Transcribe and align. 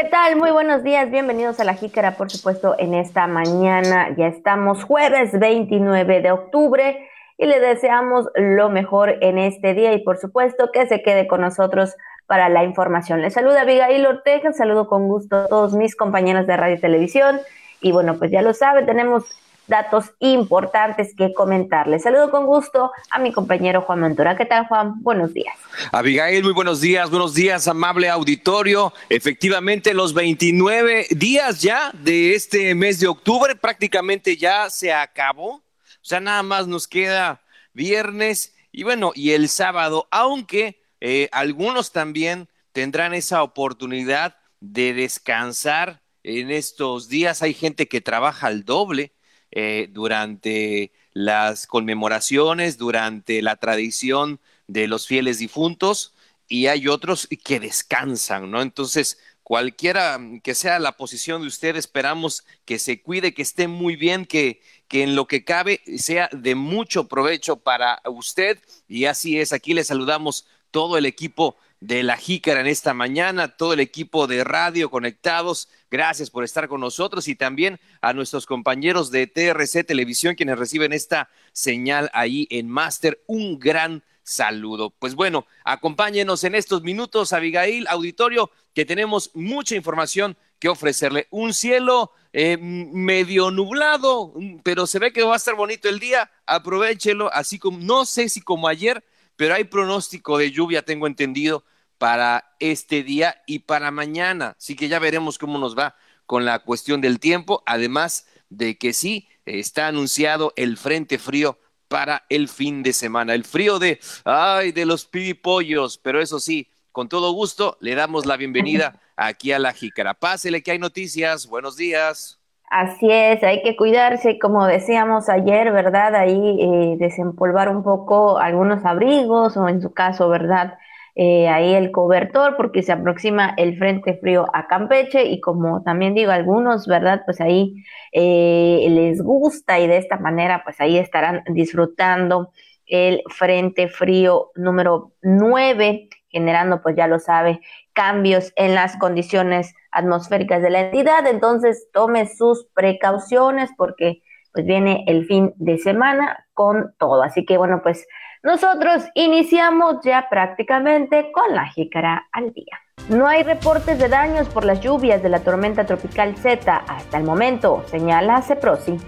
¿Qué 0.00 0.08
tal? 0.08 0.36
Muy 0.36 0.50
buenos 0.50 0.82
días, 0.82 1.10
bienvenidos 1.10 1.60
a 1.60 1.64
la 1.64 1.74
Jícara, 1.74 2.16
por 2.16 2.30
supuesto, 2.30 2.74
en 2.78 2.94
esta 2.94 3.26
mañana. 3.26 4.16
Ya 4.16 4.28
estamos 4.28 4.82
jueves 4.82 5.38
29 5.38 6.22
de 6.22 6.32
octubre 6.32 7.06
y 7.36 7.44
le 7.44 7.60
deseamos 7.60 8.24
lo 8.34 8.70
mejor 8.70 9.18
en 9.20 9.36
este 9.36 9.74
día 9.74 9.92
y 9.92 10.02
por 10.02 10.16
supuesto 10.16 10.70
que 10.72 10.86
se 10.86 11.02
quede 11.02 11.26
con 11.26 11.42
nosotros 11.42 11.96
para 12.26 12.48
la 12.48 12.64
información. 12.64 13.20
Les 13.20 13.34
saluda 13.34 13.60
Abigail 13.60 14.06
Ortega, 14.06 14.54
saludo 14.54 14.88
con 14.88 15.06
gusto 15.06 15.36
a 15.36 15.48
todos 15.48 15.74
mis 15.74 15.94
compañeros 15.94 16.46
de 16.46 16.56
radio 16.56 16.76
y 16.76 16.80
televisión 16.80 17.38
y 17.82 17.92
bueno, 17.92 18.16
pues 18.16 18.30
ya 18.30 18.40
lo 18.40 18.54
sabe, 18.54 18.84
tenemos 18.84 19.24
datos 19.70 20.10
importantes 20.18 21.14
que 21.16 21.32
comentarles. 21.32 22.02
Saludo 22.02 22.30
con 22.30 22.44
gusto 22.44 22.90
a 23.10 23.18
mi 23.18 23.32
compañero 23.32 23.80
Juan 23.82 24.02
Ventura. 24.02 24.36
¿Qué 24.36 24.44
tal, 24.44 24.66
Juan? 24.66 25.02
Buenos 25.02 25.32
días. 25.32 25.56
Abigail, 25.92 26.44
muy 26.44 26.52
buenos 26.52 26.82
días. 26.82 27.08
Buenos 27.08 27.32
días, 27.32 27.66
amable 27.68 28.10
auditorio. 28.10 28.92
Efectivamente, 29.08 29.94
los 29.94 30.12
29 30.12 31.06
días 31.12 31.62
ya 31.62 31.90
de 31.94 32.34
este 32.34 32.74
mes 32.74 33.00
de 33.00 33.06
octubre 33.06 33.56
prácticamente 33.56 34.36
ya 34.36 34.68
se 34.68 34.92
acabó. 34.92 35.54
O 35.54 35.62
sea, 36.02 36.20
nada 36.20 36.42
más 36.42 36.66
nos 36.66 36.86
queda 36.86 37.40
viernes 37.72 38.54
y 38.72 38.82
bueno, 38.82 39.12
y 39.14 39.30
el 39.32 39.48
sábado, 39.48 40.06
aunque 40.10 40.82
eh, 41.00 41.28
algunos 41.32 41.92
también 41.92 42.48
tendrán 42.72 43.14
esa 43.14 43.42
oportunidad 43.42 44.36
de 44.60 44.94
descansar 44.94 46.02
en 46.22 46.50
estos 46.50 47.08
días. 47.08 47.42
Hay 47.42 47.54
gente 47.54 47.88
que 47.88 48.00
trabaja 48.00 48.48
al 48.48 48.64
doble 48.64 49.12
eh, 49.52 49.88
durante 49.90 50.92
las 51.12 51.66
conmemoraciones, 51.66 52.78
durante 52.78 53.42
la 53.42 53.56
tradición 53.56 54.40
de 54.66 54.86
los 54.86 55.06
fieles 55.06 55.38
difuntos, 55.38 56.14
y 56.48 56.66
hay 56.66 56.88
otros 56.88 57.28
que 57.44 57.60
descansan, 57.60 58.50
¿no? 58.50 58.60
Entonces, 58.60 59.18
cualquiera 59.44 60.20
que 60.42 60.54
sea 60.54 60.78
la 60.78 60.96
posición 60.96 61.42
de 61.42 61.48
usted, 61.48 61.76
esperamos 61.76 62.44
que 62.64 62.78
se 62.78 63.02
cuide, 63.02 63.34
que 63.34 63.42
esté 63.42 63.68
muy 63.68 63.96
bien, 63.96 64.26
que, 64.26 64.60
que 64.88 65.02
en 65.02 65.14
lo 65.14 65.26
que 65.26 65.44
cabe 65.44 65.80
sea 65.96 66.28
de 66.32 66.54
mucho 66.54 67.08
provecho 67.08 67.56
para 67.56 68.00
usted. 68.04 68.58
Y 68.88 69.04
así 69.06 69.40
es, 69.40 69.52
aquí 69.52 69.74
le 69.74 69.84
saludamos 69.84 70.46
todo 70.70 70.98
el 70.98 71.06
equipo 71.06 71.56
de 71.80 72.02
la 72.02 72.16
Jícara 72.16 72.60
en 72.60 72.66
esta 72.66 72.94
mañana, 72.94 73.56
todo 73.56 73.72
el 73.72 73.80
equipo 73.80 74.26
de 74.26 74.44
radio 74.44 74.90
conectados. 74.90 75.68
Gracias 75.90 76.30
por 76.30 76.44
estar 76.44 76.68
con 76.68 76.80
nosotros 76.80 77.26
y 77.26 77.34
también 77.34 77.80
a 78.02 78.12
nuestros 78.12 78.46
compañeros 78.46 79.10
de 79.10 79.26
TRC 79.26 79.84
Televisión 79.84 80.34
quienes 80.34 80.58
reciben 80.58 80.92
esta 80.92 81.30
señal 81.52 82.10
ahí 82.12 82.46
en 82.50 82.68
Máster. 82.68 83.22
Un 83.26 83.58
gran 83.58 84.04
saludo. 84.22 84.90
Pues 84.90 85.14
bueno, 85.14 85.46
acompáñenos 85.64 86.44
en 86.44 86.54
estos 86.54 86.82
minutos, 86.82 87.32
Abigail, 87.32 87.86
auditorio, 87.88 88.50
que 88.74 88.84
tenemos 88.84 89.30
mucha 89.34 89.74
información 89.74 90.36
que 90.58 90.68
ofrecerle. 90.68 91.26
Un 91.30 91.54
cielo 91.54 92.12
eh, 92.32 92.58
medio 92.58 93.50
nublado, 93.50 94.34
pero 94.62 94.86
se 94.86 94.98
ve 94.98 95.12
que 95.12 95.22
va 95.22 95.34
a 95.34 95.38
estar 95.38 95.54
bonito 95.54 95.88
el 95.88 95.98
día. 95.98 96.30
Aprovechelo, 96.46 97.32
así 97.32 97.58
como, 97.58 97.78
no 97.78 98.04
sé 98.04 98.28
si 98.28 98.42
como 98.42 98.68
ayer, 98.68 99.02
pero 99.36 99.54
hay 99.54 99.64
pronóstico 99.64 100.36
de 100.36 100.52
lluvia, 100.52 100.82
tengo 100.82 101.06
entendido, 101.06 101.64
para 102.00 102.54
este 102.60 103.02
día 103.02 103.42
y 103.44 103.58
para 103.58 103.90
mañana. 103.90 104.54
Así 104.56 104.74
que 104.74 104.88
ya 104.88 104.98
veremos 104.98 105.36
cómo 105.36 105.58
nos 105.58 105.78
va 105.78 105.96
con 106.24 106.46
la 106.46 106.60
cuestión 106.60 107.02
del 107.02 107.20
tiempo, 107.20 107.62
además 107.66 108.26
de 108.48 108.78
que 108.78 108.94
sí, 108.94 109.28
está 109.44 109.86
anunciado 109.86 110.54
el 110.56 110.78
frente 110.78 111.18
frío 111.18 111.58
para 111.88 112.24
el 112.30 112.48
fin 112.48 112.82
de 112.82 112.94
semana. 112.94 113.34
El 113.34 113.44
frío 113.44 113.78
de, 113.78 114.00
ay, 114.24 114.72
de 114.72 114.86
los 114.86 115.04
pibipollos, 115.04 115.98
pero 115.98 116.22
eso 116.22 116.40
sí, 116.40 116.70
con 116.90 117.10
todo 117.10 117.32
gusto 117.32 117.76
le 117.80 117.94
damos 117.94 118.24
la 118.24 118.38
bienvenida 118.38 118.98
aquí 119.16 119.52
a 119.52 119.58
la 119.58 119.74
Jícara. 119.74 120.14
Pásele 120.14 120.62
que 120.62 120.70
hay 120.70 120.78
noticias. 120.78 121.46
Buenos 121.48 121.76
días. 121.76 122.40
Así 122.70 123.10
es, 123.10 123.42
hay 123.42 123.62
que 123.62 123.76
cuidarse, 123.76 124.38
como 124.38 124.64
decíamos 124.64 125.28
ayer, 125.28 125.70
¿verdad? 125.70 126.14
Ahí 126.14 126.60
eh, 126.62 126.96
desempolvar 126.98 127.68
un 127.68 127.82
poco 127.82 128.38
algunos 128.38 128.86
abrigos 128.86 129.58
o 129.58 129.68
en 129.68 129.82
su 129.82 129.92
caso, 129.92 130.30
¿verdad? 130.30 130.78
Eh, 131.22 131.48
ahí 131.48 131.74
el 131.74 131.90
cobertor 131.90 132.56
porque 132.56 132.82
se 132.82 132.92
aproxima 132.92 133.52
el 133.58 133.76
frente 133.76 134.16
frío 134.16 134.46
a 134.54 134.66
Campeche 134.68 135.24
y 135.24 135.38
como 135.38 135.82
también 135.82 136.14
digo 136.14 136.32
algunos, 136.32 136.86
¿verdad? 136.86 137.24
Pues 137.26 137.42
ahí 137.42 137.74
eh, 138.10 138.86
les 138.88 139.20
gusta 139.20 139.78
y 139.78 139.86
de 139.86 139.98
esta 139.98 140.16
manera 140.16 140.62
pues 140.64 140.80
ahí 140.80 140.96
estarán 140.96 141.42
disfrutando 141.48 142.52
el 142.86 143.22
frente 143.28 143.88
frío 143.88 144.50
número 144.54 145.12
9 145.20 146.08
generando 146.30 146.80
pues 146.80 146.96
ya 146.96 147.06
lo 147.06 147.18
sabe 147.18 147.60
cambios 147.92 148.54
en 148.56 148.74
las 148.74 148.96
condiciones 148.96 149.74
atmosféricas 149.90 150.62
de 150.62 150.70
la 150.70 150.80
entidad, 150.80 151.26
entonces 151.26 151.88
tome 151.92 152.30
sus 152.34 152.66
precauciones 152.72 153.68
porque 153.76 154.22
pues 154.54 154.64
viene 154.64 155.04
el 155.06 155.26
fin 155.26 155.52
de 155.56 155.76
semana 155.76 156.46
con 156.54 156.94
todo. 156.98 157.22
Así 157.22 157.44
que 157.44 157.58
bueno, 157.58 157.82
pues 157.82 158.06
nosotros 158.42 159.04
iniciamos 159.14 159.96
ya 160.04 160.26
prácticamente 160.28 161.30
con 161.32 161.54
la 161.54 161.66
jícara 161.66 162.28
al 162.32 162.52
día. 162.52 162.78
No 163.08 163.26
hay 163.26 163.42
reportes 163.42 163.98
de 163.98 164.08
daños 164.08 164.48
por 164.48 164.64
las 164.64 164.80
lluvias 164.80 165.22
de 165.22 165.28
la 165.28 165.40
tormenta 165.40 165.84
tropical 165.84 166.36
Z 166.36 166.76
hasta 166.76 167.18
el 167.18 167.24
momento, 167.24 167.84
señala 167.90 168.42
Ceprosi. 168.42 168.98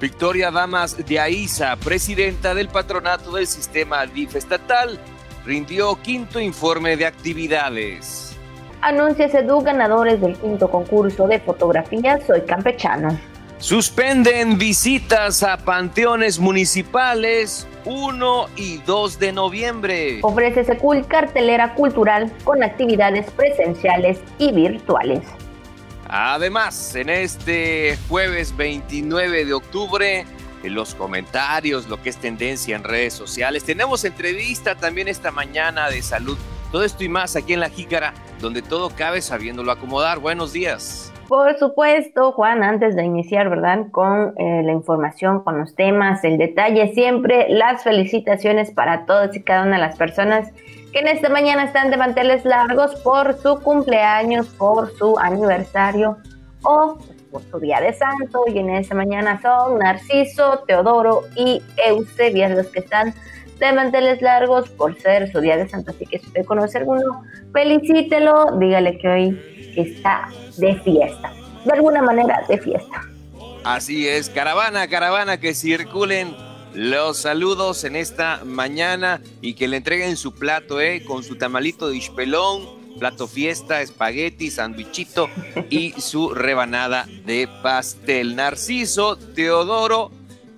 Victoria 0.00 0.50
Damas 0.50 0.96
de 1.06 1.20
Aiza, 1.20 1.76
presidenta 1.76 2.54
del 2.54 2.68
patronato 2.68 3.32
del 3.32 3.46
sistema 3.46 4.06
DIF 4.06 4.36
estatal, 4.36 4.98
rindió 5.44 5.96
quinto 6.02 6.40
informe 6.40 6.96
de 6.96 7.06
actividades 7.06 8.30
anuncia 8.82 9.28
SEDU 9.28 9.62
ganadores 9.62 10.20
del 10.20 10.36
quinto 10.36 10.70
concurso 10.70 11.26
de 11.26 11.40
fotografía 11.40 12.18
Soy 12.26 12.42
Campechano. 12.42 13.18
Suspenden 13.60 14.56
visitas 14.56 15.42
a 15.42 15.58
panteones 15.58 16.38
municipales 16.38 17.68
1 17.84 18.46
y 18.56 18.78
2 18.78 19.18
de 19.18 19.32
noviembre. 19.32 20.20
Ofrece 20.22 20.64
Secul 20.64 21.06
cartelera 21.06 21.74
cultural 21.74 22.32
con 22.44 22.62
actividades 22.62 23.30
presenciales 23.30 24.18
y 24.38 24.52
virtuales. 24.52 25.20
Además, 26.08 26.94
en 26.94 27.10
este 27.10 27.98
jueves 28.08 28.56
29 28.56 29.44
de 29.44 29.52
octubre, 29.52 30.24
en 30.62 30.74
los 30.74 30.94
comentarios, 30.94 31.86
lo 31.86 32.02
que 32.02 32.08
es 32.08 32.16
tendencia 32.16 32.74
en 32.74 32.82
redes 32.82 33.12
sociales, 33.12 33.64
tenemos 33.64 34.04
entrevista 34.04 34.74
también 34.74 35.06
esta 35.06 35.30
mañana 35.30 35.90
de 35.90 36.00
salud 36.00 36.38
todo 36.70 36.84
esto 36.84 37.02
y 37.02 37.08
más 37.08 37.34
aquí 37.34 37.52
en 37.52 37.60
La 37.60 37.68
Jícara, 37.68 38.14
donde 38.40 38.62
todo 38.62 38.90
cabe 38.90 39.22
sabiéndolo 39.22 39.72
acomodar. 39.72 40.20
Buenos 40.20 40.52
días. 40.52 41.09
Por 41.30 41.56
supuesto, 41.58 42.32
Juan, 42.32 42.64
antes 42.64 42.96
de 42.96 43.04
iniciar, 43.04 43.48
¿verdad? 43.50 43.86
Con 43.92 44.34
eh, 44.36 44.62
la 44.64 44.72
información, 44.72 45.44
con 45.44 45.60
los 45.60 45.76
temas, 45.76 46.24
el 46.24 46.38
detalle, 46.38 46.92
siempre 46.92 47.46
las 47.48 47.84
felicitaciones 47.84 48.72
para 48.72 49.06
todas 49.06 49.36
y 49.36 49.40
cada 49.40 49.62
una 49.62 49.76
de 49.76 49.82
las 49.82 49.96
personas 49.96 50.50
que 50.92 50.98
en 50.98 51.06
esta 51.06 51.28
mañana 51.28 51.62
están 51.62 51.92
de 51.92 51.98
manteles 51.98 52.44
largos 52.44 52.96
por 53.02 53.34
su 53.34 53.60
cumpleaños, 53.60 54.48
por 54.48 54.90
su 54.96 55.16
aniversario 55.20 56.16
o 56.64 56.98
por 57.30 57.42
su 57.42 57.60
día 57.60 57.80
de 57.80 57.92
santo. 57.92 58.42
Y 58.52 58.58
en 58.58 58.70
esta 58.70 58.96
mañana 58.96 59.40
son 59.40 59.78
Narciso, 59.78 60.64
Teodoro 60.66 61.22
y 61.36 61.62
Eusebia 61.86 62.48
los 62.48 62.66
que 62.66 62.80
están 62.80 63.14
de 63.60 63.72
manteles 63.72 64.20
largos 64.20 64.68
por 64.70 64.98
ser 64.98 65.30
su 65.30 65.40
día 65.40 65.56
de 65.56 65.68
santo. 65.68 65.92
Así 65.92 66.06
que 66.06 66.18
si 66.18 66.26
usted 66.26 66.44
conoce 66.44 66.78
alguno, 66.78 67.22
felicítelo, 67.52 68.58
dígale 68.58 68.98
que 68.98 69.08
hoy 69.08 69.59
está 69.76 70.28
de 70.56 70.78
fiesta. 70.80 71.32
De 71.64 71.72
alguna 71.72 72.02
manera, 72.02 72.42
de 72.48 72.58
fiesta. 72.58 73.02
Así 73.64 74.08
es, 74.08 74.30
caravana, 74.30 74.88
caravana, 74.88 75.38
que 75.38 75.54
circulen 75.54 76.34
los 76.74 77.18
saludos 77.18 77.84
en 77.84 77.96
esta 77.96 78.42
mañana 78.44 79.20
y 79.42 79.54
que 79.54 79.68
le 79.68 79.76
entreguen 79.76 80.16
su 80.16 80.34
plato, 80.34 80.80
¿eh? 80.80 81.04
Con 81.04 81.22
su 81.22 81.36
tamalito 81.36 81.88
de 81.88 81.96
ispelón, 81.96 82.62
plato 82.98 83.26
fiesta, 83.26 83.82
espagueti, 83.82 84.50
sandwichito 84.50 85.28
y 85.70 85.92
su 86.00 86.32
rebanada 86.34 87.06
de 87.26 87.48
pastel. 87.62 88.36
Narciso, 88.36 89.16
Teodoro, 89.16 90.10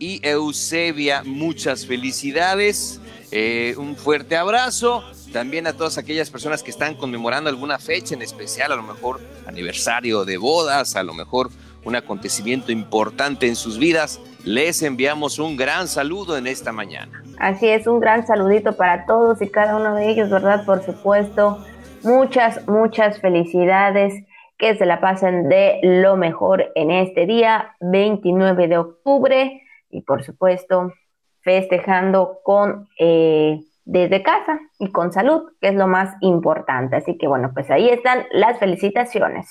y 0.03 0.20
Eusebia, 0.26 1.23
muchas 1.25 1.87
felicidades, 1.87 3.00
eh, 3.31 3.76
un 3.79 3.94
fuerte 3.94 4.37
abrazo. 4.37 5.05
También 5.32 5.67
a 5.67 5.73
todas 5.73 5.96
aquellas 5.96 6.31
personas 6.31 6.62
que 6.62 6.70
están 6.70 6.94
conmemorando 6.94 7.49
alguna 7.49 7.79
fecha 7.79 8.14
en 8.14 8.20
especial, 8.20 8.70
a 8.70 8.76
lo 8.76 8.82
mejor 8.82 9.20
aniversario 9.46 10.26
de 10.26 10.37
bodas, 10.37 10.94
a 10.94 11.02
lo 11.02 11.14
mejor 11.14 11.49
un 11.84 11.96
acontecimiento 11.96 12.70
importante 12.70 13.49
en 13.49 13.56
sus 13.56 13.79
vidas, 13.79 14.20
les 14.44 14.82
enviamos 14.82 15.38
un 15.38 15.56
gran 15.56 15.88
saludo 15.88 16.37
en 16.37 16.46
esta 16.46 16.70
mañana. 16.70 17.23
Así 17.38 17.67
es, 17.67 17.87
un 17.87 17.99
gran 17.99 18.26
saludito 18.26 18.76
para 18.76 19.06
todos 19.06 19.40
y 19.40 19.49
cada 19.49 19.76
uno 19.76 19.94
de 19.94 20.11
ellos, 20.11 20.29
¿verdad? 20.29 20.67
Por 20.67 20.84
supuesto, 20.84 21.64
muchas, 22.02 22.69
muchas 22.69 23.19
felicidades, 23.20 24.25
que 24.58 24.76
se 24.76 24.87
la 24.87 25.00
pasen 25.00 25.49
de 25.49 25.81
lo 25.82 26.17
mejor 26.17 26.70
en 26.76 26.90
este 26.90 27.26
día, 27.26 27.75
29 27.81 28.69
de 28.69 28.79
octubre 28.79 29.62
y 29.90 30.02
por 30.02 30.23
supuesto 30.23 30.93
festejando 31.40 32.38
con 32.44 32.88
eh, 32.99 33.61
desde 33.84 34.23
casa 34.23 34.61
y 34.79 34.90
con 34.90 35.12
salud, 35.12 35.52
que 35.61 35.69
es 35.69 35.75
lo 35.75 35.87
más 35.87 36.14
importante. 36.20 36.96
Así 36.96 37.19
que 37.19 37.26
bueno, 37.26 37.50
pues 37.52 37.70
ahí 37.70 37.88
están 37.88 38.26
las 38.31 38.58
felicitaciones. 38.58 39.49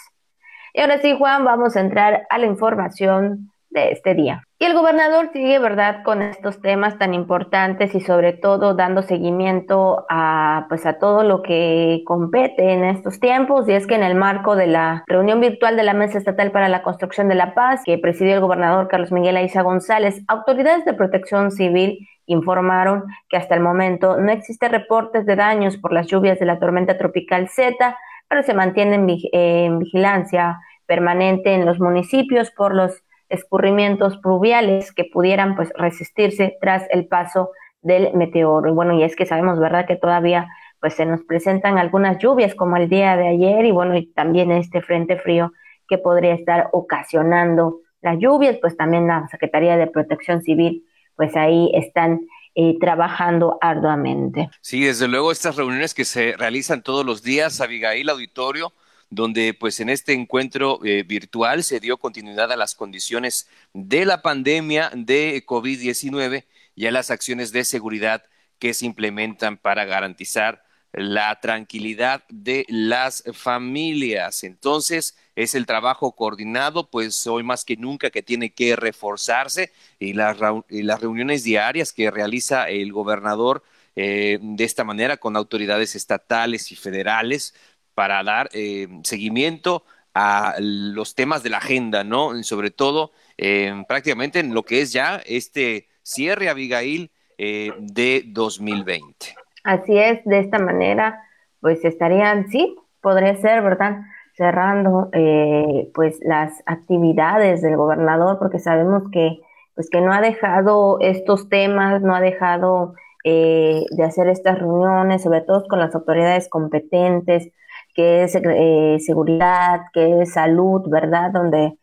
Y 0.74 0.81
ahora 0.81 1.00
sí, 1.00 1.16
Juan, 1.18 1.44
vamos 1.44 1.75
a 1.75 1.81
entrar 1.81 2.25
a 2.30 2.38
la 2.38 2.45
información 2.45 3.50
de 3.71 3.91
este 3.91 4.13
día. 4.13 4.44
Y 4.59 4.65
el 4.65 4.75
gobernador 4.75 5.29
sigue, 5.33 5.57
¿verdad?, 5.57 6.03
con 6.03 6.21
estos 6.21 6.62
temas 6.62 7.00
tan 7.00 7.15
importantes 7.15 7.95
y 7.95 8.01
sobre 8.01 8.33
todo 8.33 8.75
dando 8.75 9.01
seguimiento 9.01 10.06
a, 10.09 10.68
pues, 10.69 10.85
a 10.85 11.00
todo 11.00 11.23
lo 11.23 11.41
que 11.41 12.03
compete 12.06 12.73
en 12.73 12.83
estos 12.83 13.19
tiempos. 13.19 13.68
Y 13.68 13.73
es 13.73 13.88
que 13.88 13.95
en 13.95 14.03
el 14.03 14.13
marco 14.13 14.56
de 14.56 14.68
la 14.68 15.03
reunión 15.07 15.39
virtual 15.39 15.77
de 15.77 15.83
la 15.83 15.94
Mesa 15.94 16.19
Estatal 16.19 16.51
para 16.51 16.69
la 16.69 16.83
Construcción 16.83 17.27
de 17.27 17.35
la 17.35 17.56
Paz, 17.56 17.81
que 17.83 17.97
presidió 17.97 18.35
el 18.35 18.41
gobernador 18.41 18.88
Carlos 18.88 19.12
Miguel 19.12 19.38
Aiza 19.38 19.63
González, 19.63 20.21
autoridades 20.27 20.85
de 20.85 20.94
protección 20.94 21.50
civil 21.51 22.07
informaron 22.27 23.06
que 23.29 23.38
hasta 23.38 23.56
el 23.56 23.62
momento 23.62 24.18
no 24.18 24.31
existe 24.31 24.69
reportes 24.69 25.25
de 25.25 25.35
daños 25.35 25.77
por 25.77 25.91
las 25.91 26.07
lluvias 26.07 26.39
de 26.39 26.45
la 26.45 26.59
tormenta 26.59 26.97
tropical 26.97 27.50
Z, 27.50 27.97
pero 28.27 28.44
se 28.44 28.53
mantienen 28.53 29.07
en 29.31 29.79
vigilancia 29.79 30.59
permanente 30.85 31.53
en 31.53 31.65
los 31.65 31.79
municipios 31.79 32.51
por 32.51 32.75
los 32.75 33.03
escurrimientos 33.31 34.18
pluviales 34.18 34.92
que 34.92 35.06
pudieran 35.06 35.56
pues 35.56 35.69
resistirse 35.75 36.57
tras 36.62 36.86
el 36.92 37.07
paso 37.07 37.51
del 37.81 38.13
meteoro. 38.13 38.69
Y 38.69 38.74
bueno, 38.74 38.94
y 38.94 39.04
es 39.04 39.16
que 39.16 39.25
sabemos, 39.25 39.60
¿verdad?, 39.60 39.88
que 39.88 39.95
todavía 39.95 40.48
pues 40.80 40.95
se 40.95 41.06
nos 41.06 41.22
presentan 41.24 41.78
algunas 41.78 42.18
lluvias 42.18 42.56
como 42.56 42.75
el 42.75 42.89
día 42.89 43.16
de 43.16 43.28
ayer 43.28 43.66
y 43.66 43.72
bueno, 43.72 43.95
y 43.95 44.07
también 44.07 44.51
este 44.51 44.81
frente 44.81 45.18
frío 45.18 45.54
que 45.88 45.98
podría 45.98 46.33
estar 46.33 46.69
ocasionando 46.72 47.80
las 48.01 48.18
lluvias, 48.18 48.57
pues 48.60 48.75
también 48.75 49.07
la 49.07 49.28
Secretaría 49.30 49.78
de 49.78 49.88
Protección 49.88 50.42
Civil 50.42 50.86
pues 51.16 51.36
ahí 51.36 51.69
están 51.75 52.22
eh, 52.56 52.78
trabajando 52.80 53.57
arduamente. 53.62 54.50
Sí, 54.62 54.83
desde 54.83 55.07
luego 55.07 55.31
estas 55.31 55.56
reuniones 55.56 55.94
que 55.94 56.04
se 56.04 56.36
realizan 56.36 56.81
todos 56.81 57.06
los 57.06 57.22
días, 57.22 57.62
Abigail 57.62 58.10
Auditorio, 58.10 58.74
donde 59.12 59.54
pues 59.54 59.80
en 59.81 59.90
este 59.90 60.13
encuentro 60.13 60.80
eh, 60.84 61.04
virtual 61.04 61.63
se 61.63 61.80
dio 61.80 61.98
continuidad 61.98 62.52
a 62.52 62.56
las 62.56 62.74
condiciones 62.74 63.48
de 63.74 64.06
la 64.06 64.22
pandemia 64.24 64.90
de 64.96 65.44
COVID-19 65.46 66.46
y 66.75 66.86
a 66.88 66.92
las 66.92 67.12
acciones 67.12 67.52
de 67.52 67.66
seguridad 67.66 68.24
que 68.58 68.74
se 68.74 68.86
implementan 68.86 69.58
para 69.58 69.86
garantizar 69.86 70.63
la 70.94 71.40
tranquilidad 71.40 72.24
de 72.30 72.66
las 72.69 73.24
familias. 73.34 74.44
Entonces, 74.44 75.18
es 75.36 75.56
el 75.56 75.66
trabajo 75.66 76.14
coordinado, 76.14 76.90
pues 76.90 77.28
hoy 77.28 77.44
más 77.44 77.66
que 77.66 77.78
nunca 77.78 78.10
que 78.10 78.24
tiene 78.24 78.54
que 78.54 78.75
reforzarse 78.75 79.72
y 80.00 80.14
las, 80.14 80.38
reuniones 80.38 81.44
diarias 81.44 81.94
que 81.94 82.12
realiza 82.12 82.69
el 82.69 82.92
gobernador 82.92 83.64
eh, 83.96 84.40
de 84.42 84.64
esta 84.64 84.86
manera 84.86 85.18
con 85.18 85.36
autoridades 85.36 85.96
estatales 85.96 86.72
y 86.72 86.75
federales 86.75 87.54
para 87.94 88.24
dar 88.24 88.50
eh, 88.54 88.88
seguimiento 89.04 89.84
a 90.14 90.56
los 90.60 91.16
temas 91.16 91.44
de 91.44 91.50
la 91.50 91.58
agenda, 91.58 92.04
¿no? 92.04 92.42
Sobre 92.44 92.72
todo 92.72 93.12
eh, 93.38 93.84
prácticamente 93.88 94.40
en 94.40 94.54
lo 94.54 94.64
que 94.64 94.82
es 94.82 94.92
ya 94.92 95.22
este 95.26 95.88
cierre, 96.04 96.50
Abigail, 96.50 97.12
de 97.38 98.24
2020. 98.28 99.36
Así 99.64 99.98
es, 99.98 100.24
de 100.26 100.40
esta 100.40 100.60
manera, 100.60 101.24
pues 101.60 101.84
estarían, 101.86 102.50
sí, 102.50 102.76
podría 103.02 103.36
ser, 103.36 103.62
¿verdad? 103.62 104.02
Cerrando 104.36 105.10
eh, 105.14 105.90
pues 105.94 106.20
las 106.22 106.64
actividades 106.66 107.62
del 107.62 107.78
gobernador, 107.78 108.38
porque 108.40 108.60
sabemos 108.60 109.04
que 109.12 109.42
pues 109.76 109.90
que 109.90 110.02
no 110.02 110.12
ha 110.14 110.22
dejado 110.22 111.00
estos 111.00 111.48
temas, 111.50 112.02
no 112.02 112.14
ha 112.14 112.22
dejado 112.22 112.94
eh, 113.24 113.84
de 113.92 114.04
hacer 114.04 114.28
estas 114.28 114.60
reuniones, 114.60 115.24
sobre 115.24 115.42
todo 115.42 115.66
con 115.68 115.80
las 115.80 115.96
autoridades 115.96 116.50
competentes, 116.50 117.52
que 117.94 118.24
es 118.24 118.36
eh, 118.36 118.98
seguridad, 119.00 119.82
que 119.94 120.22
es 120.22 120.34
salud, 120.34 120.82
¿verdad? 120.90 121.32
Donde 121.32 121.78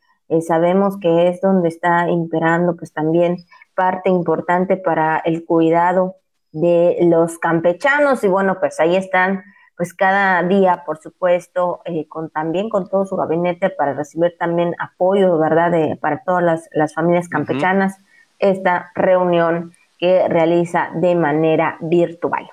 sabemos 0.47 0.99
que 0.99 1.29
es 1.29 1.41
donde 1.41 1.69
está 1.69 2.09
imperando 2.11 2.77
pues 2.77 2.93
también 2.93 3.39
parte 3.75 4.11
importante 4.11 4.77
para 4.77 5.19
el 5.25 5.45
cuidado 5.45 6.17
de 6.53 6.99
los 7.03 7.39
campechanos 7.39 8.25
y 8.25 8.29
bueno, 8.29 8.59
pues 8.61 8.79
ahí 8.81 8.97
están 8.97 9.43
pues 9.79 9.95
cada 9.95 10.43
día, 10.43 10.83
por 10.85 10.99
supuesto, 10.99 11.83
eh, 11.85 12.09
con 12.09 12.31
también 12.31 12.69
con 12.69 12.89
todo 12.89 13.07
su 13.07 13.15
gabinete 13.15 13.71
para 13.71 13.95
recibir 13.95 14.35
también 14.37 14.75
apoyo, 14.81 15.39
¿verdad?, 15.39 15.71
de, 15.71 15.97
para 15.97 16.25
todas 16.25 16.69
las, 16.73 16.95
familias 16.95 17.29
campechanas, 17.29 17.97
esta 18.41 18.91
reunión 18.97 19.73
que 20.01 20.27
realiza 20.29 20.91
de 20.95 21.15
manera 21.15 21.77
virtual. 21.81 22.51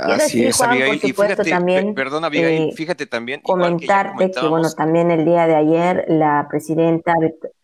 Así 0.00 0.44
es, 0.44 0.60
Abigail. 0.60 1.00
Y 1.02 1.12
fíjate, 1.12 1.44
también, 1.44 1.94
perdón, 1.94 2.24
Abigail, 2.24 2.70
eh, 2.70 2.72
fíjate 2.74 3.06
también. 3.06 3.40
Comentarte 3.40 4.30
que, 4.30 4.46
bueno, 4.46 4.70
también 4.72 5.10
el 5.10 5.24
día 5.24 5.46
de 5.46 5.54
ayer 5.54 6.04
la 6.08 6.46
presidenta 6.50 7.14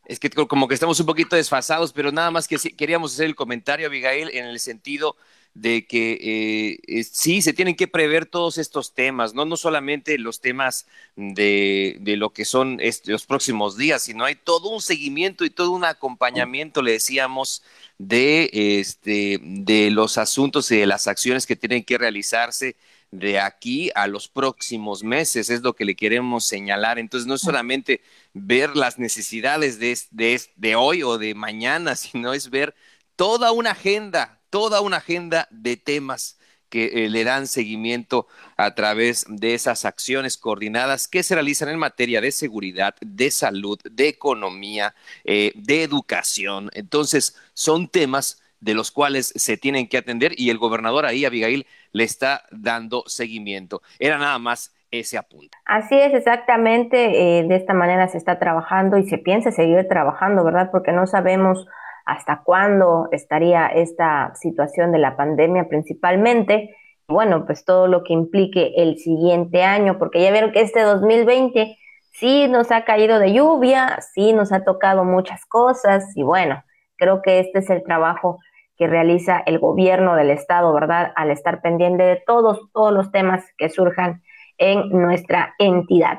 es 0.06 0.20
que 0.20 0.30
como 0.30 0.68
que 0.68 0.74
estamos 0.74 1.00
un 1.00 1.06
poquito 1.06 1.34
desfasados, 1.36 1.92
pero 1.92 2.12
nada 2.12 2.30
más 2.30 2.46
que 2.46 2.56
queríamos 2.76 3.14
hacer 3.14 3.26
el 3.26 3.34
comentario, 3.34 3.86
Abigail, 3.86 4.30
en 4.32 4.46
el 4.46 4.60
sentido 4.60 5.16
de 5.54 5.86
que 5.86 6.80
eh, 6.88 7.04
sí 7.04 7.40
se 7.40 7.52
tienen 7.52 7.76
que 7.76 7.86
prever 7.88 8.26
todos 8.26 8.58
estos 8.58 8.92
temas, 8.92 9.34
no, 9.34 9.44
no 9.44 9.56
solamente 9.56 10.18
los 10.18 10.40
temas 10.40 10.86
de, 11.16 11.96
de 12.00 12.16
lo 12.16 12.32
que 12.32 12.44
son 12.44 12.80
los 13.06 13.26
próximos 13.26 13.76
días, 13.76 14.02
sino 14.02 14.24
hay 14.24 14.34
todo 14.34 14.70
un 14.70 14.82
seguimiento 14.82 15.44
y 15.44 15.50
todo 15.50 15.70
un 15.70 15.84
acompañamiento, 15.84 16.82
le 16.82 16.92
decíamos, 16.92 17.62
de, 17.98 18.50
este, 18.80 19.38
de 19.42 19.90
los 19.90 20.18
asuntos 20.18 20.70
y 20.70 20.78
de 20.78 20.86
las 20.86 21.06
acciones 21.08 21.46
que 21.46 21.56
tienen 21.56 21.84
que 21.84 21.98
realizarse 21.98 22.76
de 23.10 23.38
aquí 23.38 23.90
a 23.94 24.08
los 24.08 24.28
próximos 24.28 25.04
meses, 25.04 25.48
es 25.50 25.62
lo 25.62 25.74
que 25.74 25.84
le 25.84 25.94
queremos 25.94 26.44
señalar. 26.44 26.98
Entonces, 26.98 27.26
no 27.28 27.34
es 27.34 27.42
solamente 27.42 28.00
ver 28.32 28.76
las 28.76 28.98
necesidades 28.98 29.78
de, 29.78 29.96
de, 30.10 30.40
de 30.56 30.74
hoy 30.76 31.02
o 31.04 31.16
de 31.18 31.34
mañana, 31.34 31.94
sino 31.96 32.32
es 32.32 32.50
ver 32.50 32.74
toda 33.16 33.52
una 33.52 33.72
agenda, 33.72 34.40
toda 34.54 34.82
una 34.82 34.98
agenda 34.98 35.48
de 35.50 35.76
temas 35.76 36.38
que 36.68 36.84
eh, 37.06 37.08
le 37.10 37.24
dan 37.24 37.48
seguimiento 37.48 38.28
a 38.56 38.76
través 38.76 39.26
de 39.28 39.52
esas 39.52 39.84
acciones 39.84 40.38
coordinadas 40.38 41.08
que 41.08 41.24
se 41.24 41.34
realizan 41.34 41.70
en 41.70 41.78
materia 41.80 42.20
de 42.20 42.30
seguridad, 42.30 42.94
de 43.00 43.32
salud, 43.32 43.80
de 43.82 44.06
economía, 44.06 44.94
eh, 45.24 45.50
de 45.56 45.82
educación. 45.82 46.70
Entonces, 46.74 47.36
son 47.52 47.88
temas 47.88 48.44
de 48.60 48.74
los 48.74 48.92
cuales 48.92 49.32
se 49.34 49.56
tienen 49.56 49.88
que 49.88 49.98
atender 49.98 50.34
y 50.36 50.50
el 50.50 50.58
gobernador 50.58 51.04
ahí, 51.04 51.24
Abigail, 51.24 51.66
le 51.90 52.04
está 52.04 52.44
dando 52.52 53.02
seguimiento. 53.08 53.82
Era 53.98 54.18
nada 54.18 54.38
más 54.38 54.72
ese 54.92 55.18
apunte. 55.18 55.58
Así 55.64 55.98
es, 55.98 56.14
exactamente. 56.14 57.40
Eh, 57.40 57.42
de 57.42 57.56
esta 57.56 57.74
manera 57.74 58.06
se 58.06 58.18
está 58.18 58.38
trabajando 58.38 58.98
y 58.98 59.08
se 59.08 59.18
piensa 59.18 59.50
seguir 59.50 59.88
trabajando, 59.88 60.44
¿verdad? 60.44 60.70
Porque 60.70 60.92
no 60.92 61.08
sabemos 61.08 61.66
hasta 62.04 62.42
cuándo 62.44 63.08
estaría 63.12 63.66
esta 63.66 64.34
situación 64.34 64.92
de 64.92 64.98
la 64.98 65.16
pandemia 65.16 65.68
principalmente. 65.68 66.74
Bueno, 67.08 67.46
pues 67.46 67.64
todo 67.64 67.86
lo 67.86 68.02
que 68.02 68.12
implique 68.12 68.72
el 68.76 68.98
siguiente 68.98 69.62
año, 69.62 69.98
porque 69.98 70.22
ya 70.22 70.30
vieron 70.30 70.52
que 70.52 70.60
este 70.60 70.80
2020 70.80 71.76
sí 72.12 72.48
nos 72.48 72.70
ha 72.70 72.84
caído 72.84 73.18
de 73.18 73.32
lluvia, 73.32 73.98
sí 74.14 74.32
nos 74.32 74.52
ha 74.52 74.64
tocado 74.64 75.04
muchas 75.04 75.44
cosas 75.46 76.16
y 76.16 76.22
bueno, 76.22 76.62
creo 76.96 77.22
que 77.22 77.40
este 77.40 77.58
es 77.58 77.70
el 77.70 77.82
trabajo 77.82 78.38
que 78.76 78.86
realiza 78.86 79.42
el 79.46 79.58
gobierno 79.58 80.16
del 80.16 80.30
estado, 80.30 80.72
¿verdad? 80.72 81.12
Al 81.16 81.30
estar 81.30 81.60
pendiente 81.60 82.02
de 82.02 82.22
todos, 82.26 82.70
todos 82.72 82.92
los 82.92 83.12
temas 83.12 83.44
que 83.56 83.68
surjan 83.68 84.22
en 84.58 84.88
nuestra 84.90 85.54
entidad. 85.58 86.18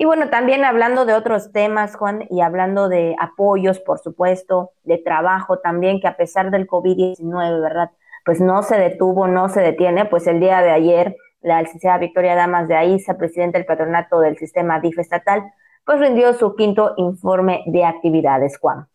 Y 0.00 0.06
bueno, 0.06 0.30
también 0.30 0.64
hablando 0.64 1.04
de 1.04 1.12
otros 1.12 1.52
temas, 1.52 1.94
Juan, 1.94 2.26
y 2.30 2.40
hablando 2.40 2.88
de 2.88 3.14
apoyos, 3.18 3.80
por 3.80 3.98
supuesto, 3.98 4.70
de 4.82 4.96
trabajo 4.96 5.58
también, 5.58 6.00
que 6.00 6.08
a 6.08 6.16
pesar 6.16 6.50
del 6.50 6.66
COVID-19, 6.66 7.60
¿verdad? 7.60 7.90
Pues 8.24 8.40
no 8.40 8.62
se 8.62 8.78
detuvo, 8.78 9.26
no 9.28 9.50
se 9.50 9.60
detiene, 9.60 10.06
pues 10.06 10.26
el 10.26 10.40
día 10.40 10.62
de 10.62 10.70
ayer 10.70 11.16
la 11.42 11.60
licenciada 11.60 11.98
Victoria 11.98 12.34
Damas 12.34 12.66
de 12.66 12.76
Aiza, 12.76 13.18
presidenta 13.18 13.58
del 13.58 13.66
patronato 13.66 14.20
del 14.20 14.38
sistema 14.38 14.80
DIF 14.80 14.98
estatal, 15.00 15.42
pues 15.84 16.00
rindió 16.00 16.32
su 16.32 16.56
quinto 16.56 16.94
informe 16.96 17.62
de 17.66 17.84
actividades, 17.84 18.56
Juan. 18.58 18.88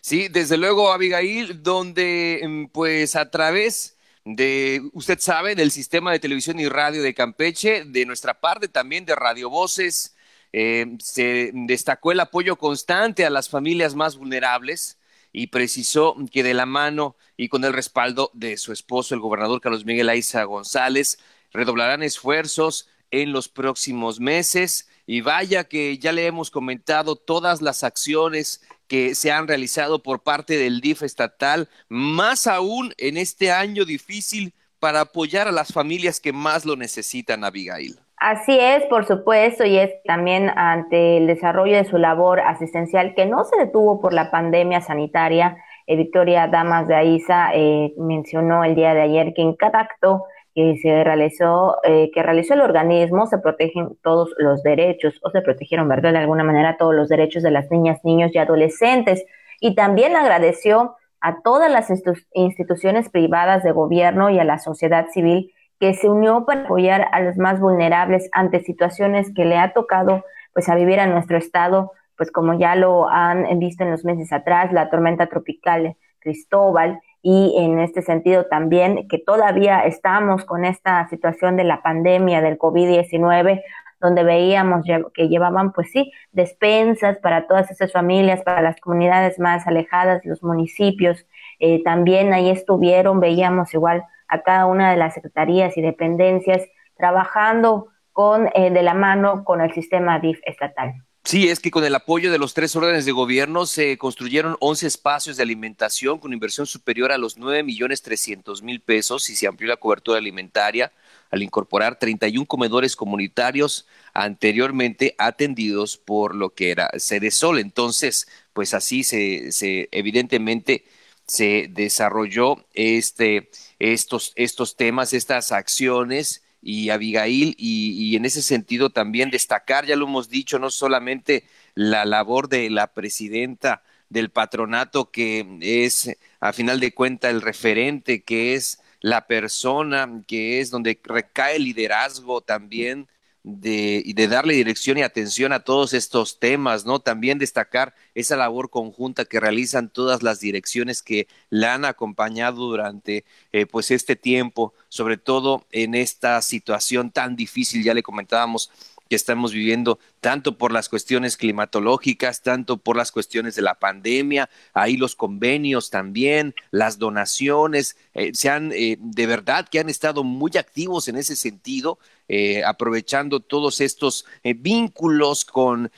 Sí, 0.00 0.28
desde 0.28 0.58
luego, 0.58 0.92
Abigail, 0.92 1.60
donde 1.60 2.40
mm, 2.46 2.64
pues 2.66 3.16
a 3.16 3.32
través 3.32 3.98
de, 4.24 4.80
usted 4.92 5.18
sabe, 5.18 5.56
del 5.56 5.72
sistema 5.72 6.12
de 6.12 6.20
televisión 6.20 6.60
y 6.60 6.68
radio 6.68 7.02
de 7.02 7.14
Campeche, 7.14 7.82
de 7.84 8.06
nuestra 8.06 8.34
parte 8.40 8.68
también 8.68 9.04
de 9.04 9.16
Radio 9.16 9.50
Voces, 9.50 10.12
eh, 10.58 10.96
se 11.00 11.50
destacó 11.52 12.12
el 12.12 12.20
apoyo 12.20 12.56
constante 12.56 13.26
a 13.26 13.30
las 13.30 13.50
familias 13.50 13.94
más 13.94 14.16
vulnerables 14.16 14.96
y 15.30 15.48
precisó 15.48 16.16
que 16.32 16.42
de 16.42 16.54
la 16.54 16.64
mano 16.64 17.14
y 17.36 17.48
con 17.48 17.62
el 17.66 17.74
respaldo 17.74 18.30
de 18.32 18.56
su 18.56 18.72
esposo, 18.72 19.14
el 19.14 19.20
gobernador 19.20 19.60
Carlos 19.60 19.84
Miguel 19.84 20.08
Aiza 20.08 20.44
González, 20.44 21.18
redoblarán 21.52 22.02
esfuerzos 22.02 22.88
en 23.10 23.32
los 23.32 23.50
próximos 23.50 24.18
meses. 24.18 24.88
Y 25.04 25.20
vaya 25.20 25.64
que 25.64 25.98
ya 25.98 26.12
le 26.12 26.24
hemos 26.24 26.50
comentado 26.50 27.16
todas 27.16 27.60
las 27.60 27.84
acciones 27.84 28.62
que 28.88 29.14
se 29.14 29.30
han 29.30 29.48
realizado 29.48 30.02
por 30.02 30.22
parte 30.22 30.56
del 30.56 30.80
DIF 30.80 31.02
estatal, 31.02 31.68
más 31.90 32.46
aún 32.46 32.94
en 32.96 33.18
este 33.18 33.52
año 33.52 33.84
difícil 33.84 34.54
para 34.78 35.02
apoyar 35.02 35.48
a 35.48 35.52
las 35.52 35.70
familias 35.70 36.18
que 36.18 36.32
más 36.32 36.64
lo 36.64 36.76
necesitan, 36.76 37.44
Abigail. 37.44 38.00
Así 38.18 38.58
es, 38.58 38.84
por 38.86 39.04
supuesto, 39.04 39.64
y 39.66 39.76
es 39.76 40.02
también 40.04 40.50
ante 40.56 41.18
el 41.18 41.26
desarrollo 41.26 41.76
de 41.76 41.84
su 41.84 41.98
labor 41.98 42.40
asistencial 42.40 43.14
que 43.14 43.26
no 43.26 43.44
se 43.44 43.58
detuvo 43.58 44.00
por 44.00 44.14
la 44.14 44.30
pandemia 44.30 44.80
sanitaria. 44.80 45.58
Eh, 45.86 45.96
Victoria 45.96 46.46
Damas 46.48 46.88
de 46.88 46.94
Aiza 46.94 47.50
eh, 47.54 47.92
mencionó 47.98 48.64
el 48.64 48.74
día 48.74 48.94
de 48.94 49.02
ayer 49.02 49.34
que 49.34 49.42
en 49.42 49.54
cada 49.54 49.80
acto 49.80 50.24
que 50.54 50.78
se 50.78 51.04
realizó, 51.04 51.76
eh, 51.84 52.10
que 52.14 52.22
realizó 52.22 52.54
el 52.54 52.62
organismo, 52.62 53.26
se 53.26 53.36
protegen 53.36 53.98
todos 54.02 54.30
los 54.38 54.62
derechos, 54.62 55.20
o 55.22 55.30
se 55.30 55.42
protegieron, 55.42 55.86
¿verdad? 55.86 56.12
De 56.12 56.18
alguna 56.18 56.42
manera 56.42 56.78
todos 56.78 56.94
los 56.94 57.10
derechos 57.10 57.42
de 57.42 57.50
las 57.50 57.70
niñas, 57.70 58.00
niños 58.02 58.30
y 58.34 58.38
adolescentes. 58.38 59.26
Y 59.60 59.74
también 59.74 60.16
agradeció 60.16 60.96
a 61.20 61.42
todas 61.42 61.70
las 61.70 61.90
instituciones 62.32 63.10
privadas 63.10 63.62
de 63.62 63.72
gobierno 63.72 64.30
y 64.30 64.38
a 64.38 64.44
la 64.44 64.58
sociedad 64.58 65.08
civil 65.12 65.52
que 65.78 65.94
se 65.94 66.08
unió 66.08 66.44
para 66.46 66.62
apoyar 66.62 67.08
a 67.12 67.20
los 67.20 67.36
más 67.36 67.60
vulnerables 67.60 68.28
ante 68.32 68.60
situaciones 68.60 69.32
que 69.34 69.44
le 69.44 69.58
ha 69.58 69.72
tocado 69.72 70.24
pues 70.52 70.68
a 70.68 70.74
vivir 70.74 71.00
a 71.00 71.06
nuestro 71.06 71.36
estado, 71.36 71.92
pues 72.16 72.30
como 72.30 72.58
ya 72.58 72.74
lo 72.76 73.08
han 73.08 73.58
visto 73.58 73.84
en 73.84 73.90
los 73.90 74.04
meses 74.04 74.32
atrás, 74.32 74.72
la 74.72 74.88
tormenta 74.88 75.26
tropical 75.26 75.96
Cristóbal 76.18 77.00
y 77.22 77.54
en 77.58 77.78
este 77.78 78.02
sentido 78.02 78.46
también 78.46 79.06
que 79.08 79.18
todavía 79.18 79.80
estamos 79.80 80.44
con 80.44 80.64
esta 80.64 81.06
situación 81.08 81.56
de 81.56 81.64
la 81.64 81.82
pandemia 81.82 82.40
del 82.40 82.58
COVID-19 82.58 83.62
donde 84.00 84.24
veíamos 84.24 84.84
que 85.14 85.28
llevaban, 85.28 85.72
pues 85.72 85.90
sí, 85.90 86.12
despensas 86.32 87.18
para 87.18 87.46
todas 87.46 87.70
esas 87.70 87.92
familias, 87.92 88.42
para 88.42 88.60
las 88.60 88.78
comunidades 88.80 89.38
más 89.38 89.66
alejadas, 89.66 90.24
los 90.24 90.42
municipios. 90.42 91.26
Eh, 91.58 91.82
también 91.82 92.32
ahí 92.34 92.50
estuvieron, 92.50 93.20
veíamos 93.20 93.72
igual 93.72 94.04
a 94.28 94.42
cada 94.42 94.66
una 94.66 94.90
de 94.90 94.96
las 94.96 95.14
secretarías 95.14 95.76
y 95.76 95.82
dependencias 95.82 96.62
trabajando 96.96 97.88
con, 98.12 98.48
eh, 98.54 98.70
de 98.70 98.82
la 98.82 98.94
mano 98.94 99.44
con 99.44 99.60
el 99.60 99.72
sistema 99.72 100.18
DIF 100.18 100.40
estatal. 100.46 100.94
Sí, 101.26 101.48
es 101.48 101.58
que 101.58 101.72
con 101.72 101.82
el 101.82 101.92
apoyo 101.92 102.30
de 102.30 102.38
los 102.38 102.54
tres 102.54 102.76
órdenes 102.76 103.04
de 103.04 103.10
gobierno 103.10 103.66
se 103.66 103.98
construyeron 103.98 104.56
11 104.60 104.86
espacios 104.86 105.36
de 105.36 105.42
alimentación 105.42 106.20
con 106.20 106.32
inversión 106.32 106.68
superior 106.68 107.10
a 107.10 107.18
los 107.18 107.36
9 107.36 107.64
millones 107.64 108.02
300 108.02 108.62
mil 108.62 108.80
pesos 108.80 109.28
y 109.28 109.34
se 109.34 109.48
amplió 109.48 109.68
la 109.68 109.76
cobertura 109.76 110.18
alimentaria 110.18 110.92
al 111.32 111.42
incorporar 111.42 111.98
31 111.98 112.46
comedores 112.46 112.94
comunitarios 112.94 113.88
anteriormente 114.14 115.16
atendidos 115.18 115.96
por 115.96 116.36
lo 116.36 116.50
que 116.50 116.70
era 116.70 116.90
Sede 116.96 117.32
Sol. 117.32 117.58
Entonces, 117.58 118.28
pues 118.52 118.72
así 118.72 119.02
se, 119.02 119.50
se 119.50 119.88
evidentemente 119.90 120.84
se 121.26 121.68
desarrolló 121.70 122.64
este, 122.74 123.50
estos, 123.78 124.32
estos 124.36 124.76
temas, 124.76 125.12
estas 125.12 125.52
acciones 125.52 126.42
y 126.62 126.90
Abigail, 126.90 127.54
y, 127.58 128.16
en 128.16 128.24
ese 128.24 128.42
sentido 128.42 128.90
también 128.90 129.30
destacar, 129.30 129.86
ya 129.86 129.94
lo 129.94 130.06
hemos 130.06 130.28
dicho, 130.28 130.58
no 130.58 130.70
solamente 130.70 131.44
la 131.74 132.04
labor 132.04 132.48
de 132.48 132.70
la 132.70 132.92
presidenta 132.92 133.82
del 134.08 134.30
patronato, 134.30 135.10
que 135.10 135.46
es 135.60 136.16
a 136.40 136.52
final 136.52 136.80
de 136.80 136.92
cuentas 136.92 137.30
el 137.30 137.40
referente, 137.42 138.22
que 138.22 138.54
es 138.54 138.80
la 139.00 139.26
persona, 139.28 140.22
que 140.26 140.60
es 140.60 140.70
donde 140.70 140.98
recae 141.04 141.56
el 141.56 141.64
liderazgo 141.64 142.40
también 142.40 143.08
de, 143.46 144.02
de 144.16 144.26
darle 144.26 144.54
dirección 144.54 144.98
y 144.98 145.02
atención 145.02 145.52
a 145.52 145.60
todos 145.60 145.94
estos 145.94 146.40
temas, 146.40 146.84
¿no? 146.84 146.98
También 146.98 147.38
destacar 147.38 147.94
esa 148.16 148.36
labor 148.36 148.70
conjunta 148.70 149.24
que 149.24 149.38
realizan 149.38 149.88
todas 149.88 150.24
las 150.24 150.40
direcciones 150.40 151.00
que 151.00 151.28
la 151.48 151.74
han 151.74 151.84
acompañado 151.84 152.56
durante 152.56 153.24
eh, 153.52 153.64
pues 153.66 153.92
este 153.92 154.16
tiempo, 154.16 154.74
sobre 154.88 155.16
todo 155.16 155.64
en 155.70 155.94
esta 155.94 156.42
situación 156.42 157.12
tan 157.12 157.36
difícil, 157.36 157.84
ya 157.84 157.94
le 157.94 158.02
comentábamos 158.02 158.72
que 159.08 159.16
estamos 159.16 159.52
viviendo, 159.52 159.98
tanto 160.20 160.58
por 160.58 160.72
las 160.72 160.88
cuestiones 160.88 161.36
climatológicas, 161.36 162.42
tanto 162.42 162.76
por 162.76 162.96
las 162.96 163.12
cuestiones 163.12 163.54
de 163.54 163.62
la 163.62 163.74
pandemia, 163.74 164.50
ahí 164.74 164.96
los 164.96 165.14
convenios 165.14 165.90
también, 165.90 166.54
las 166.70 166.98
donaciones, 166.98 167.96
eh, 168.14 168.32
se 168.34 168.50
han, 168.50 168.72
eh, 168.72 168.96
de 168.98 169.26
verdad 169.26 169.68
que 169.68 169.78
han 169.78 169.88
estado 169.88 170.24
muy 170.24 170.50
activos 170.58 171.08
en 171.08 171.16
ese 171.16 171.36
sentido, 171.36 171.98
eh, 172.28 172.64
aprovechando 172.64 173.38
todos 173.38 173.80
estos 173.80 174.26
vínculos 174.42 175.44
con, 175.44 175.92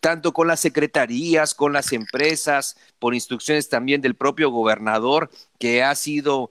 tanto 0.00 0.32
con 0.32 0.46
las 0.46 0.60
secretarías, 0.60 1.54
con 1.54 1.74
las 1.74 1.92
empresas, 1.92 2.78
por 2.98 3.14
instrucciones 3.14 3.68
también 3.68 4.00
del 4.00 4.14
propio 4.14 4.50
gobernador, 4.50 5.30
que 5.58 5.82
ha 5.82 5.94
sido 5.94 6.50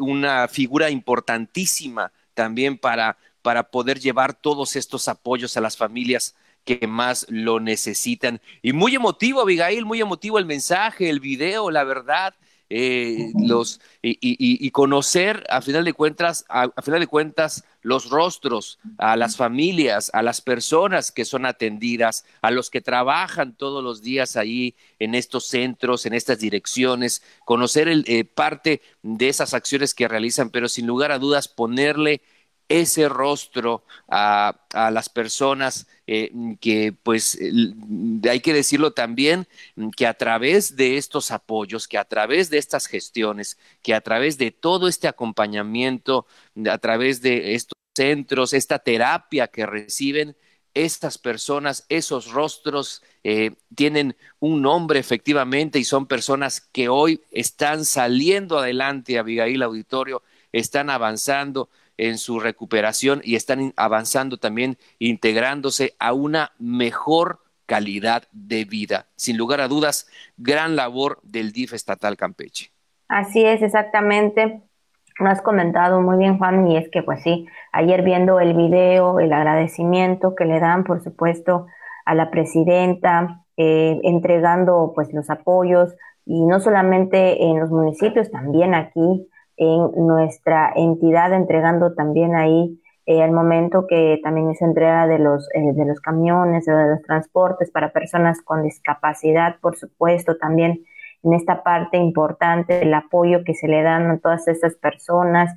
una 0.00 0.48
figura 0.48 0.90
importantísima 0.90 2.10
también 2.34 2.76
para 2.76 3.16
para 3.46 3.70
poder 3.70 4.00
llevar 4.00 4.34
todos 4.34 4.74
estos 4.74 5.06
apoyos 5.06 5.56
a 5.56 5.60
las 5.60 5.76
familias 5.76 6.34
que 6.64 6.88
más 6.88 7.26
lo 7.28 7.60
necesitan. 7.60 8.40
Y 8.60 8.72
muy 8.72 8.96
emotivo, 8.96 9.40
Abigail, 9.40 9.84
muy 9.84 10.00
emotivo 10.00 10.40
el 10.40 10.46
mensaje, 10.46 11.08
el 11.08 11.20
video, 11.20 11.70
la 11.70 11.84
verdad. 11.84 12.34
Eh, 12.68 13.30
los 13.38 13.80
y, 14.02 14.68
conocer 14.72 15.46
a 15.48 15.62
final 15.62 15.84
de 15.84 15.92
cuentas 15.92 16.44
a, 16.48 16.68
final 16.82 16.98
de 16.98 17.06
cuentas 17.06 17.64
los 17.82 18.10
rostros 18.10 18.80
a 18.98 19.16
las 19.16 19.36
familias 19.36 20.10
a 20.12 20.24
las 20.24 20.40
personas 20.40 21.12
que 21.12 21.24
son 21.24 21.46
atendidas 21.46 22.24
a 22.42 22.50
los 22.50 22.68
que 22.68 22.80
trabajan 22.80 23.54
todos 23.54 23.84
los 23.84 24.02
días 24.02 24.36
ahí 24.36 24.74
en 24.98 25.14
estos 25.14 25.46
centros 25.46 26.06
en 26.06 26.14
estas 26.14 26.40
direcciones 26.40 27.22
conocer 27.44 27.86
el, 27.86 28.04
eh, 28.08 28.24
parte 28.24 28.82
de 29.04 29.28
esas 29.28 29.54
acciones 29.54 29.94
que 29.94 30.08
realizan 30.08 30.50
pero 30.50 30.68
sin 30.68 30.88
lugar 30.88 31.12
a 31.12 31.20
dudas 31.20 31.46
ponerle 31.46 32.20
ese 32.68 33.08
rostro 33.08 33.84
a, 34.08 34.58
las 34.72 35.08
personas 35.08 35.86
eh, 36.06 36.32
que, 36.60 36.92
pues, 36.92 37.38
hay 38.28 38.40
que 38.40 38.52
decirlo 38.52 38.92
también, 38.92 39.46
que 39.96 40.06
a 40.06 40.14
través 40.14 40.76
de 40.76 40.96
estos 40.96 41.30
apoyos, 41.30 41.88
que 41.88 41.98
a 41.98 42.04
través 42.04 42.50
de 42.50 42.58
estas 42.58 42.86
gestiones, 42.86 43.58
que 43.82 43.94
a 43.94 44.00
través 44.00 44.38
de 44.38 44.50
todo 44.50 44.88
este 44.88 45.08
acompañamiento, 45.08 46.26
a 46.70 46.78
través 46.78 47.22
de 47.22 47.54
estos 47.54 47.76
centros, 47.94 48.52
esta 48.52 48.78
terapia 48.78 49.48
que 49.48 49.66
reciben, 49.66 50.36
estas 50.74 51.16
personas, 51.16 51.86
esos 51.88 52.30
rostros 52.32 53.02
eh, 53.24 53.52
tienen 53.74 54.14
un 54.40 54.60
nombre 54.60 55.00
efectivamente 55.00 55.78
y 55.78 55.84
son 55.84 56.06
personas 56.06 56.60
que 56.60 56.90
hoy 56.90 57.22
están 57.30 57.86
saliendo 57.86 58.58
adelante, 58.58 59.18
Abigail 59.18 59.62
Auditorio, 59.62 60.22
están 60.52 60.90
avanzando, 60.90 61.70
en 61.98 62.18
su 62.18 62.40
recuperación 62.40 63.20
y 63.24 63.36
están 63.36 63.72
avanzando 63.76 64.36
también, 64.38 64.78
integrándose 64.98 65.94
a 65.98 66.12
una 66.12 66.52
mejor 66.58 67.40
calidad 67.66 68.24
de 68.32 68.64
vida. 68.64 69.06
Sin 69.16 69.36
lugar 69.36 69.60
a 69.60 69.68
dudas, 69.68 70.06
gran 70.36 70.76
labor 70.76 71.18
del 71.22 71.52
DIF 71.52 71.72
estatal 71.74 72.16
Campeche. 72.16 72.70
Así 73.08 73.44
es, 73.44 73.62
exactamente. 73.62 74.62
Lo 75.18 75.28
has 75.28 75.40
comentado 75.42 76.00
muy 76.02 76.18
bien, 76.18 76.38
Juan, 76.38 76.68
y 76.68 76.76
es 76.76 76.88
que, 76.90 77.02
pues 77.02 77.22
sí, 77.22 77.46
ayer 77.72 78.02
viendo 78.02 78.38
el 78.40 78.54
video, 78.54 79.18
el 79.18 79.32
agradecimiento 79.32 80.34
que 80.34 80.44
le 80.44 80.60
dan, 80.60 80.84
por 80.84 81.02
supuesto, 81.02 81.66
a 82.04 82.14
la 82.14 82.30
presidenta, 82.30 83.44
eh, 83.56 83.98
entregando 84.04 84.92
pues 84.94 85.12
los 85.12 85.30
apoyos, 85.30 85.94
y 86.26 86.44
no 86.44 86.60
solamente 86.60 87.42
en 87.44 87.60
los 87.60 87.70
municipios, 87.70 88.30
también 88.30 88.74
aquí 88.74 89.28
en 89.56 90.06
nuestra 90.06 90.72
entidad, 90.74 91.32
entregando 91.32 91.94
también 91.94 92.34
ahí 92.34 92.80
eh, 93.06 93.22
al 93.22 93.32
momento 93.32 93.86
que 93.86 94.20
también 94.22 94.50
es 94.50 94.60
entrega 94.60 95.06
de 95.06 95.18
los, 95.18 95.48
eh, 95.54 95.72
de 95.74 95.84
los 95.84 96.00
camiones, 96.00 96.66
de 96.66 96.72
los 96.72 97.02
transportes 97.02 97.70
para 97.70 97.92
personas 97.92 98.42
con 98.42 98.62
discapacidad, 98.62 99.56
por 99.60 99.76
supuesto, 99.76 100.36
también 100.36 100.84
en 101.22 101.32
esta 101.32 101.62
parte 101.62 101.96
importante 101.98 102.82
el 102.82 102.92
apoyo 102.92 103.44
que 103.44 103.54
se 103.54 103.68
le 103.68 103.82
dan 103.82 104.10
a 104.10 104.18
todas 104.18 104.46
estas 104.48 104.74
personas, 104.76 105.54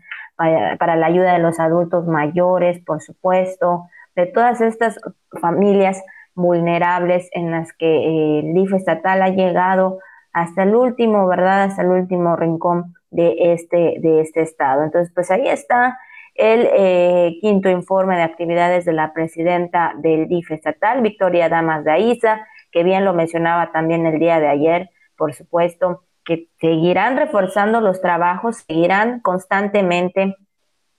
para, 0.77 0.95
la 0.95 1.07
ayuda 1.07 1.33
de 1.33 1.39
los 1.39 1.59
adultos 1.59 2.07
mayores, 2.07 2.79
por 2.85 3.01
supuesto, 3.01 3.87
de 4.15 4.25
todas 4.25 4.61
estas 4.61 4.97
familias 5.41 6.01
vulnerables 6.33 7.29
en 7.33 7.51
las 7.51 7.73
que 7.73 7.87
eh, 7.87 8.39
el 8.39 8.53
DIF 8.53 8.73
estatal 8.73 9.21
ha 9.21 9.29
llegado 9.29 9.99
hasta 10.41 10.63
el 10.63 10.75
último, 10.75 11.27
¿verdad? 11.27 11.63
Hasta 11.63 11.81
el 11.81 11.89
último 11.89 12.36
rincón 12.36 12.96
de 13.12 13.53
este, 13.53 13.96
de 14.00 14.22
este 14.22 14.41
estado. 14.41 14.84
Entonces, 14.84 15.12
pues 15.13 15.31
ahí 15.31 15.48
está 15.48 16.00
el 16.36 16.69
eh, 16.72 17.38
quinto 17.41 17.69
informe 17.69 18.15
de 18.15 18.24
actividades 18.24 18.86
de 18.86 18.93
la 18.93 19.13
presidenta 19.13 19.93
del 19.98 20.27
DIF 20.27 20.51
estatal, 20.51 21.01
Victoria 21.01 21.50
Damas 21.50 21.84
de 21.84 21.91
Aiza, 21.91 22.48
que 22.72 22.84
bien 22.84 23.03
lo 23.03 23.13
mencionaba 23.13 23.72
también 23.72 24.05
el 24.05 24.19
día 24.19 24.39
de 24.39 24.48
ayer, 24.48 24.89
por 25.17 25.34
supuesto, 25.34 26.03
que 26.24 26.48
seguirán 26.62 27.17
reforzando 27.17 27.81
los 27.81 28.01
trabajos, 28.01 28.63
seguirán 28.67 29.19
constantemente 29.19 30.36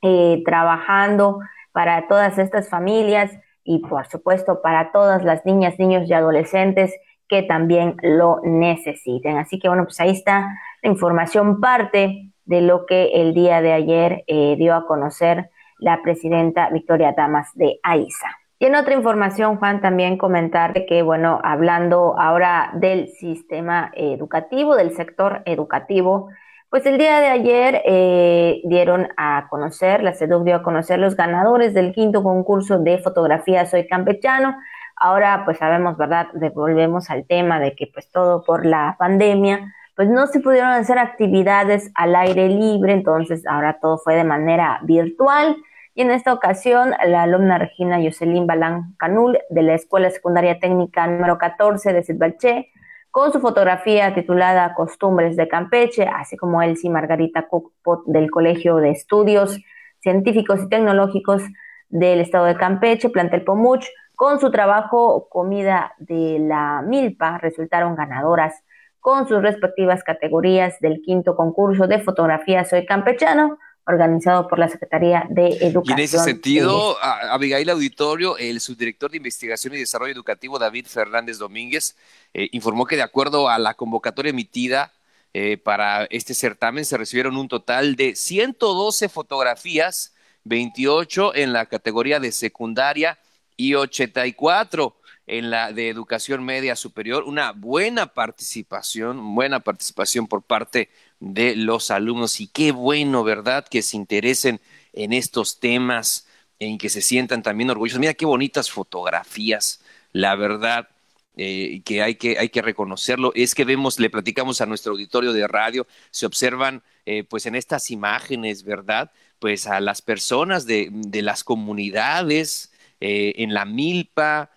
eh, 0.02 0.42
trabajando 0.44 1.38
para 1.72 2.08
todas 2.08 2.36
estas 2.38 2.68
familias 2.68 3.30
y 3.64 3.78
por 3.78 4.06
supuesto 4.08 4.60
para 4.60 4.92
todas 4.92 5.22
las 5.22 5.46
niñas, 5.46 5.78
niños 5.78 6.08
y 6.08 6.12
adolescentes 6.12 6.92
que 7.30 7.44
también 7.44 7.96
lo 8.02 8.40
necesiten. 8.42 9.38
Así 9.38 9.60
que 9.60 9.68
bueno, 9.68 9.84
pues 9.84 10.00
ahí 10.00 10.10
está 10.10 10.58
la 10.82 10.90
información 10.90 11.60
parte 11.60 12.32
de 12.44 12.60
lo 12.60 12.84
que 12.84 13.22
el 13.22 13.32
día 13.32 13.62
de 13.62 13.72
ayer 13.72 14.24
eh, 14.26 14.56
dio 14.58 14.74
a 14.74 14.86
conocer 14.86 15.50
la 15.78 16.02
presidenta 16.02 16.68
Victoria 16.70 17.14
Damas 17.16 17.48
de 17.54 17.78
AISA. 17.84 18.28
Y 18.58 18.66
en 18.66 18.74
otra 18.74 18.94
información, 18.94 19.56
Juan, 19.56 19.80
también 19.80 20.18
comentar 20.18 20.84
que, 20.86 21.02
bueno, 21.02 21.40
hablando 21.42 22.18
ahora 22.18 22.72
del 22.74 23.08
sistema 23.08 23.90
educativo, 23.94 24.76
del 24.76 24.94
sector 24.94 25.40
educativo, 25.46 26.28
pues 26.68 26.84
el 26.86 26.98
día 26.98 27.20
de 27.20 27.28
ayer 27.28 27.82
eh, 27.84 28.60
dieron 28.64 29.08
a 29.16 29.46
conocer, 29.48 30.02
la 30.02 30.14
CEDUC 30.14 30.44
dio 30.44 30.56
a 30.56 30.62
conocer 30.62 30.98
los 30.98 31.16
ganadores 31.16 31.74
del 31.74 31.92
quinto 31.92 32.22
concurso 32.22 32.78
de 32.78 32.98
fotografía 32.98 33.66
Soy 33.66 33.86
Campechano. 33.86 34.56
Ahora, 35.02 35.46
pues 35.46 35.56
sabemos, 35.56 35.96
¿verdad? 35.96 36.26
Devolvemos 36.34 37.08
al 37.08 37.26
tema 37.26 37.58
de 37.58 37.74
que 37.74 37.86
pues 37.86 38.10
todo 38.10 38.44
por 38.44 38.66
la 38.66 38.96
pandemia, 38.98 39.74
pues 39.96 40.10
no 40.10 40.26
se 40.26 40.40
pudieron 40.40 40.68
hacer 40.68 40.98
actividades 40.98 41.90
al 41.94 42.14
aire 42.14 42.48
libre, 42.48 42.92
entonces 42.92 43.46
ahora 43.46 43.78
todo 43.80 43.96
fue 43.96 44.14
de 44.14 44.24
manera 44.24 44.78
virtual. 44.82 45.56
Y 45.94 46.02
en 46.02 46.10
esta 46.10 46.34
ocasión, 46.34 46.92
la 47.06 47.22
alumna 47.22 47.56
Regina 47.56 47.96
Jocelyn 47.96 48.46
Balán 48.46 48.94
Canul 48.98 49.38
de 49.48 49.62
la 49.62 49.74
Escuela 49.74 50.10
Secundaria 50.10 50.58
Técnica 50.58 51.06
número 51.06 51.38
14 51.38 51.94
de 51.94 52.02
Sitbalché, 52.02 52.68
con 53.10 53.32
su 53.32 53.40
fotografía 53.40 54.14
titulada 54.14 54.74
Costumbres 54.74 55.34
de 55.34 55.48
Campeche, 55.48 56.06
así 56.06 56.36
como 56.36 56.60
Elsie 56.60 56.90
Margarita 56.90 57.48
Cookpot 57.48 58.04
del 58.04 58.30
Colegio 58.30 58.76
de 58.76 58.90
Estudios 58.90 59.58
Científicos 60.00 60.60
y 60.62 60.68
Tecnológicos 60.68 61.42
del 61.88 62.20
Estado 62.20 62.44
de 62.44 62.56
Campeche, 62.56 63.08
Plantel 63.08 63.44
Pomuch, 63.44 63.86
con 64.20 64.38
su 64.38 64.50
trabajo 64.50 65.30
Comida 65.30 65.94
de 65.96 66.38
la 66.40 66.82
Milpa, 66.86 67.38
resultaron 67.38 67.96
ganadoras 67.96 68.52
con 68.98 69.26
sus 69.26 69.40
respectivas 69.40 70.04
categorías 70.04 70.78
del 70.80 71.00
quinto 71.00 71.34
concurso 71.34 71.86
de 71.86 72.00
fotografía 72.00 72.66
Soy 72.66 72.84
Campechano, 72.84 73.58
organizado 73.86 74.46
por 74.46 74.58
la 74.58 74.68
Secretaría 74.68 75.24
de 75.30 75.56
Educación. 75.62 75.84
Y 75.86 75.92
en 75.92 75.98
ese 76.00 76.18
sentido, 76.18 76.98
Abigail 77.00 77.70
Auditorio, 77.70 78.36
el 78.36 78.60
subdirector 78.60 79.10
de 79.10 79.16
Investigación 79.16 79.72
y 79.72 79.78
Desarrollo 79.78 80.12
Educativo, 80.12 80.58
David 80.58 80.84
Fernández 80.86 81.38
Domínguez, 81.38 81.96
eh, 82.34 82.50
informó 82.52 82.84
que 82.84 82.96
de 82.96 83.02
acuerdo 83.02 83.48
a 83.48 83.58
la 83.58 83.72
convocatoria 83.72 84.28
emitida 84.28 84.92
eh, 85.32 85.56
para 85.56 86.04
este 86.10 86.34
certamen, 86.34 86.84
se 86.84 86.98
recibieron 86.98 87.38
un 87.38 87.48
total 87.48 87.96
de 87.96 88.14
112 88.14 89.08
fotografías, 89.08 90.12
28 90.44 91.36
en 91.36 91.54
la 91.54 91.64
categoría 91.64 92.20
de 92.20 92.32
secundaria 92.32 93.18
y 93.60 93.74
84 93.74 94.96
en 95.26 95.50
la 95.50 95.72
de 95.72 95.88
educación 95.88 96.44
media 96.44 96.74
superior, 96.74 97.24
una 97.24 97.52
buena 97.52 98.06
participación, 98.06 99.34
buena 99.34 99.60
participación 99.60 100.26
por 100.26 100.42
parte 100.42 100.88
de 101.20 101.54
los 101.54 101.90
alumnos 101.90 102.40
y 102.40 102.48
qué 102.48 102.72
bueno, 102.72 103.22
¿verdad? 103.22 103.66
Que 103.68 103.82
se 103.82 103.96
interesen 103.96 104.60
en 104.92 105.12
estos 105.12 105.60
temas, 105.60 106.26
en 106.58 106.78
que 106.78 106.88
se 106.88 107.02
sientan 107.02 107.42
también 107.42 107.70
orgullosos. 107.70 108.00
Mira 108.00 108.14
qué 108.14 108.26
bonitas 108.26 108.70
fotografías, 108.70 109.82
la 110.12 110.34
verdad. 110.36 110.88
Eh, 111.36 111.82
que 111.84 112.02
hay 112.02 112.16
que 112.16 112.38
hay 112.40 112.48
que 112.48 112.60
reconocerlo 112.60 113.30
es 113.36 113.54
que 113.54 113.64
vemos 113.64 114.00
le 114.00 114.10
platicamos 114.10 114.60
a 114.60 114.66
nuestro 114.66 114.92
auditorio 114.92 115.32
de 115.32 115.46
radio 115.46 115.86
se 116.10 116.26
observan 116.26 116.82
eh, 117.06 117.22
pues 117.22 117.46
en 117.46 117.54
estas 117.54 117.92
imágenes 117.92 118.64
verdad 118.64 119.12
pues 119.38 119.68
a 119.68 119.80
las 119.80 120.02
personas 120.02 120.66
de, 120.66 120.88
de 120.90 121.22
las 121.22 121.44
comunidades 121.44 122.69
eh, 123.00 123.34
en 123.36 123.54
la 123.54 123.64
milpa 123.64 124.50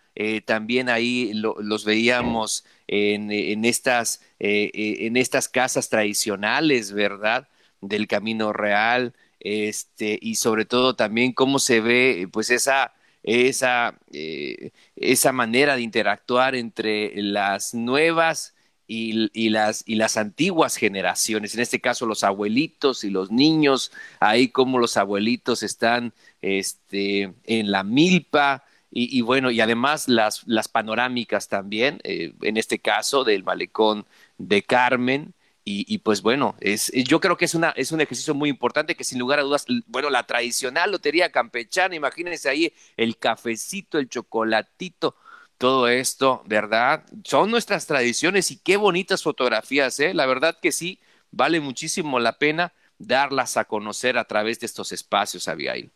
también 0.45 0.89
ahí 0.89 1.31
los 1.33 1.85
veíamos 1.85 2.63
en, 2.88 3.65
estas, 3.65 4.21
eh, 4.39 4.71
eh, 4.73 5.07
en 5.07 5.17
estas 5.17 5.50
casas 5.50 5.89
tradicionales, 5.89 6.91
¿verdad? 6.91 7.47
Del 7.81 8.07
camino 8.07 8.53
real, 8.53 9.13
este, 9.39 10.17
y 10.21 10.35
sobre 10.35 10.65
todo 10.65 10.95
también 10.95 11.33
cómo 11.33 11.59
se 11.59 11.81
ve, 11.81 12.27
pues, 12.31 12.50
esa, 12.50 12.93
esa, 13.23 13.97
eh, 14.12 14.71
esa 14.95 15.31
manera 15.31 15.75
de 15.75 15.81
interactuar 15.81 16.55
entre 16.55 17.13
las 17.21 17.73
nuevas 17.73 18.55
y, 18.88 19.29
y, 19.33 19.50
las, 19.50 19.83
y 19.88 19.95
las 19.95 20.17
antiguas 20.17 20.75
generaciones, 20.75 21.56
en 21.56 21.62
este 21.62 21.82
caso 21.82 22.06
los 22.06 22.23
abuelitos 22.23 23.03
y 23.03 23.10
los 23.10 23.32
niños, 23.32 23.91
ahí 24.19 24.49
como 24.49 24.77
los 24.77 24.97
abuelitos 24.97 25.63
están 25.63 26.13
este, 26.43 27.34
en 27.45 27.71
la 27.71 27.84
milpa, 27.84 28.63
y, 28.95 29.21
bueno, 29.21 29.49
y 29.49 29.60
además 29.60 30.08
las, 30.08 30.43
las 30.45 30.67
panorámicas 30.67 31.47
también, 31.47 31.99
eh, 32.03 32.36
en 32.43 32.58
este 32.58 32.77
caso 32.77 33.23
del 33.23 33.43
malecón 33.43 34.06
de 34.38 34.62
Carmen. 34.62 35.34
Y, 35.65 35.97
pues 35.99 36.21
bueno, 36.21 36.56
es, 36.60 36.91
yo 36.91 37.19
creo 37.21 37.38
que 37.38 37.45
es, 37.45 37.56
una, 37.56 37.69
es 37.71 37.91
un 37.93 38.01
ejercicio 38.01 38.36
muy 38.36 38.49
importante 38.49 38.95
que 38.95 39.06
sin 39.06 39.17
lugar 39.17 39.39
a 39.39 39.43
dudas, 39.43 39.65
bueno, 39.88 40.10
la 40.10 40.27
tradicional 40.27 40.91
lotería 40.91 41.32
campechana, 41.32 41.95
imagínense 41.95 42.49
ahí 42.49 42.73
el 42.97 43.17
cafecito, 43.17 43.97
el 43.97 44.10
chocolatito, 44.10 45.15
todo 45.58 45.88
esto, 45.88 46.43
¿verdad? 46.45 47.06
Son 47.23 47.49
nuestras 47.49 47.88
tradiciones 47.88 48.51
y 48.51 48.58
qué 48.58 48.77
bonitas 48.77 49.23
fotografías, 49.23 49.99
¿eh? 50.01 50.13
La 50.13 50.25
verdad 50.25 50.58
que 50.62 50.71
sí, 50.73 50.99
vale 51.32 51.60
muchísimo 51.62 52.19
la 52.19 52.38
pena 52.38 52.73
darlas 52.97 53.58
a 53.58 53.65
conocer 53.65 54.17
a 54.17 54.25
través 54.25 54.60
de 54.60 54.65
estos 54.67 54.91
espacios, 54.91 55.47
Abigail. 55.47 55.91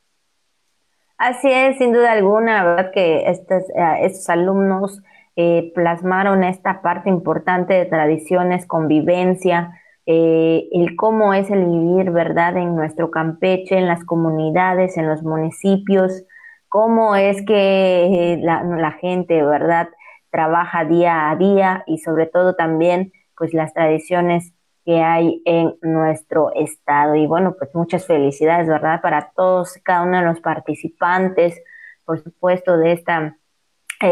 Así 1.18 1.50
es, 1.52 1.78
sin 1.80 1.94
duda 1.94 2.12
alguna, 2.12 2.64
verdad 2.64 2.92
que 2.92 3.28
estos, 3.30 3.64
eh, 3.72 3.98
estos 4.04 4.30
alumnos 4.30 5.02
eh, 5.36 5.72
plasmaron 5.74 6.44
esta 6.44 6.82
parte 6.84 7.10
importante 7.10 7.74
de 7.74 7.86
tradiciones, 7.86 8.68
convivencia, 8.68 9.74
eh, 10.06 10.68
el 10.72 10.96
cómo 10.96 11.34
es 11.34 11.50
el 11.50 11.66
vivir, 11.66 12.12
¿verdad?, 12.12 12.56
en 12.58 12.76
nuestro 12.76 13.10
Campeche, 13.10 13.78
en 13.78 13.88
las 13.88 14.06
comunidades, 14.06 14.96
en 14.98 15.08
los 15.10 15.24
municipios, 15.24 16.24
cómo 16.70 17.16
es 17.16 17.44
que 17.46 18.38
la, 18.42 18.64
la 18.64 18.92
gente, 18.92 19.42
¿verdad?, 19.44 19.90
trabaja 20.30 20.86
día 20.86 21.32
a 21.32 21.36
día 21.36 21.84
y 21.88 21.98
sobre 21.98 22.28
todo 22.28 22.56
también, 22.56 23.12
pues, 23.36 23.54
las 23.56 23.74
tradiciones 23.74 24.54
que 24.88 25.02
hay 25.02 25.42
en 25.44 25.76
nuestro 25.82 26.54
estado. 26.56 27.14
Y 27.16 27.28
bueno, 27.28 27.56
pues 27.60 27.76
muchas 27.76 28.06
felicidades, 28.06 28.70
¿verdad? 28.70 29.02
Para 29.02 29.34
todos, 29.36 29.74
cada 29.84 30.04
uno 30.04 30.18
de 30.18 30.24
los 30.24 30.40
participantes, 30.40 31.62
por 32.06 32.24
supuesto, 32.24 32.78
de 32.78 32.94
esta, 32.94 33.36
eh, 34.02 34.08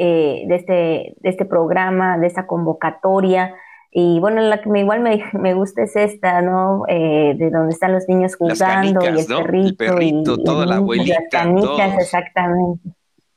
eh, 0.00 0.44
de 0.48 0.54
este, 0.54 1.14
de 1.20 1.28
este 1.28 1.44
programa, 1.44 2.16
de 2.16 2.26
esta 2.26 2.46
convocatoria. 2.46 3.54
Y 3.90 4.18
bueno, 4.18 4.40
la 4.40 4.62
que 4.62 4.70
me, 4.70 4.80
igual 4.80 5.00
me, 5.00 5.22
me 5.34 5.52
gusta 5.52 5.82
es 5.82 5.94
esta, 5.94 6.40
¿no? 6.40 6.84
Eh, 6.88 7.34
de 7.36 7.50
donde 7.50 7.74
están 7.74 7.92
los 7.92 8.08
niños 8.08 8.36
jugando 8.36 9.04
y 9.04 9.06
el 9.06 9.26
perrito. 9.26 9.44
El 9.50 9.76
perrito, 9.76 10.38
toda 10.38 10.64
la 10.64 10.76
abuelita. 10.76 11.20
Las 11.20 11.30
canicas, 11.30 11.98
exactamente. 11.98 12.88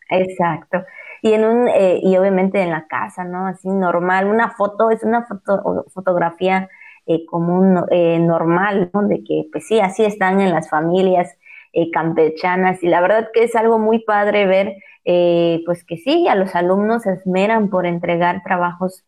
Exacto 0.10 0.86
y 1.28 1.34
en 1.34 1.46
un 1.46 1.68
eh, 1.68 2.00
y 2.02 2.16
obviamente 2.18 2.62
en 2.62 2.72
la 2.72 2.88
casa 2.88 3.24
no 3.24 3.48
así 3.48 3.70
normal 3.70 4.28
una 4.28 4.52
foto 4.52 4.92
es 4.92 5.04
una 5.04 5.26
foto, 5.26 5.86
fotografía 5.94 6.70
eh, 7.06 7.26
común 7.26 7.84
eh, 7.92 8.20
normal 8.20 8.90
no 8.94 9.04
de 9.04 9.24
que 9.24 9.46
pues 9.52 9.68
sí 9.68 9.80
así 9.80 10.06
están 10.06 10.42
en 10.42 10.52
las 10.52 10.70
familias 10.70 11.38
campechanas 11.94 12.82
y 12.82 12.88
la 12.88 13.02
verdad 13.02 13.30
que 13.32 13.44
es 13.44 13.56
algo 13.56 13.78
muy 13.78 14.00
padre 14.00 14.48
ver 14.48 14.78
pues 15.64 15.84
que 15.84 15.98
sí 15.98 16.28
a 16.28 16.34
los 16.34 16.56
alumnos 16.56 17.04
se 17.04 17.14
esmeran 17.14 17.70
por 17.70 17.86
entregar 17.86 18.42
trabajos 18.44 19.06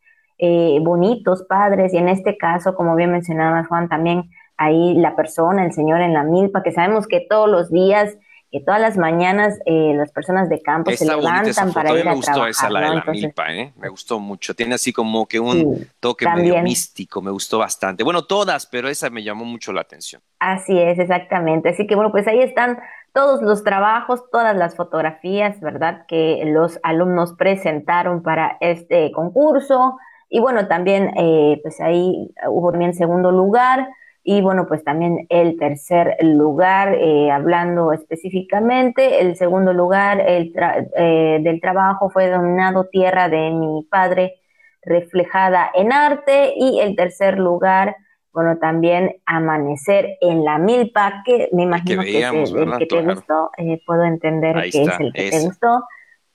bonitos 0.82 1.44
padres 1.50 1.96
y 1.96 1.98
en 1.98 2.10
este 2.10 2.38
caso 2.38 2.76
como 2.76 2.96
bien 2.96 3.12
mencionabas 3.12 3.68
Juan 3.68 3.90
también 3.90 4.30
ahí 4.58 4.94
la 4.94 5.16
persona 5.16 5.66
el 5.66 5.74
señor 5.74 6.02
en 6.02 6.14
la 6.14 6.24
milpa 6.24 6.62
que 6.62 6.72
sabemos 6.72 7.08
que 7.08 7.26
todos 7.28 7.50
los 7.50 7.72
días 7.72 8.16
que 8.52 8.62
todas 8.62 8.82
las 8.82 8.98
mañanas 8.98 9.60
eh, 9.66 9.94
las 9.96 10.12
personas 10.12 10.50
de 10.50 10.62
campo 10.62 10.92
se 10.92 11.06
levantan 11.06 11.72
para 11.72 11.92
ir 11.94 12.08
a, 12.08 12.12
me 12.12 12.16
gustó 12.16 12.48
esa, 12.48 12.70
la 12.70 12.82
de 12.82 12.96
la 12.96 13.04
milpa, 13.06 13.54
¿eh? 13.54 13.74
Me 13.78 13.90
gustó 13.90 14.20
mucho. 14.20 14.56
Tiene 14.56 14.76
así 14.76 14.92
como 14.92 15.28
que 15.28 15.40
un 15.40 15.88
toque 16.00 16.28
medio 16.28 16.62
místico, 16.62 17.22
me 17.22 17.30
gustó 17.30 17.60
bastante. 17.60 18.04
Bueno, 18.04 18.26
todas, 18.26 18.66
pero 18.66 18.90
esa 18.90 19.10
me 19.10 19.24
llamó 19.24 19.46
mucho 19.46 19.72
la 19.72 19.82
atención. 19.82 20.22
Así 20.40 20.80
es, 20.80 20.98
exactamente. 20.98 21.70
Así 21.70 21.86
que 21.86 21.96
bueno, 21.96 22.12
pues 22.12 22.28
ahí 22.28 22.40
están 22.40 22.80
todos 23.14 23.42
los 23.44 23.64
trabajos, 23.64 24.24
todas 24.32 24.56
las 24.56 24.76
fotografías, 24.76 25.60
¿verdad? 25.60 26.06
Que 26.08 26.42
los 26.46 26.80
alumnos 26.82 27.34
presentaron 27.34 28.24
para 28.24 28.58
este 28.62 29.12
concurso. 29.12 29.98
Y 30.28 30.40
bueno, 30.40 30.68
también, 30.68 31.12
eh, 31.18 31.60
pues 31.62 31.80
ahí 31.82 32.32
hubo 32.48 32.72
también 32.72 32.94
segundo 32.96 33.32
lugar 33.32 33.90
y 34.32 34.42
bueno, 34.42 34.68
pues 34.68 34.84
también 34.84 35.26
el 35.30 35.58
tercer 35.58 36.16
lugar, 36.22 36.94
eh, 36.94 37.32
hablando 37.32 37.94
específicamente, 37.94 39.22
el 39.22 39.36
segundo 39.36 39.74
lugar 39.74 40.22
el 40.22 40.54
eh, 40.96 41.40
del 41.42 41.60
trabajo 41.60 42.12
fue 42.12 42.28
denominado 42.28 42.86
Tierra 42.92 43.28
de 43.28 43.50
mi 43.50 43.88
Padre, 43.90 44.36
reflejada 44.84 45.72
en 45.74 45.92
arte, 45.92 46.54
y 46.56 46.80
el 46.80 46.96
tercer 46.96 47.40
lugar, 47.40 47.96
bueno, 48.32 48.60
también 48.60 49.16
Amanecer 49.26 50.20
en 50.22 50.46
la 50.46 50.60
Milpa, 50.60 51.24
que 51.26 51.50
me 51.52 51.64
imagino 51.64 52.04
que, 52.04 52.20
es 52.20 52.52
el, 52.52 52.78
que 52.78 52.86
te 52.86 53.02
gustó, 53.02 53.50
eh, 53.58 53.82
puedo 53.84 54.04
entender 54.04 54.70
que 54.70 54.84
es 54.84 55.00
el 55.00 55.12
que 55.12 55.32
te 55.32 55.40
gustó, 55.40 55.86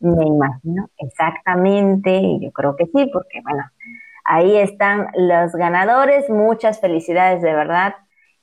me 0.00 0.26
imagino, 0.26 0.90
exactamente, 0.98 2.10
y 2.10 2.40
yo 2.44 2.50
creo 2.50 2.74
que 2.74 2.86
sí, 2.86 3.08
porque 3.12 3.40
bueno, 3.44 3.62
Ahí 4.24 4.56
están 4.56 5.08
los 5.14 5.52
ganadores, 5.52 6.28
muchas 6.30 6.80
felicidades 6.80 7.42
de 7.42 7.52
verdad. 7.54 7.94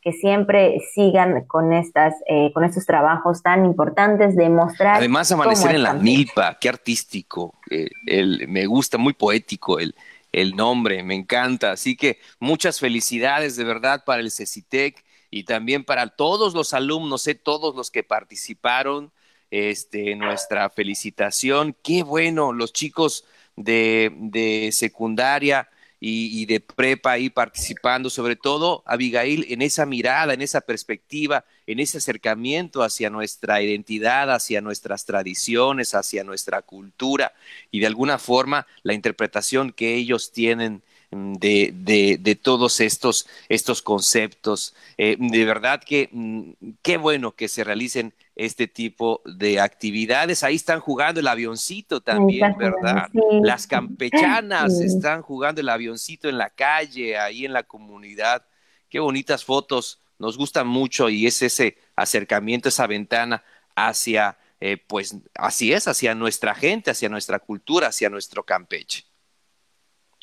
que 0.04 0.14
siempre 0.14 0.80
sigan 0.96 1.46
con 1.46 1.74
estas, 1.74 2.16
eh, 2.28 2.52
con 2.54 2.64
estos 2.64 2.88
trabajos 2.88 3.44
tan 3.44 3.66
importantes 3.66 4.36
de 4.36 4.50
mostrar. 4.50 4.96
Además, 4.96 5.32
amanecer 5.32 5.76
en 5.76 5.84
la 5.84 5.94
milpa, 5.94 6.58
qué 6.60 6.70
artístico, 6.70 7.54
eh, 7.70 7.88
el, 8.08 8.48
me 8.48 8.66
gusta, 8.66 8.98
muy 8.98 9.14
poético 9.14 9.78
el, 9.78 9.94
el 10.32 10.56
nombre, 10.56 11.04
me 11.04 11.14
encanta. 11.14 11.74
Así 11.74 11.96
que 11.96 12.18
muchas 12.40 12.80
felicidades 12.80 13.56
de 13.56 13.64
verdad 13.64 14.04
para 14.04 14.22
el 14.22 14.32
CECITEC 14.32 15.04
y 15.30 15.44
también 15.44 15.84
para 15.84 16.08
todos 16.08 16.56
los 16.56 16.74
alumnos, 16.74 17.22
sé, 17.22 17.36
todos 17.36 17.76
los 17.76 17.92
que 17.92 18.04
participaron. 18.04 19.12
Este, 19.52 20.16
nuestra 20.16 20.70
felicitación. 20.70 21.76
Qué 21.84 22.04
bueno, 22.04 22.54
los 22.54 22.72
chicos 22.72 23.26
de, 23.56 24.12
de 24.16 24.70
secundaria 24.72 25.68
y, 26.04 26.48
de 26.48 26.60
prepa 26.60 27.12
ahí 27.12 27.30
participando, 27.30 28.10
sobre 28.10 28.36
todo 28.36 28.82
Abigail, 28.88 29.46
en 29.50 29.62
esa 29.62 29.86
mirada, 29.86 30.34
en 30.34 30.42
esa 30.42 30.62
perspectiva, 30.62 31.46
en 31.68 31.80
ese 31.80 32.00
acercamiento 32.00 32.82
hacia 32.82 33.12
nuestra 33.12 33.62
identidad, 33.62 34.34
hacia 34.34 34.62
nuestras 34.62 35.06
tradiciones, 35.06 35.94
hacia 35.94 36.24
nuestra 36.24 36.64
cultura 36.64 37.34
y 37.70 37.82
de 37.82 37.86
alguna 37.86 38.18
forma 38.18 38.66
la 38.82 38.96
interpretación 38.96 39.72
que 39.72 39.94
ellos 39.94 40.32
tienen 40.32 40.82
de, 41.12 41.72
de, 41.74 42.18
de 42.20 42.36
todos 42.36 42.80
estos, 42.80 43.28
estos 43.50 43.82
conceptos. 43.82 44.74
Eh, 44.98 45.18
de 45.20 45.46
verdad 45.46 45.84
que 45.84 46.10
mm, 46.12 46.52
qué 46.82 46.98
bueno 46.98 47.34
que 47.34 47.48
se 47.48 47.64
realicen 47.64 48.14
este 48.36 48.68
tipo 48.68 49.22
de 49.26 49.60
actividades. 49.60 50.44
Ahí 50.44 50.56
están 50.56 50.80
jugando 50.80 51.20
el 51.20 51.28
avioncito 51.28 52.02
también, 52.02 52.56
¿verdad? 52.58 53.10
Las 53.44 53.68
campechanas 53.68 54.80
están 54.80 55.22
jugando 55.22 55.62
el 55.62 55.70
avioncito 55.70 56.30
en 56.30 56.38
la 56.38 56.50
calle, 56.50 57.18
ahí 57.18 57.46
en 57.46 57.54
la 57.54 57.64
comunidad. 57.64 58.46
Qué 58.90 59.00
bonitas 59.00 59.44
fotos, 59.44 60.00
nos 60.18 60.38
gustan 60.38 60.68
mucho 60.68 61.10
y 61.10 61.28
es 61.28 61.42
ese 61.42 61.78
acercamiento, 61.96 62.70
esa 62.70 62.88
ventana 62.88 63.44
hacia, 63.76 64.38
eh, 64.60 64.78
pues 64.78 65.16
así 65.36 65.74
es, 65.74 65.88
hacia 65.88 66.16
nuestra 66.16 66.56
gente, 66.56 66.92
hacia 66.92 67.10
nuestra 67.10 67.40
cultura, 67.40 67.88
hacia 67.88 68.10
nuestro 68.10 68.44
Campeche. 68.44 69.11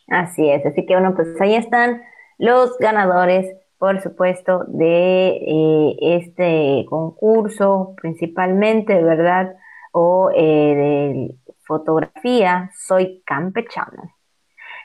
Así 0.09 0.49
es, 0.51 0.65
así 0.65 0.87
que 0.87 0.95
bueno, 0.95 1.15
pues 1.15 1.41
ahí 1.41 1.55
están 1.55 2.03
los 2.39 2.77
ganadores 2.79 3.55
por 3.79 4.01
supuesto, 4.03 4.65
de 4.67 5.29
eh, 5.29 5.97
este 6.01 6.85
concurso, 6.89 7.95
principalmente, 8.01 9.03
¿verdad? 9.03 9.55
O 9.93 10.31
eh, 10.35 10.75
de 10.75 11.35
fotografía, 11.65 12.71
soy 12.77 13.23
campechano. 13.25 14.15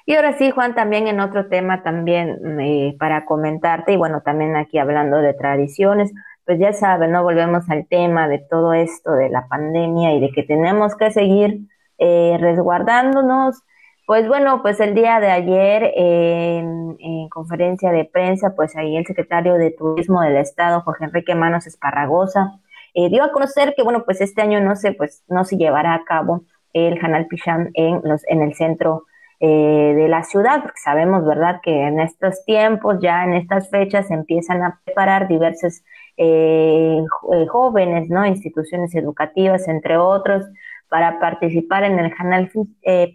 Y 0.06 0.16
ahora 0.16 0.38
sí, 0.38 0.52
Juan, 0.52 0.76
también 0.76 1.08
en 1.08 1.20
otro 1.22 1.48
tema 1.48 1.82
también 1.82 2.60
eh, 2.60 2.96
para 3.00 3.26
comentarte, 3.26 3.94
y 3.94 3.98
bueno, 3.98 4.22
también 4.22 4.56
aquí 4.56 4.78
hablando 4.78 5.18
de 5.18 5.34
tradiciones, 5.34 6.14
pues 6.46 6.60
ya 6.60 6.74
saben, 6.74 7.12
¿no? 7.14 7.24
Volvemos 7.24 7.70
al 7.70 7.88
tema 7.88 8.28
de 8.28 8.40
todo 8.40 8.74
esto 8.74 9.14
de 9.14 9.30
la 9.30 9.48
pandemia 9.48 10.14
y 10.14 10.20
de 10.20 10.30
que 10.32 10.44
tenemos 10.44 10.96
que 10.96 11.10
seguir 11.10 11.62
resguardándonos, 11.98 13.64
pues 14.06 14.28
bueno, 14.28 14.62
pues 14.62 14.80
el 14.80 14.96
día 14.96 15.20
de 15.20 15.32
ayer 15.32 15.94
en, 15.96 17.30
conferencia 17.30 17.92
de 17.92 18.06
prensa, 18.06 18.54
pues 18.56 18.76
ahí 18.76 18.96
el 18.96 19.06
secretario 19.06 19.56
de 19.56 19.72
Turismo 19.72 20.22
del 20.22 20.38
Estado, 20.38 20.82
Jorge 20.82 21.06
Enrique 21.06 21.36
Manos 21.36 21.66
Esparragosa, 21.66 22.60
eh, 22.94 23.10
dio 23.10 23.24
a 23.24 23.32
conocer 23.32 23.74
que 23.76 23.82
bueno, 23.82 24.04
pues 24.06 24.22
este 24.22 24.42
año 24.42 24.60
no 24.62 24.76
se, 24.76 24.94
pues 24.94 25.24
no 25.28 25.44
se 25.46 25.58
llevará 25.58 25.96
a 25.96 26.04
cabo 26.04 26.44
el 26.74 27.00
Hanal 27.04 27.28
Pichán 27.28 27.72
en 27.74 28.02
los, 28.04 28.22
en 28.28 28.42
el 28.42 28.54
centro 28.54 29.06
eh, 29.40 29.94
de 29.96 30.08
la 30.08 30.24
ciudad, 30.24 30.62
porque 30.62 30.80
sabemos, 30.84 31.26
verdad, 31.26 31.60
que 31.64 31.88
en 31.88 32.00
estos 32.00 32.46
tiempos, 32.46 32.98
ya 33.02 33.24
en 33.24 33.34
estas 33.34 33.70
fechas, 33.70 34.08
se 34.08 34.14
empiezan 34.14 34.64
a 34.64 34.80
preparar 34.84 35.28
diversos 35.28 35.84
eh, 36.18 37.04
jóvenes, 37.50 38.10
¿no? 38.10 38.26
Instituciones 38.26 38.94
educativas, 38.96 39.68
entre 39.68 39.98
otros, 39.98 40.46
para 40.88 41.20
participar 41.20 41.84
en 41.84 42.00
el 42.00 42.14
Hanal 42.18 42.52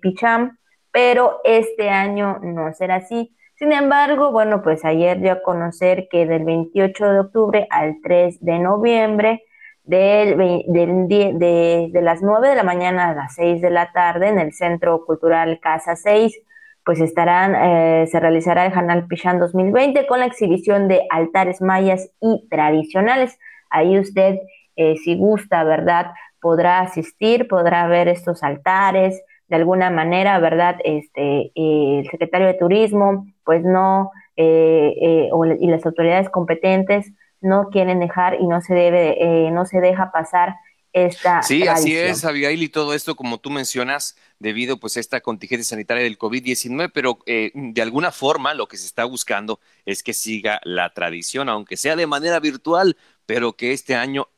Pichán 0.03 0.58
pero 0.93 1.41
este 1.45 1.91
año 1.91 2.39
no 2.43 2.73
será 2.73 2.97
así. 2.97 3.35
Sin 3.57 3.73
embargo, 3.73 4.31
bueno, 4.31 4.63
pues 4.63 4.85
ayer 4.85 5.21
dio 5.21 5.33
a 5.33 5.43
conocer 5.43 6.09
que 6.11 6.27
del 6.27 6.45
28 6.45 7.11
de 7.11 7.21
octubre 7.21 7.67
al 7.71 7.97
3 8.03 8.39
de 8.41 8.59
noviembre, 8.61 9.43
del, 9.89 10.37
de, 10.69 11.91
las 12.03 12.23
9 12.23 12.51
de 12.51 12.55
la 12.55 12.63
mañana 12.63 13.09
a 13.09 13.15
las 13.15 13.35
6 13.35 13.63
de 13.63 13.71
la 13.71 13.91
tarde 13.93 14.29
en 14.29 14.39
el 14.39 14.53
Centro 14.53 15.05
Cultural 15.07 15.59
Casa 15.61 15.97
6, 15.97 16.39
pues 16.85 17.01
estarán, 17.01 17.55
eh, 17.55 18.07
se 18.07 18.21
realizará 18.21 18.67
el 18.67 18.73
Hanal 18.73 19.07
Pichán 19.07 19.41
2020 19.41 20.07
con 20.07 20.21
la 20.21 20.27
exhibición 20.27 20.89
de 20.89 21.03
altares 21.11 21.61
mayas 21.61 22.11
y 22.21 22.47
tradicionales. 22.49 23.39
Ahí 23.71 23.99
usted, 23.99 24.39
eh, 24.77 24.97
si 24.97 25.17
gusta, 25.17 25.65
¿verdad? 25.65 26.13
Podrá 26.41 26.81
asistir, 26.81 27.49
podrá 27.49 27.87
ver 27.89 28.09
estos 28.09 28.43
altares, 28.43 29.21
de 29.49 29.57
alguna 29.57 29.91
manera, 29.91 30.39
¿verdad? 30.39 30.77
Este, 30.85 31.53
eh, 31.55 32.01
el 32.01 32.09
secretario 32.11 32.47
de 32.47 32.55
Turismo, 32.55 33.27
pues 33.45 33.65
no, 33.65 34.11
eh, 34.37 34.95
eh, 35.01 35.31
y 35.59 35.67
las 35.69 35.85
autoridades 35.87 36.29
competentes 36.29 37.13
no 37.41 37.69
quieren 37.71 37.99
dejar 37.99 38.37
y 38.41 38.47
no 38.47 38.61
se 38.61 38.75
debe, 38.75 39.51
no 39.53 39.65
se 39.65 39.81
deja 39.81 40.13
pasar 40.13 40.57
esta 40.93 41.43
Sí, 41.43 41.67
así 41.69 41.97
es, 41.97 42.25
Abigail, 42.25 42.63
y 42.63 42.69
todo 42.69 42.95
esto, 42.95 43.15
como 43.15 43.39
tú 43.39 43.51
mencionas, 43.51 44.17
debido 44.39 44.81
pues 44.81 44.97
a 44.97 45.01
esta 45.01 45.21
contingencia 45.21 45.77
sanitaria 45.77 46.03
del 46.03 46.19
COVID-19, 46.19 46.91
pero 46.93 47.19
de 47.27 47.83
alguna 47.83 48.11
forma 48.11 48.55
lo 48.55 48.67
que 48.67 48.77
se 48.77 48.87
está 48.87 49.05
buscando 49.05 49.61
es 49.85 50.03
que 50.03 50.15
siga 50.15 50.61
la 50.65 50.93
tradición, 50.93 51.49
aunque 51.49 51.77
sea 51.77 51.95
de 51.95 52.09
manera 52.09 52.41
virtual, 52.41 52.97
pero 53.25 53.53
que 53.53 53.73
este 53.73 53.95
año 53.95 54.29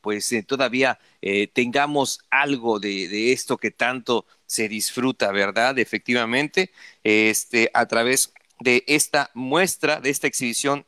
pues 0.00 0.34
todavía 0.46 0.98
tengamos 1.52 2.20
algo 2.30 2.80
de, 2.80 3.08
de, 3.08 3.32
esto 3.32 3.58
que 3.58 3.70
tanto 3.70 4.24
se 4.46 4.68
disfruta, 4.68 5.32
¿verdad? 5.32 5.78
Efectivamente, 5.78 6.70
este, 7.04 7.70
a 7.74 7.86
través 7.86 8.32
de 8.60 8.84
esta 8.86 9.30
muestra, 9.34 10.00
de 10.00 10.10
esta 10.10 10.26
exhibición 10.26 10.86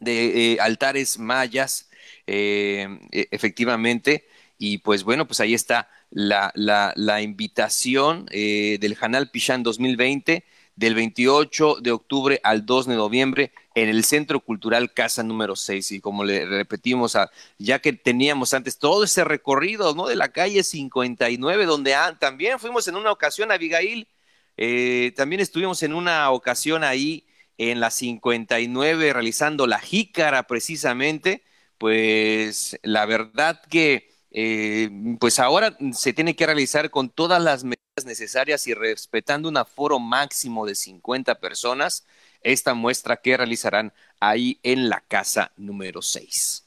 de 0.00 0.54
eh, 0.54 0.60
altares 0.60 1.18
mayas, 1.18 1.88
eh, 2.26 2.98
e, 3.10 3.28
efectivamente, 3.30 4.26
y 4.58 4.78
pues 4.78 5.04
bueno, 5.04 5.26
pues 5.26 5.40
ahí 5.40 5.54
está 5.54 5.88
la, 6.10 6.52
la, 6.54 6.92
la 6.96 7.20
invitación 7.22 8.26
eh, 8.30 8.78
del 8.80 8.96
Hanal 9.00 9.30
Pichán 9.30 9.62
2020 9.62 10.44
del 10.76 10.94
28 10.94 11.78
de 11.80 11.90
octubre 11.90 12.40
al 12.44 12.64
2 12.64 12.86
de 12.86 12.94
noviembre 12.94 13.52
en 13.82 13.88
el 13.88 14.04
Centro 14.04 14.40
Cultural 14.40 14.92
Casa 14.92 15.22
número 15.22 15.56
6. 15.56 15.92
Y 15.92 16.00
como 16.00 16.24
le 16.24 16.46
repetimos, 16.46 17.16
ya 17.58 17.78
que 17.80 17.92
teníamos 17.92 18.54
antes 18.54 18.78
todo 18.78 19.04
ese 19.04 19.24
recorrido 19.24 19.94
¿no? 19.94 20.06
de 20.06 20.16
la 20.16 20.28
calle 20.32 20.62
59, 20.64 21.66
donde 21.66 21.94
también 22.18 22.58
fuimos 22.58 22.88
en 22.88 22.96
una 22.96 23.12
ocasión, 23.12 23.50
Abigail, 23.52 24.08
eh, 24.56 25.12
también 25.16 25.40
estuvimos 25.40 25.82
en 25.82 25.94
una 25.94 26.30
ocasión 26.30 26.84
ahí 26.84 27.26
en 27.58 27.80
la 27.80 27.90
59 27.90 29.12
realizando 29.12 29.66
la 29.66 29.80
jícara 29.80 30.44
precisamente, 30.46 31.44
pues 31.78 32.78
la 32.82 33.06
verdad 33.06 33.60
que 33.68 34.10
eh, 34.30 34.90
pues 35.20 35.38
ahora 35.38 35.76
se 35.92 36.12
tiene 36.12 36.36
que 36.36 36.46
realizar 36.46 36.90
con 36.90 37.10
todas 37.10 37.42
las 37.42 37.64
medidas 37.64 38.04
necesarias 38.04 38.66
y 38.66 38.74
respetando 38.74 39.48
un 39.48 39.56
aforo 39.56 39.98
máximo 39.98 40.66
de 40.66 40.74
50 40.74 41.36
personas, 41.40 42.06
esta 42.42 42.74
muestra 42.74 43.16
que 43.16 43.36
realizarán 43.36 43.92
ahí 44.20 44.58
en 44.62 44.88
la 44.88 45.02
casa 45.06 45.52
número 45.56 46.02
6. 46.02 46.66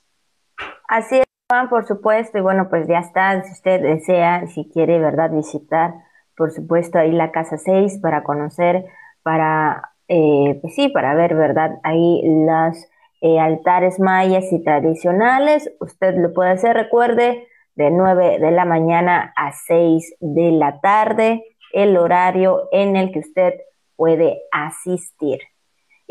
Así 0.87 1.19
es, 1.19 1.25
Juan, 1.49 1.69
por 1.69 1.85
supuesto, 1.85 2.37
y 2.37 2.41
bueno, 2.41 2.69
pues 2.69 2.87
ya 2.87 2.99
está, 2.99 3.41
si 3.43 3.51
usted 3.51 3.81
desea, 3.81 4.47
si 4.47 4.69
quiere, 4.69 4.99
¿verdad?, 4.99 5.31
visitar, 5.31 5.93
por 6.35 6.51
supuesto, 6.51 6.99
ahí 6.99 7.11
la 7.11 7.31
casa 7.31 7.57
6 7.57 7.99
para 8.01 8.23
conocer, 8.23 8.85
para, 9.23 9.93
eh, 10.07 10.57
pues 10.61 10.75
sí, 10.75 10.89
para 10.89 11.13
ver, 11.15 11.35
¿verdad?, 11.35 11.79
ahí 11.83 12.21
las 12.45 12.89
eh, 13.21 13.39
altares 13.39 13.99
mayas 13.99 14.51
y 14.51 14.63
tradicionales, 14.63 15.71
usted 15.79 16.15
lo 16.17 16.33
puede 16.33 16.51
hacer, 16.51 16.75
recuerde, 16.75 17.47
de 17.75 17.89
9 17.89 18.39
de 18.39 18.51
la 18.51 18.65
mañana 18.65 19.33
a 19.35 19.53
6 19.53 20.15
de 20.19 20.51
la 20.51 20.81
tarde, 20.81 21.43
el 21.73 21.95
horario 21.97 22.67
en 22.71 22.95
el 22.95 23.11
que 23.11 23.19
usted 23.19 23.53
puede 23.95 24.41
asistir. 24.51 25.39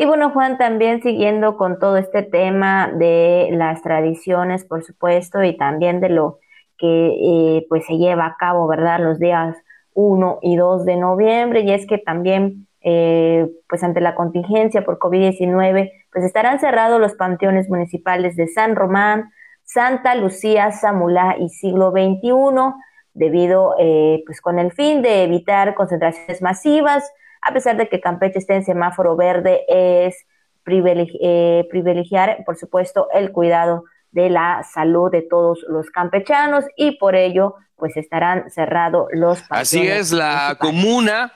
Y 0.00 0.06
bueno, 0.06 0.30
Juan, 0.30 0.56
también 0.56 1.02
siguiendo 1.02 1.58
con 1.58 1.78
todo 1.78 1.98
este 1.98 2.22
tema 2.22 2.90
de 2.90 3.50
las 3.52 3.82
tradiciones, 3.82 4.64
por 4.64 4.82
supuesto, 4.82 5.44
y 5.44 5.58
también 5.58 6.00
de 6.00 6.08
lo 6.08 6.38
que 6.78 7.08
eh, 7.22 7.66
pues 7.68 7.84
se 7.84 7.98
lleva 7.98 8.24
a 8.24 8.36
cabo, 8.38 8.66
¿verdad? 8.66 8.98
Los 9.00 9.18
días 9.18 9.58
1 9.92 10.38
y 10.40 10.56
2 10.56 10.86
de 10.86 10.96
noviembre, 10.96 11.60
y 11.60 11.72
es 11.72 11.86
que 11.86 11.98
también, 11.98 12.66
eh, 12.80 13.46
pues 13.68 13.82
ante 13.82 14.00
la 14.00 14.14
contingencia 14.14 14.86
por 14.86 14.98
COVID-19, 14.98 15.90
pues 16.10 16.24
estarán 16.24 16.60
cerrados 16.60 16.98
los 16.98 17.12
panteones 17.12 17.68
municipales 17.68 18.36
de 18.36 18.48
San 18.48 18.76
Román, 18.76 19.30
Santa 19.64 20.14
Lucía, 20.14 20.72
Samulá 20.72 21.36
y 21.38 21.50
siglo 21.50 21.90
XXI, 21.90 22.72
debido, 23.12 23.74
eh, 23.78 24.22
pues 24.24 24.40
con 24.40 24.58
el 24.58 24.72
fin 24.72 25.02
de 25.02 25.24
evitar 25.24 25.74
concentraciones 25.74 26.40
masivas, 26.40 27.12
a 27.42 27.52
pesar 27.52 27.76
de 27.76 27.88
que 27.88 28.00
Campeche 28.00 28.38
esté 28.38 28.54
en 28.54 28.64
semáforo 28.64 29.16
verde, 29.16 29.64
es 29.68 30.16
privilegiar, 30.62 32.44
por 32.44 32.56
supuesto, 32.56 33.08
el 33.12 33.32
cuidado 33.32 33.84
de 34.12 34.30
la 34.30 34.66
salud 34.72 35.10
de 35.10 35.22
todos 35.22 35.64
los 35.68 35.90
campechanos 35.90 36.64
y 36.76 36.98
por 36.98 37.14
ello 37.14 37.54
pues 37.76 37.96
estarán 37.96 38.50
cerrados 38.50 39.06
los 39.12 39.38
Así 39.48 39.86
es, 39.86 40.12
la 40.12 40.56
comuna 40.58 41.32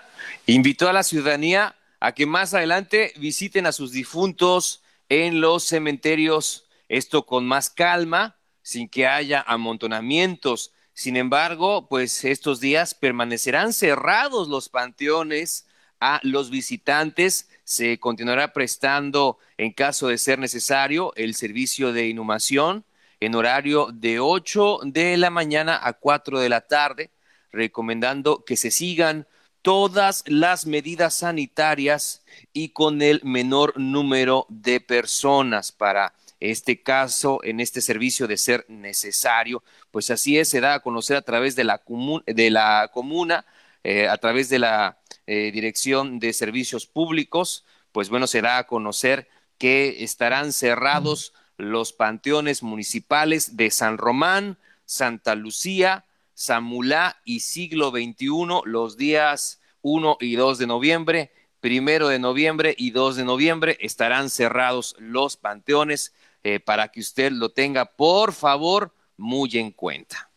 invitó 0.46 0.88
a 0.88 0.92
la 0.92 1.02
ciudadanía 1.02 1.74
a 2.00 2.12
que 2.12 2.26
más 2.26 2.52
adelante 2.52 3.12
visiten 3.16 3.66
a 3.66 3.72
sus 3.72 3.92
difuntos 3.92 4.82
en 5.08 5.40
los 5.40 5.64
cementerios, 5.64 6.68
esto 6.88 7.24
con 7.24 7.46
más 7.46 7.70
calma, 7.70 8.36
sin 8.60 8.88
que 8.88 9.06
haya 9.06 9.42
amontonamientos. 9.46 10.72
Sin 10.92 11.16
embargo, 11.16 11.88
pues 11.88 12.24
estos 12.24 12.60
días 12.60 12.94
permanecerán 12.94 13.72
cerrados 13.72 14.48
los 14.48 14.68
panteones 14.68 15.66
a 16.00 16.20
los 16.22 16.50
visitantes. 16.50 17.48
Se 17.64 17.98
continuará 17.98 18.52
prestando, 18.52 19.38
en 19.56 19.72
caso 19.72 20.08
de 20.08 20.18
ser 20.18 20.38
necesario, 20.38 21.12
el 21.16 21.34
servicio 21.34 21.92
de 21.92 22.08
inhumación 22.08 22.84
en 23.20 23.34
horario 23.34 23.88
de 23.92 24.20
8 24.20 24.80
de 24.84 25.16
la 25.16 25.30
mañana 25.30 25.80
a 25.82 25.94
4 25.94 26.40
de 26.40 26.48
la 26.48 26.60
tarde, 26.62 27.10
recomendando 27.52 28.44
que 28.44 28.56
se 28.56 28.70
sigan 28.70 29.26
todas 29.62 30.24
las 30.26 30.66
medidas 30.66 31.14
sanitarias 31.14 32.22
y 32.52 32.68
con 32.68 33.00
el 33.00 33.22
menor 33.24 33.78
número 33.78 34.44
de 34.50 34.78
personas 34.80 35.72
para 35.72 36.12
este 36.38 36.82
caso 36.82 37.40
en 37.42 37.60
este 37.60 37.80
servicio 37.80 38.26
de 38.26 38.36
ser 38.36 38.66
necesario. 38.68 39.62
Pues 39.90 40.10
así 40.10 40.38
es, 40.38 40.50
se 40.50 40.60
da 40.60 40.74
a 40.74 40.80
conocer 40.80 41.16
a 41.16 41.22
través 41.22 41.56
de 41.56 41.64
la, 41.64 41.80
de 42.26 42.50
la 42.50 42.90
comuna, 42.92 43.46
eh, 43.84 44.08
a 44.08 44.16
través 44.16 44.48
de 44.48 44.58
la 44.58 44.98
eh, 45.26 45.50
Dirección 45.52 46.18
de 46.18 46.32
Servicios 46.32 46.86
Públicos, 46.86 47.64
pues 47.92 48.08
bueno, 48.08 48.26
se 48.26 48.42
da 48.42 48.58
a 48.58 48.66
conocer 48.66 49.28
que 49.58 50.02
estarán 50.02 50.52
cerrados 50.52 51.32
los 51.56 51.92
panteones 51.92 52.62
municipales 52.62 53.56
de 53.56 53.70
San 53.70 53.98
Román, 53.98 54.58
Santa 54.84 55.34
Lucía, 55.34 56.04
Samulá 56.34 57.20
y 57.24 57.40
siglo 57.40 57.90
XXI 57.90 58.62
los 58.64 58.96
días 58.96 59.60
1 59.82 60.16
y 60.20 60.34
2 60.34 60.58
de 60.58 60.66
noviembre, 60.66 61.32
primero 61.60 62.08
de 62.08 62.18
noviembre 62.18 62.74
y 62.76 62.90
2 62.90 63.16
de 63.16 63.24
noviembre 63.24 63.78
estarán 63.80 64.30
cerrados 64.30 64.96
los 64.98 65.36
panteones 65.36 66.12
eh, 66.42 66.58
para 66.58 66.88
que 66.88 67.00
usted 67.00 67.32
lo 67.32 67.50
tenga, 67.50 67.84
por 67.96 68.32
favor, 68.32 68.94
muy 69.16 69.56
en 69.56 69.70
cuenta. 69.70 70.30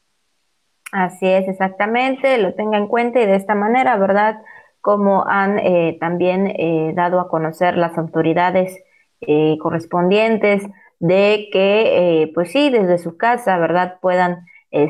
Así 0.91 1.27
es, 1.27 1.47
exactamente, 1.47 2.37
lo 2.37 2.53
tenga 2.53 2.77
en 2.77 2.87
cuenta 2.87 3.19
y 3.19 3.25
de 3.25 3.35
esta 3.35 3.55
manera, 3.55 3.97
¿verdad? 3.97 4.41
Como 4.79 5.27
han 5.27 5.59
eh, 5.59 5.97
también 5.99 6.47
eh, 6.47 6.93
dado 6.95 7.19
a 7.19 7.27
conocer 7.27 7.77
las 7.77 7.97
autoridades 7.97 8.83
correspondientes 9.59 10.63
de 10.99 11.49
que, 11.51 12.31
pues 12.35 12.51
sí, 12.51 12.69
desde 12.69 12.99
su 12.99 13.17
casa, 13.17 13.57
¿verdad? 13.57 13.97
Puedan 13.99 14.45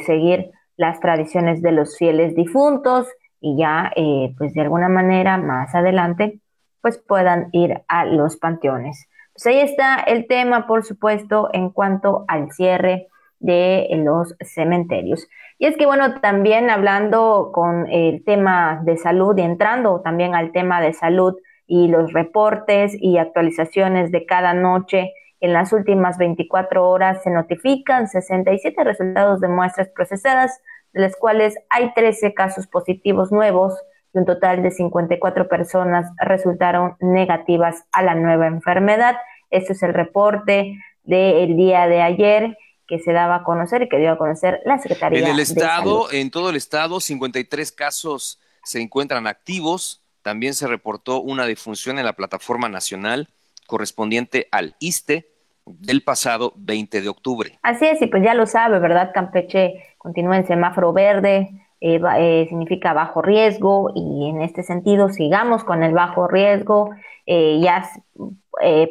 seguir 0.05 0.51
las 0.75 0.99
tradiciones 0.99 1.61
de 1.61 1.71
los 1.71 1.97
fieles 1.97 2.35
difuntos 2.35 3.07
y 3.39 3.57
ya, 3.57 3.93
pues 4.37 4.53
de 4.53 4.61
alguna 4.61 4.89
manera, 4.89 5.37
más 5.37 5.73
adelante, 5.73 6.41
pues 6.81 6.97
puedan 6.97 7.47
ir 7.53 7.83
a 7.87 8.03
los 8.03 8.35
panteones. 8.35 9.07
Pues 9.31 9.47
ahí 9.47 9.59
está 9.59 9.95
el 10.01 10.27
tema, 10.27 10.67
por 10.67 10.83
supuesto, 10.83 11.49
en 11.53 11.69
cuanto 11.69 12.25
al 12.27 12.51
cierre 12.51 13.07
de 13.39 13.87
los 14.03 14.35
cementerios. 14.41 15.27
Y 15.59 15.65
es 15.65 15.77
que, 15.77 15.85
bueno, 15.85 16.19
también 16.21 16.69
hablando 16.69 17.51
con 17.53 17.87
el 17.87 18.23
tema 18.23 18.81
de 18.83 18.97
salud 18.97 19.37
y 19.37 19.41
entrando 19.41 20.01
también 20.01 20.35
al 20.35 20.51
tema 20.51 20.81
de 20.81 20.93
salud 20.93 21.35
y 21.65 21.87
los 21.87 22.13
reportes 22.13 22.95
y 22.99 23.17
actualizaciones 23.17 24.11
de 24.11 24.25
cada 24.25 24.53
noche, 24.53 25.13
en 25.39 25.53
las 25.53 25.73
últimas 25.73 26.17
24 26.17 26.87
horas 26.87 27.21
se 27.23 27.29
notifican 27.29 28.07
67 28.07 28.83
resultados 28.83 29.39
de 29.39 29.47
muestras 29.47 29.89
procesadas, 29.89 30.59
de 30.93 31.01
las 31.01 31.15
cuales 31.15 31.55
hay 31.69 31.93
13 31.93 32.33
casos 32.33 32.67
positivos 32.67 33.31
nuevos 33.31 33.79
y 34.13 34.19
un 34.19 34.25
total 34.25 34.63
de 34.63 34.71
54 34.71 35.47
personas 35.47 36.11
resultaron 36.17 36.95
negativas 36.99 37.85
a 37.91 38.01
la 38.01 38.15
nueva 38.15 38.47
enfermedad. 38.47 39.15
Este 39.51 39.73
es 39.73 39.83
el 39.83 39.93
reporte 39.93 40.73
del 41.03 41.55
día 41.55 41.87
de 41.87 42.01
ayer 42.01 42.57
que 42.87 42.99
se 42.99 43.11
daba 43.11 43.35
a 43.37 43.43
conocer 43.43 43.81
y 43.83 43.89
que 43.89 43.97
dio 43.97 44.11
a 44.11 44.17
conocer 44.17 44.61
la 44.65 44.77
Secretaría. 44.79 45.19
En 45.19 45.27
el 45.27 45.39
estado, 45.39 46.11
en 46.11 46.31
todo 46.31 46.49
el 46.49 46.55
estado, 46.55 46.99
53 46.99 47.71
casos 47.71 48.39
se 48.63 48.81
encuentran 48.81 49.27
activos. 49.27 50.03
También 50.21 50.53
se 50.53 50.67
reportó 50.67 51.21
una 51.21 51.45
defunción 51.45 51.99
en 51.99 52.05
la 52.05 52.13
plataforma 52.13 52.69
nacional 52.69 53.29
correspondiente 53.65 54.47
al 54.51 54.75
ISTE 54.79 55.29
del 55.65 56.03
pasado 56.03 56.53
20 56.55 57.01
de 57.01 57.09
octubre. 57.09 57.59
Así 57.61 57.85
es, 57.85 58.01
y 58.01 58.07
pues 58.07 58.23
ya 58.23 58.33
lo 58.33 58.45
sabe, 58.45 58.79
¿verdad? 58.79 59.11
Campeche 59.13 59.83
continúa 59.97 60.37
en 60.37 60.47
semáforo 60.47 60.93
verde, 60.93 61.49
eh, 61.79 62.01
eh, 62.17 62.45
significa 62.49 62.93
bajo 62.93 63.21
riesgo 63.21 63.91
y 63.93 64.29
en 64.29 64.41
este 64.41 64.63
sentido 64.63 65.09
sigamos 65.09 65.63
con 65.63 65.83
el 65.83 65.93
bajo 65.93 66.27
riesgo. 66.27 66.91
Eh, 67.25 67.59
ya 67.61 67.87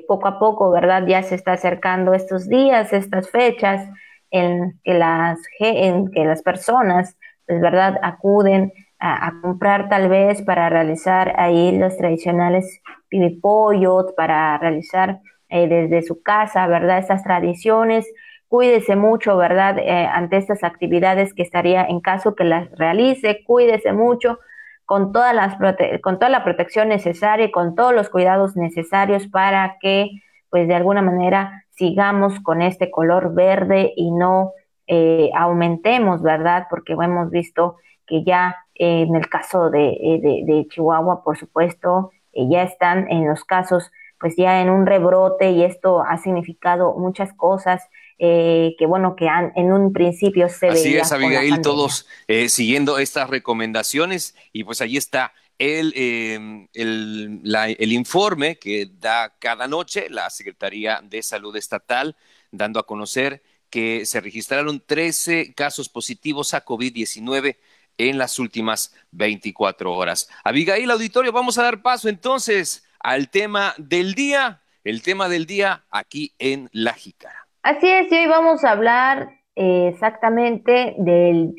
poco 0.06 0.28
a 0.28 0.38
poco, 0.38 0.70
¿verdad? 0.70 1.06
Ya 1.06 1.22
se 1.22 1.34
está 1.34 1.52
acercando 1.52 2.14
estos 2.14 2.48
días, 2.48 2.92
estas 2.92 3.30
fechas 3.30 3.88
en 4.30 4.80
que 4.84 4.94
las, 4.94 5.38
en 5.60 6.10
que 6.10 6.24
las 6.24 6.42
personas, 6.42 7.16
pues, 7.46 7.60
¿verdad? 7.60 7.98
Acuden 8.02 8.72
a, 8.98 9.32
comprar 9.42 9.88
tal 9.88 10.08
vez 10.08 10.42
para 10.42 10.68
realizar 10.68 11.34
ahí 11.36 11.76
los 11.76 11.96
tradicionales 11.96 12.80
pibipollos, 13.08 14.12
para 14.16 14.56
realizar 14.58 15.20
desde 15.48 16.02
su 16.02 16.22
casa, 16.22 16.66
¿verdad? 16.66 16.98
Estas 16.98 17.22
tradiciones 17.22 18.06
cuídese 18.48 18.96
mucho, 18.96 19.36
¿verdad? 19.36 19.78
Eh, 19.78 20.06
ante 20.06 20.36
estas 20.36 20.64
actividades 20.64 21.34
que 21.34 21.42
estaría 21.42 21.84
en 21.84 22.00
caso 22.00 22.34
que 22.34 22.44
las 22.44 22.70
realice, 22.72 23.42
cuídese 23.44 23.92
mucho 23.92 24.38
con, 24.86 25.12
todas 25.12 25.34
las 25.34 25.56
con 26.02 26.18
toda 26.18 26.30
la 26.30 26.44
protección 26.44 26.88
necesaria 26.88 27.46
y 27.46 27.50
con 27.50 27.74
todos 27.74 27.92
los 27.92 28.08
cuidados 28.08 28.56
necesarios 28.56 29.26
para 29.26 29.76
que, 29.80 30.10
pues 30.48 30.66
de 30.68 30.74
alguna 30.74 31.02
manera, 31.02 31.64
sigamos 31.70 32.40
con 32.40 32.62
este 32.62 32.90
color 32.90 33.34
verde 33.34 33.92
y 33.96 34.10
no 34.12 34.52
eh, 34.86 35.30
aumentemos, 35.36 36.22
¿verdad? 36.22 36.66
Porque 36.70 36.94
hemos 36.94 37.30
visto 37.30 37.76
que 38.06 38.24
ya 38.24 38.56
en 38.74 39.14
el 39.16 39.28
caso 39.28 39.70
de, 39.70 39.88
eh, 39.88 40.44
de 40.44 40.66
Chihuahua, 40.68 41.24
por 41.24 41.36
supuesto, 41.36 42.12
ya 42.32 42.62
están 42.62 43.10
en 43.10 43.26
los 43.26 43.44
casos, 43.44 43.90
pues 44.20 44.36
ya 44.36 44.60
en 44.60 44.70
un 44.70 44.86
rebrote 44.86 45.50
y 45.50 45.64
esto 45.64 46.02
ha 46.02 46.18
significado 46.18 46.94
muchas 46.94 47.32
cosas 47.32 47.88
eh, 48.18 48.74
que 48.78 48.86
bueno, 48.86 49.14
que 49.14 49.26
en 49.26 49.72
un 49.72 49.92
principio 49.92 50.48
se 50.48 50.68
Así 50.68 50.96
es, 50.96 51.12
Abigail, 51.12 51.60
todos 51.60 52.06
eh, 52.28 52.48
siguiendo 52.48 52.98
estas 52.98 53.28
recomendaciones 53.28 54.34
y 54.52 54.64
pues 54.64 54.80
ahí 54.80 54.96
está 54.96 55.32
el, 55.58 55.92
em, 55.96 56.68
el, 56.72 57.40
el, 57.44 57.92
informe 57.92 58.56
que 58.56 58.90
da 58.98 59.34
cada 59.38 59.66
noche 59.68 60.08
la 60.10 60.30
Secretaría 60.30 61.00
de 61.02 61.22
Salud 61.22 61.54
Estatal, 61.56 62.16
dando 62.50 62.80
a 62.80 62.86
conocer 62.86 63.42
que 63.70 64.06
se 64.06 64.20
registraron 64.20 64.80
13 64.80 65.54
casos 65.54 65.88
positivos 65.88 66.54
a 66.54 66.64
COVID-19 66.64 67.56
en 67.98 68.18
las 68.18 68.38
últimas 68.38 68.94
24 69.10 69.92
horas. 69.92 70.28
Abigail, 70.44 70.90
auditorio, 70.90 71.32
vamos 71.32 71.58
a 71.58 71.62
dar 71.62 71.82
paso 71.82 72.08
entonces 72.08 72.86
al 73.00 73.30
tema 73.30 73.74
del 73.78 74.14
día, 74.14 74.62
el 74.84 75.02
tema 75.02 75.28
del 75.28 75.46
día 75.46 75.84
aquí 75.90 76.34
en 76.38 76.68
La 76.72 76.94
Jícara. 76.94 77.45
Así 77.66 77.88
es, 77.88 78.12
y 78.12 78.14
hoy 78.14 78.26
vamos 78.28 78.62
a 78.62 78.70
hablar 78.70 79.30
eh, 79.56 79.88
exactamente 79.88 80.94
del 80.98 81.52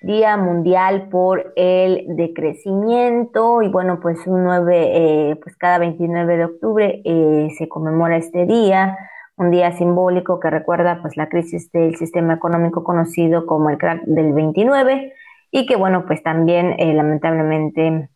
Día 0.00 0.38
Mundial 0.38 1.10
por 1.10 1.52
el 1.54 2.16
Decrecimiento 2.16 3.60
y 3.60 3.68
bueno, 3.68 4.00
pues 4.00 4.26
un 4.26 4.42
9, 4.44 4.72
eh, 4.72 5.36
pues 5.36 5.58
cada 5.58 5.76
29 5.76 6.38
de 6.38 6.44
octubre 6.46 7.02
eh, 7.04 7.48
se 7.58 7.68
conmemora 7.68 8.16
este 8.16 8.46
día, 8.46 8.96
un 9.36 9.50
día 9.50 9.76
simbólico 9.76 10.40
que 10.40 10.48
recuerda 10.48 11.02
pues 11.02 11.18
la 11.18 11.28
crisis 11.28 11.70
del 11.72 11.94
sistema 11.96 12.32
económico 12.32 12.82
conocido 12.82 13.44
como 13.44 13.68
el 13.68 13.76
crack 13.76 14.04
del 14.04 14.32
29 14.32 15.12
y 15.50 15.66
que 15.66 15.76
bueno, 15.76 16.06
pues 16.06 16.22
también 16.22 16.74
lamentablemente 16.96 18.08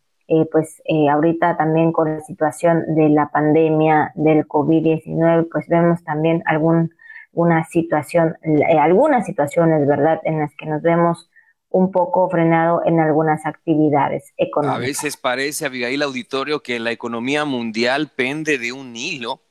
pues 0.51 0.81
ahorita 1.13 1.59
también 1.59 1.93
con 1.93 2.15
la 2.15 2.21
situación 2.21 2.95
de 2.95 3.11
la 3.11 3.29
pandemia 3.29 4.13
del 4.15 4.49
COVID-19 4.49 5.49
pues 5.53 5.69
vemos 5.69 6.03
también 6.05 6.43
algún 6.47 6.89
una 7.35 7.65
situación, 7.65 8.37
eh, 8.43 8.79
algunas 8.79 9.27
situaciones, 9.27 9.87
¿verdad?, 9.87 10.21
en 10.25 10.39
las 10.41 10.55
que 10.57 10.67
nos 10.67 10.83
vemos 10.83 11.31
un 11.69 11.91
poco 11.91 12.31
frenado 12.31 12.83
en 12.87 13.01
algunas 13.01 13.45
actividades 13.47 14.33
económicas. 14.37 14.77
A 14.77 14.87
veces 14.87 15.17
parece, 15.17 15.67
Abigail 15.67 16.03
Auditorio, 16.03 16.63
que 16.63 16.79
la 16.79 16.93
economía 16.93 17.45
mundial 17.45 18.11
pende 18.15 18.59
de 18.59 18.73
un 18.73 18.95
hilo. 18.95 19.43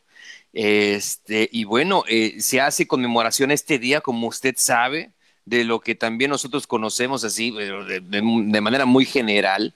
Este, 0.53 1.49
y 1.51 1.65
bueno, 1.65 2.03
eh, 2.07 2.39
se 2.39 2.61
hace 2.61 2.87
conmemoración 2.87 3.51
este 3.51 3.77
día, 3.77 4.01
como 4.01 4.27
usted 4.27 4.55
sabe, 4.57 5.11
de 5.45 5.65
lo 5.65 5.81
que 5.81 5.95
también 5.95 6.31
nosotros 6.31 6.65
conocemos 6.65 7.25
así, 7.25 7.51
de, 7.51 8.01
de 8.01 8.61
manera 8.61 8.85
muy 8.85 9.03
general, 9.03 9.73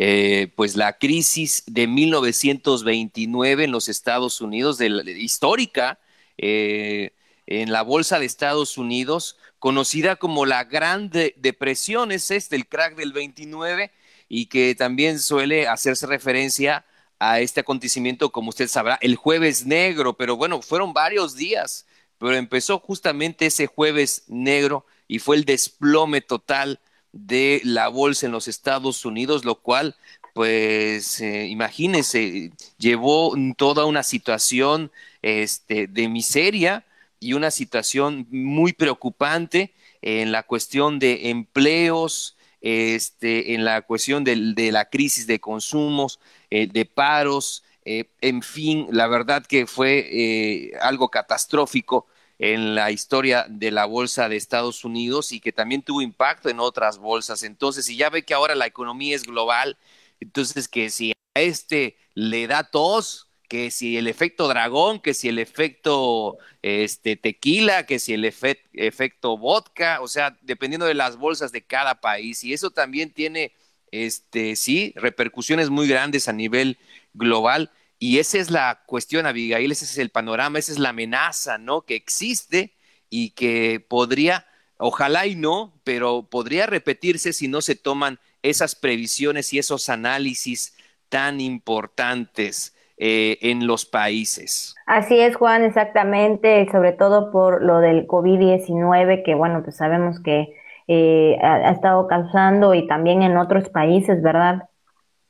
eh, 0.00 0.52
pues 0.54 0.76
la 0.76 0.96
crisis 0.96 1.64
de 1.66 1.88
1929 1.88 3.64
en 3.64 3.72
los 3.72 3.88
Estados 3.88 4.40
Unidos, 4.40 4.78
de 4.78 4.86
histórica, 5.18 5.98
eh, 6.36 7.10
en 7.50 7.72
la 7.72 7.80
bolsa 7.80 8.18
de 8.18 8.26
Estados 8.26 8.76
Unidos, 8.76 9.38
conocida 9.58 10.16
como 10.16 10.44
la 10.44 10.64
Gran 10.64 11.08
Depresión, 11.08 12.12
es 12.12 12.30
este, 12.30 12.56
el 12.56 12.68
crack 12.68 12.94
del 12.94 13.14
29, 13.14 13.90
y 14.28 14.46
que 14.46 14.74
también 14.74 15.18
suele 15.18 15.66
hacerse 15.66 16.06
referencia 16.06 16.84
a 17.18 17.40
este 17.40 17.60
acontecimiento, 17.60 18.30
como 18.30 18.50
usted 18.50 18.68
sabrá, 18.68 18.98
el 19.00 19.16
jueves 19.16 19.64
negro, 19.64 20.12
pero 20.12 20.36
bueno, 20.36 20.60
fueron 20.60 20.92
varios 20.92 21.36
días, 21.36 21.86
pero 22.18 22.34
empezó 22.34 22.80
justamente 22.80 23.46
ese 23.46 23.66
jueves 23.66 24.24
negro 24.28 24.84
y 25.08 25.18
fue 25.18 25.36
el 25.36 25.46
desplome 25.46 26.20
total 26.20 26.80
de 27.12 27.62
la 27.64 27.88
bolsa 27.88 28.26
en 28.26 28.32
los 28.32 28.46
Estados 28.46 29.06
Unidos, 29.06 29.46
lo 29.46 29.54
cual, 29.54 29.96
pues, 30.34 31.18
eh, 31.22 31.46
imagínense, 31.46 32.52
llevó 32.76 33.34
toda 33.56 33.86
una 33.86 34.02
situación 34.02 34.92
este, 35.22 35.86
de 35.86 36.08
miseria 36.08 36.84
y 37.20 37.32
una 37.32 37.50
situación 37.50 38.26
muy 38.30 38.72
preocupante 38.72 39.74
en 40.02 40.32
la 40.32 40.42
cuestión 40.44 40.98
de 40.98 41.30
empleos, 41.30 42.36
este, 42.60 43.54
en 43.54 43.64
la 43.64 43.82
cuestión 43.82 44.24
de, 44.24 44.36
la 44.72 44.88
crisis 44.90 45.26
de 45.26 45.40
consumos, 45.40 46.20
eh, 46.50 46.66
de 46.66 46.84
paros, 46.84 47.64
eh, 47.84 48.10
en 48.20 48.42
fin, 48.42 48.86
la 48.90 49.06
verdad 49.06 49.46
que 49.46 49.66
fue 49.66 50.06
eh, 50.10 50.72
algo 50.80 51.10
catastrófico 51.10 52.06
en 52.38 52.74
la 52.74 52.90
historia 52.90 53.46
de 53.48 53.70
la 53.70 53.86
bolsa 53.86 54.28
de 54.28 54.36
Estados 54.36 54.84
Unidos 54.84 55.32
y 55.32 55.40
que 55.40 55.52
también 55.52 55.82
tuvo 55.82 56.02
impacto 56.02 56.48
en 56.48 56.60
otras 56.60 56.98
bolsas. 56.98 57.42
Entonces, 57.42 57.86
si 57.86 57.96
ya 57.96 58.10
ve 58.10 58.24
que 58.24 58.34
ahora 58.34 58.54
la 58.54 58.66
economía 58.66 59.16
es 59.16 59.24
global, 59.24 59.78
entonces 60.20 60.68
que 60.68 60.90
si 60.90 61.12
a 61.12 61.40
este 61.40 61.96
le 62.14 62.46
da 62.46 62.64
tos, 62.64 63.27
que 63.48 63.70
si 63.70 63.96
el 63.96 64.06
efecto 64.06 64.46
dragón, 64.46 65.00
que 65.00 65.14
si 65.14 65.28
el 65.28 65.38
efecto 65.38 66.38
este, 66.62 67.16
tequila, 67.16 67.86
que 67.86 67.98
si 67.98 68.12
el 68.12 68.24
efecto 68.24 69.38
vodka, 69.38 70.00
o 70.02 70.08
sea, 70.08 70.38
dependiendo 70.42 70.86
de 70.86 70.94
las 70.94 71.16
bolsas 71.16 71.50
de 71.50 71.62
cada 71.64 72.00
país. 72.00 72.44
Y 72.44 72.52
eso 72.52 72.70
también 72.70 73.10
tiene, 73.12 73.52
este, 73.90 74.54
sí, 74.54 74.92
repercusiones 74.96 75.70
muy 75.70 75.88
grandes 75.88 76.28
a 76.28 76.32
nivel 76.34 76.78
global. 77.14 77.70
Y 77.98 78.18
esa 78.18 78.38
es 78.38 78.50
la 78.50 78.82
cuestión, 78.86 79.26
Abigail, 79.26 79.72
ese 79.72 79.86
es 79.86 79.98
el 79.98 80.10
panorama, 80.10 80.58
esa 80.58 80.72
es 80.72 80.78
la 80.78 80.90
amenaza, 80.90 81.58
¿no? 81.58 81.82
Que 81.82 81.96
existe 81.96 82.74
y 83.10 83.30
que 83.30 83.80
podría, 83.80 84.46
ojalá 84.76 85.26
y 85.26 85.34
no, 85.36 85.80
pero 85.84 86.28
podría 86.28 86.66
repetirse 86.66 87.32
si 87.32 87.48
no 87.48 87.62
se 87.62 87.74
toman 87.74 88.20
esas 88.42 88.74
previsiones 88.74 89.52
y 89.52 89.58
esos 89.58 89.88
análisis 89.88 90.74
tan 91.08 91.40
importantes. 91.40 92.74
Eh, 93.00 93.38
en 93.42 93.68
los 93.68 93.86
países. 93.86 94.74
Así 94.84 95.20
es, 95.20 95.36
Juan, 95.36 95.62
exactamente, 95.62 96.66
sobre 96.72 96.90
todo 96.90 97.30
por 97.30 97.62
lo 97.62 97.78
del 97.78 98.08
COVID-19, 98.08 99.22
que 99.24 99.36
bueno, 99.36 99.62
pues 99.62 99.76
sabemos 99.76 100.20
que 100.20 100.52
eh, 100.88 101.38
ha, 101.40 101.70
estado 101.70 102.08
causando 102.08 102.74
y 102.74 102.88
también 102.88 103.22
en 103.22 103.36
otros 103.36 103.68
países, 103.68 104.20
¿verdad? 104.20 104.64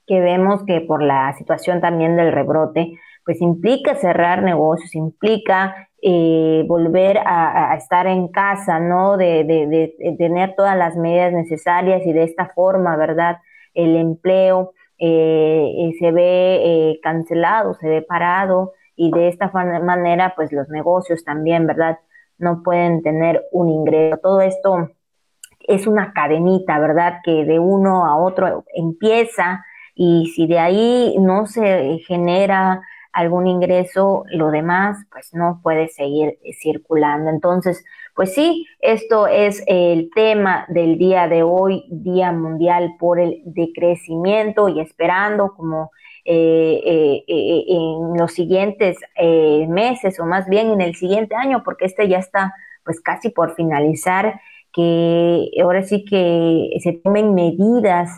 Que 0.06 0.18
vemos 0.20 0.64
que 0.64 0.80
por 0.80 1.02
la 1.02 1.34
situación 1.36 1.82
también 1.82 2.16
del 2.16 2.32
rebrote, 2.32 2.94
pues 3.26 3.42
implica 3.42 3.96
cerrar 3.96 4.42
negocios, 4.42 4.94
implica 4.94 5.90
eh, 6.00 6.64
volver 6.66 7.18
a, 7.22 7.74
estar 7.76 8.06
en 8.06 8.28
casa, 8.28 8.80
¿no? 8.80 9.18
De, 9.18 9.44
de, 9.44 10.16
tener 10.16 10.54
todas 10.56 10.74
las 10.78 10.96
medidas 10.96 11.34
necesarias 11.34 12.00
y 12.06 12.14
de 12.14 12.22
esta 12.22 12.46
forma, 12.54 12.96
¿verdad? 12.96 13.36
El 13.74 13.94
empleo, 13.96 14.72
eh, 14.98 15.92
se 15.98 16.12
ve 16.12 16.60
eh, 16.64 17.00
cancelado, 17.02 17.74
se 17.74 17.88
ve 17.88 18.02
parado 18.02 18.72
y 18.96 19.10
de 19.12 19.28
esta 19.28 19.50
manera 19.52 20.34
pues 20.36 20.52
los 20.52 20.68
negocios 20.68 21.24
también, 21.24 21.66
¿verdad? 21.66 21.98
No 22.38 22.62
pueden 22.62 23.02
tener 23.02 23.44
un 23.52 23.68
ingreso. 23.68 24.18
Todo 24.22 24.40
esto 24.40 24.90
es 25.60 25.86
una 25.86 26.12
cadenita, 26.12 26.78
¿verdad? 26.78 27.20
Que 27.22 27.44
de 27.44 27.58
uno 27.58 28.06
a 28.06 28.16
otro 28.16 28.64
empieza 28.74 29.64
y 29.94 30.26
si 30.34 30.46
de 30.46 30.58
ahí 30.58 31.16
no 31.20 31.46
se 31.46 31.98
genera 32.06 32.82
algún 33.12 33.46
ingreso, 33.46 34.24
lo 34.30 34.50
demás 34.50 34.98
pues 35.10 35.34
no 35.34 35.60
puede 35.62 35.88
seguir 35.88 36.38
circulando. 36.60 37.30
Entonces, 37.30 37.84
pues 38.14 38.34
sí, 38.34 38.66
esto 38.80 39.28
es 39.28 39.62
el 39.68 40.10
tema 40.14 40.66
del 40.68 40.98
día 40.98 41.28
de 41.28 41.44
hoy, 41.44 41.84
Día 41.88 42.32
Mundial 42.32 42.96
por 42.98 43.20
el 43.20 43.42
Decrecimiento 43.44 44.68
y 44.68 44.80
esperando 44.80 45.54
como 45.54 45.92
eh, 46.24 46.82
eh, 46.84 47.24
eh, 47.26 47.64
en 47.68 48.18
los 48.18 48.32
siguientes 48.32 48.98
meses 49.68 50.20
o 50.20 50.26
más 50.26 50.46
bien 50.46 50.70
en 50.70 50.80
el 50.80 50.94
siguiente 50.94 51.34
año, 51.34 51.62
porque 51.64 51.86
este 51.86 52.06
ya 52.08 52.18
está 52.18 52.52
pues 52.84 53.00
casi 53.00 53.30
por 53.30 53.54
finalizar, 53.54 54.40
que 54.72 55.48
ahora 55.62 55.82
sí 55.84 56.04
que 56.04 56.70
se 56.82 56.92
tomen 56.92 57.34
medidas 57.34 58.10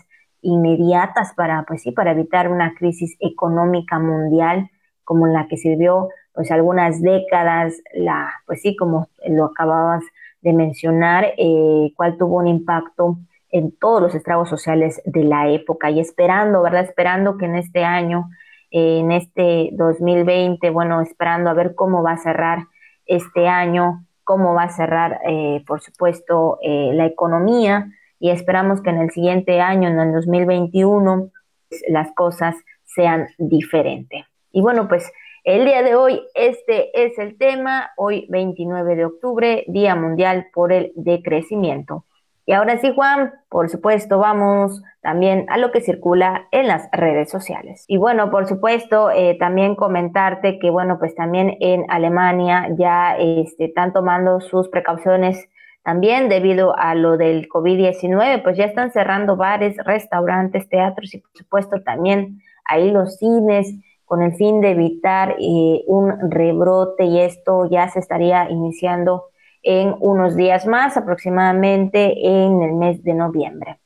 inmediatas 0.42 1.34
para 1.34 1.64
pues 1.68 1.82
sí 1.82 1.92
para 1.92 2.12
evitar 2.12 2.48
una 2.48 2.74
crisis 2.74 3.16
económica 3.20 3.98
mundial 3.98 4.70
como 5.04 5.26
la 5.26 5.48
que 5.48 5.56
sirvió 5.56 6.08
pues 6.32 6.50
algunas 6.50 7.02
décadas, 7.02 7.74
la, 7.94 8.30
pues 8.46 8.62
sí, 8.62 8.76
como 8.76 9.08
lo 9.26 9.46
acababas 9.46 10.04
de 10.42 10.52
mencionar, 10.52 11.34
eh, 11.36 11.92
cuál 11.96 12.16
tuvo 12.16 12.38
un 12.38 12.46
impacto 12.46 13.18
en 13.50 13.72
todos 13.72 14.00
los 14.00 14.14
estragos 14.14 14.48
sociales 14.48 15.02
de 15.04 15.24
la 15.24 15.50
época 15.50 15.90
y 15.90 16.00
esperando, 16.00 16.62
¿verdad? 16.62 16.84
Esperando 16.84 17.36
que 17.36 17.46
en 17.46 17.56
este 17.56 17.84
año, 17.84 18.30
en 18.70 19.10
este 19.10 19.70
2020, 19.72 20.70
bueno, 20.70 21.00
esperando 21.00 21.50
a 21.50 21.54
ver 21.54 21.74
cómo 21.74 22.02
va 22.02 22.12
a 22.12 22.18
cerrar 22.18 22.66
este 23.06 23.48
año, 23.48 24.04
cómo 24.24 24.54
va 24.54 24.64
a 24.64 24.68
cerrar, 24.70 25.20
eh, 25.26 25.64
por 25.66 25.80
supuesto, 25.80 26.58
eh, 26.62 26.92
la 26.94 27.06
economía 27.06 27.88
y 28.20 28.30
esperamos 28.30 28.80
que 28.80 28.90
en 28.90 28.98
el 28.98 29.10
siguiente 29.10 29.60
año, 29.60 29.88
en 29.88 29.98
el 29.98 30.12
2021, 30.12 31.30
pues, 31.68 31.82
las 31.88 32.12
cosas 32.12 32.54
sean 32.84 33.26
diferentes. 33.38 34.29
Y 34.52 34.60
bueno, 34.62 34.88
pues 34.88 35.10
el 35.44 35.64
día 35.64 35.82
de 35.82 35.94
hoy, 35.94 36.20
este 36.34 37.04
es 37.04 37.18
el 37.18 37.38
tema, 37.38 37.90
hoy 37.96 38.26
29 38.28 38.96
de 38.96 39.04
octubre, 39.06 39.64
Día 39.68 39.94
Mundial 39.94 40.48
por 40.52 40.72
el 40.72 40.92
Decrecimiento. 40.96 42.04
Y 42.44 42.52
ahora 42.52 42.78
sí, 42.78 42.92
Juan, 42.94 43.32
por 43.48 43.70
supuesto, 43.70 44.18
vamos 44.18 44.82
también 45.02 45.46
a 45.48 45.56
lo 45.56 45.70
que 45.70 45.80
circula 45.80 46.48
en 46.50 46.66
las 46.66 46.88
redes 46.92 47.30
sociales. 47.30 47.84
Y 47.86 47.96
bueno, 47.96 48.30
por 48.30 48.46
supuesto, 48.48 49.10
eh, 49.10 49.36
también 49.38 49.76
comentarte 49.76 50.58
que, 50.58 50.68
bueno, 50.68 50.98
pues 50.98 51.14
también 51.14 51.56
en 51.60 51.86
Alemania 51.88 52.68
ya 52.76 53.16
este, 53.16 53.66
están 53.66 53.92
tomando 53.92 54.40
sus 54.40 54.68
precauciones 54.68 55.48
también 55.82 56.28
debido 56.28 56.76
a 56.76 56.94
lo 56.94 57.16
del 57.16 57.48
COVID-19, 57.48 58.42
pues 58.42 58.58
ya 58.58 58.64
están 58.64 58.92
cerrando 58.92 59.36
bares, 59.36 59.76
restaurantes, 59.84 60.68
teatros 60.68 61.14
y 61.14 61.18
por 61.18 61.30
supuesto 61.34 61.82
también 61.82 62.42
ahí 62.64 62.90
los 62.90 63.16
cines 63.16 63.74
con 64.10 64.22
el 64.22 64.34
fin 64.34 64.60
de 64.60 64.72
evitar 64.72 65.36
eh, 65.38 65.84
un 65.86 66.12
rebrote 66.32 67.04
y 67.04 67.20
esto 67.20 67.68
ya 67.70 67.88
se 67.90 68.00
estaría 68.00 68.50
iniciando 68.50 69.26
en 69.62 69.94
unos 70.00 70.34
días 70.34 70.66
más, 70.66 70.96
aproximadamente 70.96 72.14
en 72.26 72.60
el 72.60 72.72
mes 72.72 73.04
de 73.04 73.14
noviembre. 73.14 73.78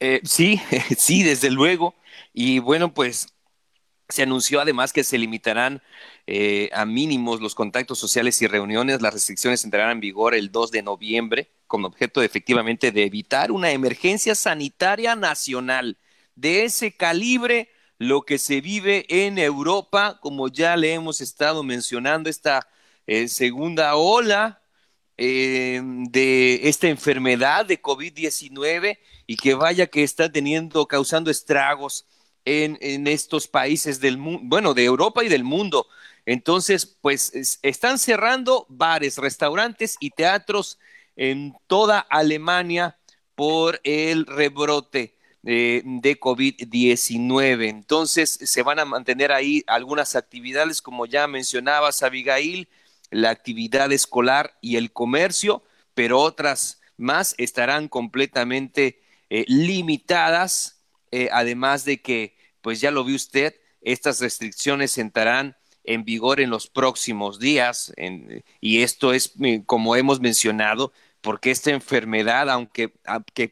Eh, 0.00 0.22
sí, 0.24 0.58
sí, 0.96 1.22
desde 1.22 1.50
luego. 1.50 1.94
Y 2.32 2.58
bueno, 2.60 2.94
pues 2.94 3.34
se 4.08 4.22
anunció 4.22 4.62
además 4.62 4.94
que 4.94 5.04
se 5.04 5.18
limitarán 5.18 5.82
eh, 6.26 6.70
a 6.72 6.86
mínimos 6.86 7.42
los 7.42 7.54
contactos 7.54 7.98
sociales 7.98 8.40
y 8.40 8.46
reuniones. 8.46 9.02
Las 9.02 9.12
restricciones 9.12 9.62
entrarán 9.62 9.90
en 9.90 10.00
vigor 10.00 10.34
el 10.34 10.52
2 10.52 10.70
de 10.70 10.82
noviembre 10.82 11.50
con 11.66 11.84
objeto 11.84 12.22
efectivamente 12.22 12.92
de 12.92 13.04
evitar 13.04 13.52
una 13.52 13.72
emergencia 13.72 14.34
sanitaria 14.34 15.14
nacional 15.14 15.98
de 16.34 16.64
ese 16.64 16.92
calibre 16.92 17.73
lo 17.98 18.22
que 18.22 18.38
se 18.38 18.60
vive 18.60 19.06
en 19.08 19.38
Europa, 19.38 20.18
como 20.20 20.48
ya 20.48 20.76
le 20.76 20.94
hemos 20.94 21.20
estado 21.20 21.62
mencionando, 21.62 22.28
esta 22.28 22.68
eh, 23.06 23.28
segunda 23.28 23.94
ola 23.96 24.62
eh, 25.16 25.80
de 26.10 26.68
esta 26.68 26.88
enfermedad 26.88 27.66
de 27.66 27.80
COVID-19 27.80 28.98
y 29.26 29.36
que 29.36 29.54
vaya 29.54 29.86
que 29.86 30.02
está 30.02 30.30
teniendo, 30.30 30.86
causando 30.86 31.30
estragos 31.30 32.06
en, 32.44 32.78
en 32.80 33.06
estos 33.06 33.46
países 33.46 34.00
del 34.00 34.18
mundo, 34.18 34.42
bueno, 34.44 34.74
de 34.74 34.84
Europa 34.84 35.24
y 35.24 35.28
del 35.28 35.44
mundo. 35.44 35.86
Entonces, 36.26 36.86
pues 37.00 37.58
están 37.62 37.98
cerrando 37.98 38.66
bares, 38.68 39.18
restaurantes 39.18 39.96
y 40.00 40.10
teatros 40.10 40.78
en 41.16 41.54
toda 41.66 42.00
Alemania 42.00 42.98
por 43.34 43.80
el 43.84 44.26
rebrote 44.26 45.16
de 45.44 46.18
COVID-19. 46.18 47.68
Entonces, 47.68 48.30
se 48.30 48.62
van 48.62 48.78
a 48.78 48.84
mantener 48.84 49.30
ahí 49.30 49.62
algunas 49.66 50.16
actividades, 50.16 50.80
como 50.80 51.06
ya 51.06 51.26
mencionabas, 51.26 52.02
Abigail, 52.02 52.68
la 53.10 53.30
actividad 53.30 53.92
escolar 53.92 54.56
y 54.60 54.76
el 54.76 54.92
comercio, 54.92 55.62
pero 55.94 56.20
otras 56.20 56.80
más 56.96 57.34
estarán 57.38 57.88
completamente 57.88 59.00
eh, 59.30 59.44
limitadas 59.48 60.74
eh, 61.16 61.28
además 61.30 61.84
de 61.84 62.02
que, 62.02 62.36
pues 62.60 62.80
ya 62.80 62.90
lo 62.90 63.04
vio 63.04 63.14
usted, 63.14 63.54
estas 63.82 64.20
restricciones 64.20 64.98
entrarán 64.98 65.56
en 65.84 66.04
vigor 66.04 66.40
en 66.40 66.50
los 66.50 66.66
próximos 66.66 67.38
días 67.38 67.92
y 68.60 68.82
esto 68.82 69.12
es, 69.12 69.32
eh, 69.40 69.62
como 69.64 69.94
hemos 69.94 70.18
mencionado, 70.18 70.92
porque 71.24 71.50
esta 71.50 71.70
enfermedad, 71.70 72.50
aunque, 72.50 72.92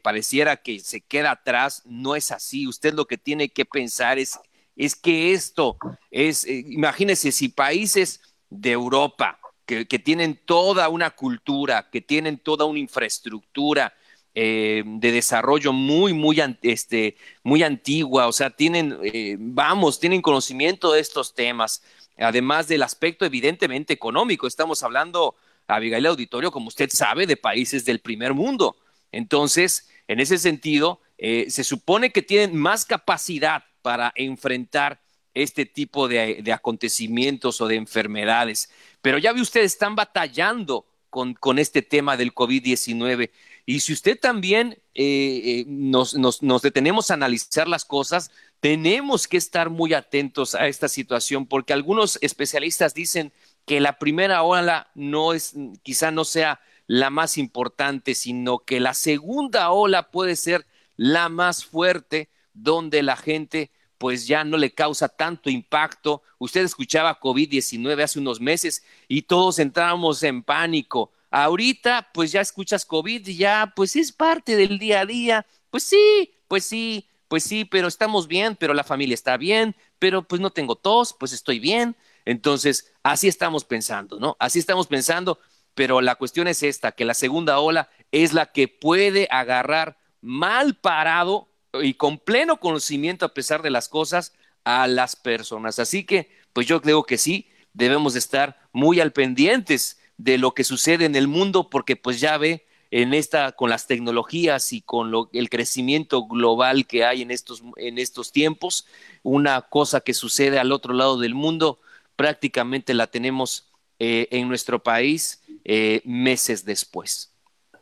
pareciera 0.01 0.57
que 0.57 0.79
se 0.79 1.01
queda 1.01 1.31
atrás, 1.31 1.81
no 1.85 2.15
es 2.15 2.31
así. 2.31 2.67
Usted 2.67 2.93
lo 2.93 3.05
que 3.05 3.17
tiene 3.17 3.49
que 3.49 3.65
pensar 3.65 4.19
es, 4.19 4.39
es 4.75 4.95
que 4.95 5.33
esto 5.33 5.77
es, 6.11 6.45
eh, 6.45 6.63
imagínese 6.67 7.31
si 7.31 7.49
países 7.49 8.21
de 8.51 8.71
Europa, 8.71 9.39
que, 9.65 9.85
tienen 9.85 10.39
toda 10.45 10.87
una 10.87 11.09
cultura, 11.09 11.89
que 11.89 11.99
tienen 11.99 12.37
toda 12.37 12.65
una 12.65 12.77
infraestructura, 12.77 13.95
eh, 14.35 14.83
de 14.85 15.11
desarrollo 15.11 15.73
muy, 15.73 16.13
muy, 16.13 16.43
este, 16.61 17.17
muy 17.41 17.63
antigua, 17.63 18.27
o 18.27 18.31
sea, 18.33 18.51
tienen, 18.51 18.99
eh, 19.03 19.35
vamos, 19.39 19.99
tienen 19.99 20.21
conocimiento 20.21 20.91
de 20.91 20.99
estos 20.99 21.33
temas, 21.33 21.81
además 22.19 22.67
del 22.67 22.83
aspecto 22.83 23.25
evidentemente 23.25 23.93
económico, 23.93 24.45
estamos 24.45 24.83
hablando 24.83 25.35
Abigail 25.75 26.05
Auditorio, 26.05 26.51
como 26.51 26.67
usted 26.67 26.89
sabe, 26.91 27.27
de 27.27 27.37
países 27.37 27.85
del 27.85 27.99
primer 27.99 28.33
mundo. 28.33 28.75
Entonces, 29.11 29.89
en 30.07 30.19
ese 30.19 30.37
sentido, 30.37 30.99
eh, 31.17 31.47
se 31.49 31.63
supone 31.63 32.11
que 32.11 32.21
tienen 32.21 32.55
más 32.55 32.85
capacidad 32.85 33.63
para 33.81 34.11
enfrentar 34.15 35.01
este 35.33 35.65
tipo 35.65 36.07
de, 36.07 36.43
acontecimientos 36.53 37.61
o 37.61 37.67
de 37.67 37.75
enfermedades. 37.75 38.69
Pero 39.01 39.17
ya 39.17 39.33
ve 39.33 39.41
usted, 39.41 39.61
están 39.61 39.95
batallando 39.95 40.85
con, 41.09 41.33
con 41.33 41.59
este 41.59 41.81
tema 41.81 42.17
del 42.17 42.33
COVID-19. 42.33 43.29
Y 43.65 43.79
si 43.79 43.93
usted 43.93 44.19
también 44.19 44.77
eh, 44.93 45.41
eh, 45.43 45.65
nos, 45.67 46.13
nos, 46.15 46.61
detenemos 46.61 47.09
a 47.09 47.15
analizar 47.15 47.67
las 47.67 47.85
cosas, 47.85 48.31
tenemos 48.59 49.27
que 49.27 49.37
estar 49.37 49.69
muy 49.69 49.93
atentos 49.93 50.55
a 50.55 50.67
esta 50.67 50.87
situación, 50.87 51.45
porque 51.45 51.73
algunos 51.73 52.19
especialistas 52.21 52.93
dicen 52.93 53.31
que 53.65 53.79
la 53.79 53.99
primera 53.99 54.43
ola 54.43 54.89
no 54.95 55.33
es, 55.33 55.53
quizá 55.83 56.11
no 56.11 56.25
sea 56.25 56.61
la 56.87 57.09
más 57.09 57.37
importante, 57.37 58.15
sino 58.15 58.59
que 58.59 58.79
la 58.79 58.93
segunda 58.93 59.71
ola 59.71 60.11
puede 60.11 60.35
ser 60.35 60.65
la 60.95 61.29
más 61.29 61.65
fuerte, 61.65 62.29
donde 62.53 63.03
la 63.03 63.15
gente 63.15 63.71
pues 63.97 64.27
ya 64.27 64.43
no 64.43 64.57
le 64.57 64.73
causa 64.73 65.07
tanto 65.07 65.49
impacto. 65.49 66.23
Usted 66.37 66.63
escuchaba 66.63 67.19
COVID-19 67.21 68.03
hace 68.03 68.19
unos 68.19 68.41
meses 68.41 68.83
y 69.07 69.21
todos 69.21 69.59
entrábamos 69.59 70.21
en 70.23 70.43
pánico. 70.43 71.11
Ahorita 71.31 72.09
pues 72.13 72.31
ya 72.33 72.41
escuchas 72.41 72.85
COVID 72.85 73.25
y 73.25 73.37
ya 73.37 73.71
pues 73.75 73.95
es 73.95 74.11
parte 74.11 74.57
del 74.57 74.77
día 74.77 75.01
a 75.01 75.05
día. 75.05 75.45
Pues 75.69 75.83
sí, 75.83 76.33
pues 76.49 76.65
sí, 76.65 77.07
pues 77.29 77.43
sí, 77.45 77.65
pero 77.65 77.87
estamos 77.87 78.27
bien, 78.27 78.55
pero 78.57 78.73
la 78.73 78.83
familia 78.83 79.13
está 79.13 79.37
bien, 79.37 79.75
pero 79.99 80.27
pues 80.27 80.41
no 80.41 80.51
tengo 80.51 80.75
tos, 80.75 81.15
pues 81.17 81.31
estoy 81.31 81.59
bien. 81.59 81.95
Entonces, 82.25 82.93
así 83.03 83.27
estamos 83.27 83.65
pensando, 83.65 84.19
¿no? 84.19 84.35
Así 84.39 84.59
estamos 84.59 84.87
pensando, 84.87 85.39
pero 85.73 86.01
la 86.01 86.15
cuestión 86.15 86.47
es 86.47 86.63
esta, 86.63 86.91
que 86.91 87.05
la 87.05 87.13
segunda 87.13 87.59
ola 87.59 87.89
es 88.11 88.33
la 88.33 88.51
que 88.51 88.67
puede 88.67 89.27
agarrar 89.31 89.97
mal 90.21 90.75
parado 90.75 91.49
y 91.81 91.95
con 91.95 92.19
pleno 92.19 92.59
conocimiento 92.59 93.25
a 93.25 93.33
pesar 93.33 93.61
de 93.61 93.71
las 93.71 93.89
cosas 93.89 94.33
a 94.63 94.87
las 94.87 95.15
personas. 95.15 95.79
Así 95.79 96.05
que, 96.05 96.29
pues 96.53 96.67
yo 96.67 96.81
creo 96.81 97.03
que 97.03 97.17
sí, 97.17 97.49
debemos 97.73 98.15
estar 98.15 98.59
muy 98.71 98.99
al 98.99 99.11
pendientes 99.11 99.99
de 100.17 100.37
lo 100.37 100.53
que 100.53 100.63
sucede 100.63 101.05
en 101.05 101.15
el 101.15 101.27
mundo 101.27 101.69
porque 101.69 101.95
pues 101.95 102.19
ya 102.19 102.37
ve 102.37 102.65
en 102.91 103.15
esta 103.15 103.53
con 103.53 103.71
las 103.71 103.87
tecnologías 103.87 104.71
y 104.71 104.81
con 104.81 105.11
el 105.33 105.49
crecimiento 105.49 106.27
global 106.27 106.85
que 106.85 107.03
hay 107.03 107.23
en 107.23 107.31
estos 107.31 107.63
en 107.77 107.97
estos 107.97 108.31
tiempos, 108.31 108.85
una 109.23 109.61
cosa 109.63 110.01
que 110.01 110.13
sucede 110.13 110.59
al 110.59 110.71
otro 110.71 110.93
lado 110.93 111.17
del 111.17 111.33
mundo 111.33 111.79
prácticamente 112.15 112.93
la 112.93 113.07
tenemos 113.07 113.71
eh, 113.99 114.27
en 114.31 114.47
nuestro 114.47 114.79
país 114.79 115.41
eh, 115.63 116.01
meses 116.05 116.65
después. 116.65 117.33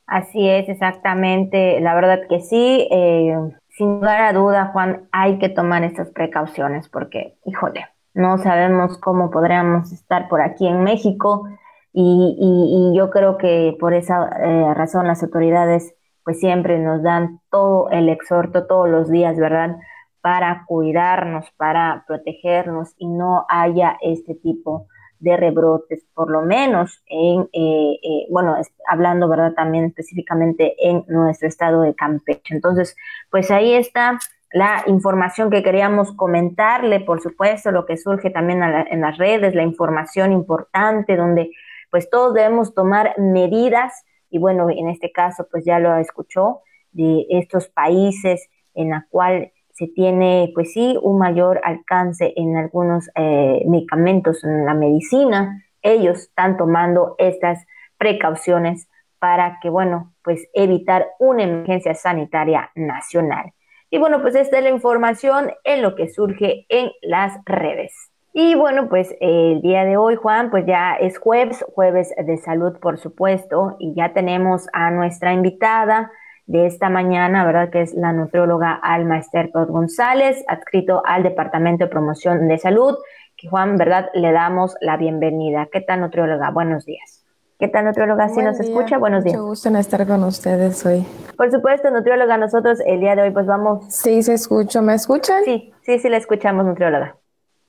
Así 0.06 0.48
es, 0.50 0.68
exactamente. 0.70 1.80
La 1.80 1.96
verdad 1.96 2.22
que 2.28 2.42
sí. 2.42 2.88
Eh, 2.92 3.36
sin 3.70 3.88
lugar 3.88 4.22
a 4.22 4.34
duda, 4.34 4.72
Juan, 4.74 5.08
hay 5.12 5.40
que 5.40 5.50
tomar 5.50 5.84
estas 5.84 6.10
precauciones 6.10 6.90
porque, 6.90 7.38
híjole, 7.46 7.88
no 8.14 8.38
sabemos 8.38 8.98
cómo 8.98 9.32
podríamos 9.32 9.92
estar 9.94 10.28
por 10.28 10.42
aquí 10.42 10.68
en 10.68 10.84
México 10.84 11.48
y, 11.94 12.38
y 12.40 12.98
yo 12.98 13.10
creo 13.10 13.38
que 13.38 13.76
por 13.80 13.94
esa 13.94 14.30
razón 14.74 15.08
las 15.08 15.24
autoridades 15.24 15.94
pues 16.24 16.40
siempre 16.40 16.78
nos 16.78 17.02
dan 17.04 17.40
todo 17.50 17.90
el 17.90 18.10
exhorto 18.10 18.68
todos 18.68 18.90
los 18.90 19.10
días, 19.10 19.38
¿verdad? 19.38 19.78
Para 20.22 20.66
cuidarnos, 20.68 21.52
para 21.58 22.04
protegernos 22.08 22.94
y 22.98 23.08
no 23.08 23.46
haya 23.50 23.98
este 24.02 24.36
tipo 24.36 24.88
de 25.20 25.38
rebrotes, 25.38 26.04
por 26.16 26.32
lo 26.32 26.42
menos 26.42 27.04
en, 27.06 27.42
eh, 27.54 28.00
eh, 28.02 28.26
bueno, 28.30 28.56
hablando, 28.88 29.30
¿verdad? 29.30 29.54
También 29.54 29.86
específicamente 29.86 30.76
en 30.80 31.06
nuestro 31.08 31.48
estado 31.48 31.84
de 31.84 31.94
Campeche. 31.94 32.56
Entonces, 32.56 32.96
pues 33.30 33.52
ahí 33.52 33.74
está 33.74 34.18
la 34.52 34.84
información 34.88 35.50
que 35.50 35.64
queríamos 35.64 36.12
comentarle, 36.14 37.00
por 37.00 37.22
supuesto, 37.22 37.72
lo 37.72 37.86
que 37.86 37.98
surge 37.98 38.32
también 38.32 38.62
en 38.64 39.02
las 39.02 39.18
redes, 39.18 39.56
la 39.56 39.64
información 39.64 40.32
importante, 40.32 41.16
donde 41.16 41.52
pues 41.90 42.10
todos 42.10 42.34
debemos 42.34 42.74
tomar 42.74 43.14
medidas 43.18 44.06
y 44.30 44.40
bueno, 44.40 44.70
en 44.70 44.90
este 44.90 45.12
caso 45.12 45.48
pues 45.52 45.66
ya 45.66 45.80
lo 45.80 45.96
escuchó 45.98 46.62
de 46.92 47.28
estos 47.30 47.68
países 47.68 48.50
en 48.74 48.90
la 48.90 49.06
cual 49.10 49.52
tiene, 49.88 50.52
pues 50.54 50.74
sí, 50.74 50.98
un 51.02 51.18
mayor 51.18 51.62
alcance 51.64 52.34
en 52.36 52.58
algunos 52.58 53.10
eh, 53.16 53.64
medicamentos 53.68 54.44
en 54.44 54.66
la 54.66 54.74
medicina. 54.74 55.64
Ellos 55.82 56.20
están 56.20 56.58
tomando 56.58 57.16
estas 57.18 57.66
precauciones 57.98 58.88
para 59.20 59.60
que, 59.62 59.70
bueno, 59.70 60.14
pues 60.24 60.48
evitar 60.54 61.08
una 61.20 61.44
emergencia 61.44 61.94
sanitaria 61.94 62.72
nacional. 62.76 63.54
Y 63.90 63.98
bueno, 63.98 64.22
pues 64.22 64.36
esta 64.36 64.58
es 64.58 64.64
la 64.64 64.70
información 64.70 65.52
en 65.64 65.82
lo 65.82 65.96
que 65.96 66.10
surge 66.10 66.66
en 66.70 66.92
las 67.02 67.38
redes. 67.46 67.94
Y 68.34 68.56
bueno, 68.56 68.88
pues 68.88 69.14
el 69.20 69.62
día 69.62 69.84
de 69.84 69.98
hoy, 69.98 70.16
Juan, 70.16 70.50
pues 70.50 70.66
ya 70.66 70.96
es 70.96 71.20
jueves, 71.20 71.66
jueves 71.76 72.14
de 72.18 72.38
salud, 72.38 72.80
por 72.80 72.98
supuesto, 72.98 73.76
y 73.78 73.94
ya 73.94 74.14
tenemos 74.14 74.68
a 74.72 74.90
nuestra 74.90 75.34
invitada, 75.34 76.10
de 76.52 76.66
esta 76.66 76.90
mañana, 76.90 77.46
¿verdad? 77.46 77.70
Que 77.70 77.82
es 77.82 77.94
la 77.94 78.12
nutrióloga 78.12 78.74
Alma 78.74 79.18
Esther 79.18 79.52
González, 79.54 80.44
adscrito 80.50 81.02
al 81.06 81.24
Departamento 81.24 81.86
de 81.86 81.90
Promoción 81.90 82.50
de 82.50 82.58
Salud, 82.58 82.98
que 83.38 83.48
Juan, 83.48 83.78
¿verdad? 83.78 84.10
Le 84.14 84.34
damos 84.34 84.76
la 84.82 84.98
bienvenida. 84.98 85.70
¿Qué 85.72 85.80
tal, 85.80 86.02
nutrióloga? 86.02 86.52
Buenos 86.52 86.86
días. 86.86 87.24
¿Qué 87.58 87.70
tal, 87.70 87.86
nutrióloga? 87.86 88.28
¿Sí 88.28 88.42
nos 88.42 88.60
escucha? 88.60 88.98
Buenos 88.98 89.24
días. 89.24 89.38
Mucho 89.38 89.48
gusto 89.48 89.70
en 89.70 89.78
estar 89.78 90.06
con 90.06 90.26
ustedes 90.26 90.86
hoy. 90.86 91.06
Por 91.38 91.50
supuesto, 91.52 91.90
nutrióloga, 91.90 92.36
nosotros 92.38 92.82
el 92.86 93.00
día 93.00 93.16
de 93.16 93.22
hoy 93.22 93.32
pues 93.32 93.46
vamos... 93.46 93.86
Sí, 93.88 94.22
se 94.22 94.34
escucha. 94.34 94.82
¿Me 94.82 94.96
escuchan? 94.96 95.46
Sí, 95.46 95.72
sí, 95.84 96.00
sí, 96.00 96.10
le 96.10 96.18
escuchamos, 96.18 96.66
nutrióloga. 96.66 97.16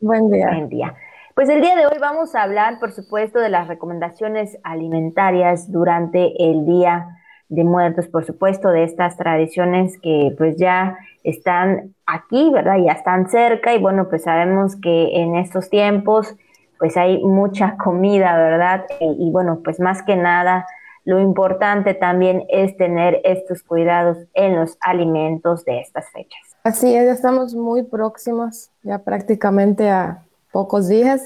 Buen 0.00 0.28
día. 0.28 0.48
Buen 0.48 0.68
día. 0.68 0.94
Pues 1.36 1.48
el 1.48 1.60
día 1.60 1.76
de 1.76 1.86
hoy 1.86 1.98
vamos 2.00 2.34
a 2.34 2.42
hablar, 2.42 2.80
por 2.80 2.90
supuesto, 2.90 3.38
de 3.38 3.48
las 3.48 3.68
recomendaciones 3.68 4.58
alimentarias 4.64 5.70
durante 5.70 6.50
el 6.50 6.66
día 6.66 7.21
de 7.52 7.64
muertos, 7.64 8.08
por 8.08 8.24
supuesto, 8.24 8.70
de 8.70 8.84
estas 8.84 9.18
tradiciones 9.18 9.98
que 10.00 10.34
pues 10.38 10.56
ya 10.56 10.96
están 11.22 11.94
aquí, 12.06 12.50
¿verdad? 12.50 12.78
Ya 12.82 12.92
están 12.92 13.28
cerca 13.28 13.74
y 13.74 13.78
bueno, 13.78 14.08
pues 14.08 14.22
sabemos 14.22 14.76
que 14.76 15.20
en 15.20 15.36
estos 15.36 15.68
tiempos 15.68 16.34
pues 16.78 16.96
hay 16.96 17.22
mucha 17.22 17.76
comida, 17.84 18.36
¿verdad? 18.38 18.86
Y, 19.00 19.30
bueno, 19.30 19.60
pues 19.62 19.80
más 19.80 20.02
que 20.02 20.16
nada, 20.16 20.66
lo 21.04 21.20
importante 21.20 21.92
también 21.92 22.44
es 22.48 22.74
tener 22.78 23.20
estos 23.22 23.62
cuidados 23.62 24.16
en 24.32 24.56
los 24.56 24.78
alimentos 24.80 25.66
de 25.66 25.80
estas 25.80 26.08
fechas. 26.10 26.40
Así 26.64 26.94
es, 26.94 27.04
ya 27.04 27.12
estamos 27.12 27.54
muy 27.54 27.82
próximos, 27.82 28.70
ya 28.82 28.98
prácticamente 28.98 29.90
a 29.90 30.22
pocos 30.52 30.88
días 30.88 31.22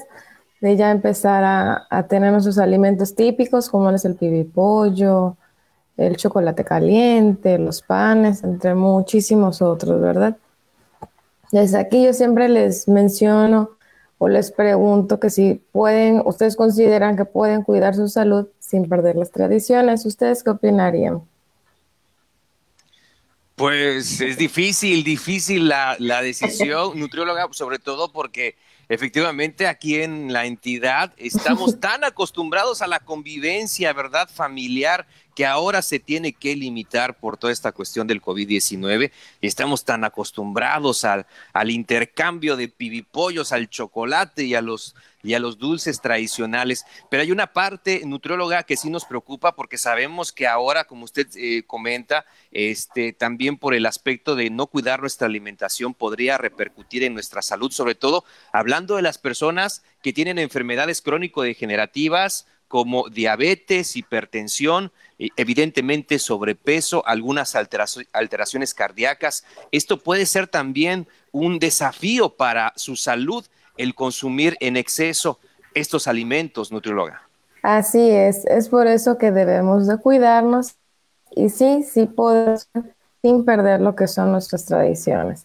de 0.59 0.75
ya 0.75 0.91
empezar 0.91 1.43
a, 1.45 1.87
a 1.89 2.03
tener 2.03 2.33
nuestros 2.33 2.57
alimentos 2.57 3.15
típicos, 3.15 3.69
como 3.69 3.89
es 3.91 4.03
el 4.03 4.15
pibipollo, 4.15 5.37
el 5.97 6.15
chocolate 6.15 6.63
caliente, 6.63 7.57
los 7.57 7.81
panes, 7.81 8.43
entre 8.43 8.75
muchísimos 8.75 9.61
otros, 9.61 9.99
¿verdad? 9.99 10.37
Desde 11.51 11.79
aquí 11.79 12.03
yo 12.03 12.13
siempre 12.13 12.49
les 12.49 12.87
menciono 12.87 13.71
o 14.19 14.27
les 14.27 14.51
pregunto 14.51 15.19
que 15.19 15.29
si 15.29 15.55
pueden, 15.71 16.21
ustedes 16.25 16.55
consideran 16.55 17.17
que 17.17 17.25
pueden 17.25 17.63
cuidar 17.63 17.95
su 17.95 18.07
salud 18.07 18.47
sin 18.59 18.87
perder 18.87 19.15
las 19.15 19.31
tradiciones. 19.31 20.05
¿Ustedes 20.05 20.43
qué 20.43 20.51
opinarían? 20.51 21.21
Pues 23.55 24.21
es 24.21 24.37
difícil, 24.37 25.03
difícil 25.03 25.67
la, 25.67 25.95
la 25.99 26.21
decisión, 26.21 26.99
nutrióloga, 26.99 27.47
sobre 27.51 27.79
todo 27.79 28.11
porque 28.11 28.55
efectivamente 28.89 29.67
aquí 29.67 30.01
en 30.01 30.31
la 30.33 30.45
entidad 30.45 31.13
estamos 31.17 31.79
tan 31.81 32.03
acostumbrados 32.03 32.81
a 32.81 32.87
la 32.87 32.99
convivencia, 32.99 33.93
¿verdad? 33.93 34.29
Familiar, 34.33 35.07
que 35.35 35.45
ahora 35.45 35.81
se 35.81 35.99
tiene 35.99 36.33
que 36.33 36.55
limitar 36.55 37.17
por 37.17 37.37
toda 37.37 37.53
esta 37.53 37.71
cuestión 37.71 38.07
del 38.07 38.21
COVID-19. 38.21 39.11
Estamos 39.41 39.85
tan 39.85 40.03
acostumbrados 40.03 41.03
al, 41.03 41.27
al 41.53 41.69
intercambio 41.69 42.55
de 42.55 42.69
pibipollos, 42.69 43.51
al 43.51 43.69
chocolate 43.69 44.45
y 44.45 44.55
a 44.55 44.61
los 44.61 44.95
y 45.27 45.33
a 45.33 45.39
los 45.39 45.57
dulces 45.57 45.99
tradicionales. 45.99 46.85
Pero 47.09 47.21
hay 47.21 47.31
una 47.31 47.51
parte 47.51 48.01
nutrióloga 48.05 48.63
que 48.63 48.77
sí 48.77 48.89
nos 48.89 49.03
preocupa 49.03 49.55
porque 49.55 49.77
sabemos 49.77 50.31
que 50.31 50.47
ahora, 50.47 50.85
como 50.85 51.03
usted 51.03 51.27
eh, 51.35 51.63
comenta, 51.67 52.25
este, 52.51 53.11
también 53.11 53.57
por 53.57 53.73
el 53.73 53.85
aspecto 53.85 54.37
de 54.37 54.49
no 54.49 54.67
cuidar 54.67 55.01
nuestra 55.01 55.27
alimentación 55.27 55.93
podría 55.93 56.37
repercutir 56.37 57.03
en 57.03 57.13
nuestra 57.13 57.41
salud, 57.41 57.71
sobre 57.71 57.93
todo 57.93 58.23
hablando 58.53 58.95
de 58.95 59.01
las 59.01 59.17
personas 59.17 59.83
que 60.01 60.13
tienen 60.13 60.39
enfermedades 60.39 61.01
crónico-degenerativas 61.01 62.47
como 62.69 63.09
diabetes, 63.09 63.97
hipertensión, 63.97 64.93
evidentemente 65.17 66.19
sobrepeso, 66.19 67.05
algunas 67.05 67.55
alteraciones 67.55 68.73
cardíacas. 68.73 69.45
Esto 69.71 69.99
puede 69.99 70.25
ser 70.25 70.47
también 70.47 71.07
un 71.31 71.59
desafío 71.59 72.29
para 72.29 72.73
su 72.75 72.95
salud 72.95 73.45
el 73.77 73.95
consumir 73.95 74.57
en 74.59 74.77
exceso 74.77 75.39
estos 75.73 76.07
alimentos, 76.07 76.71
nutrióloga. 76.71 77.21
Así 77.61 78.09
es, 78.09 78.45
es 78.45 78.69
por 78.69 78.87
eso 78.87 79.17
que 79.17 79.31
debemos 79.31 79.87
de 79.87 79.97
cuidarnos 79.97 80.75
y 81.31 81.49
sí, 81.49 81.83
sí 81.83 82.05
podemos 82.05 82.69
sin 83.21 83.45
perder 83.45 83.81
lo 83.81 83.95
que 83.95 84.07
son 84.07 84.31
nuestras 84.31 84.65
tradiciones, 84.65 85.43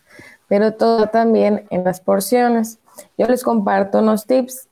pero 0.49 0.75
todo 0.75 1.09
también 1.09 1.67
en 1.71 1.85
las 1.85 2.01
porciones. 2.01 2.79
Yo 3.17 3.27
les 3.27 3.43
comparto 3.43 3.99
unos 3.99 4.27
tips. 4.27 4.69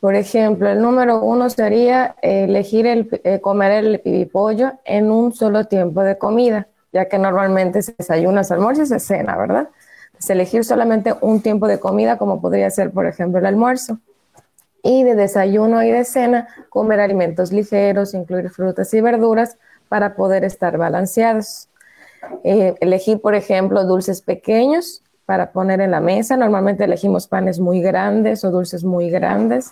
Por 0.00 0.14
ejemplo, 0.14 0.68
el 0.68 0.80
número 0.80 1.22
uno 1.22 1.50
sería 1.50 2.16
elegir 2.22 2.86
el, 2.86 3.20
eh, 3.24 3.40
comer 3.40 3.84
el 3.84 4.00
pibipollo 4.00 4.72
en 4.84 5.10
un 5.10 5.32
solo 5.32 5.66
tiempo 5.66 6.02
de 6.02 6.18
comida, 6.18 6.68
ya 6.92 7.06
que 7.06 7.18
normalmente 7.18 7.82
se 7.82 7.94
desayuna, 7.96 8.42
se 8.42 8.54
almuerza 8.54 8.82
y 8.82 8.86
se 8.86 8.98
cena, 8.98 9.36
¿verdad? 9.36 9.68
Elegir 10.28 10.64
solamente 10.64 11.14
un 11.22 11.40
tiempo 11.40 11.66
de 11.66 11.80
comida, 11.80 12.18
como 12.18 12.40
podría 12.42 12.68
ser, 12.70 12.90
por 12.90 13.06
ejemplo, 13.06 13.38
el 13.38 13.46
almuerzo. 13.46 13.98
Y 14.82 15.02
de 15.04 15.14
desayuno 15.14 15.82
y 15.82 15.90
de 15.90 16.04
cena, 16.04 16.48
comer 16.68 17.00
alimentos 17.00 17.52
ligeros, 17.52 18.14
incluir 18.14 18.50
frutas 18.50 18.92
y 18.92 19.00
verduras 19.00 19.56
para 19.88 20.14
poder 20.14 20.44
estar 20.44 20.76
balanceados. 20.76 21.68
Eh, 22.44 22.74
elegir, 22.80 23.20
por 23.20 23.34
ejemplo, 23.34 23.84
dulces 23.84 24.20
pequeños 24.20 25.02
para 25.26 25.52
poner 25.52 25.80
en 25.80 25.92
la 25.92 26.00
mesa. 26.00 26.36
Normalmente 26.36 26.84
elegimos 26.84 27.26
panes 27.26 27.60
muy 27.60 27.80
grandes 27.80 28.44
o 28.44 28.50
dulces 28.50 28.84
muy 28.84 29.10
grandes. 29.10 29.70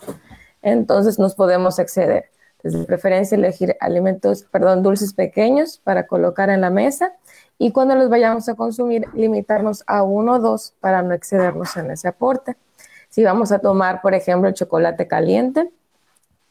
Entonces 0.61 1.19
nos 1.19 1.35
podemos 1.35 1.79
exceder. 1.79 2.29
De 2.63 2.83
preferencia 2.83 3.35
elegir 3.35 3.77
alimentos, 3.79 4.43
perdón, 4.43 4.83
dulces 4.83 5.13
pequeños 5.13 5.79
para 5.83 6.07
colocar 6.07 6.49
en 6.49 6.61
la 6.61 6.69
mesa 6.69 7.13
y 7.61 7.73
cuando 7.73 7.93
los 7.93 8.09
vayamos 8.09 8.47
a 8.47 8.55
consumir, 8.55 9.05
limitarnos 9.13 9.83
a 9.85 10.01
uno 10.01 10.35
o 10.35 10.39
dos 10.39 10.73
para 10.79 11.01
no 11.01 11.13
excedernos 11.13 11.75
en 11.75 11.91
ese 11.91 12.07
aporte. 12.07 12.55
Si 13.09 13.21
vamos 13.21 13.51
a 13.51 13.59
tomar, 13.59 14.01
por 14.01 14.13
ejemplo, 14.13 14.47
el 14.47 14.55
chocolate 14.55 15.07
caliente, 15.07 15.69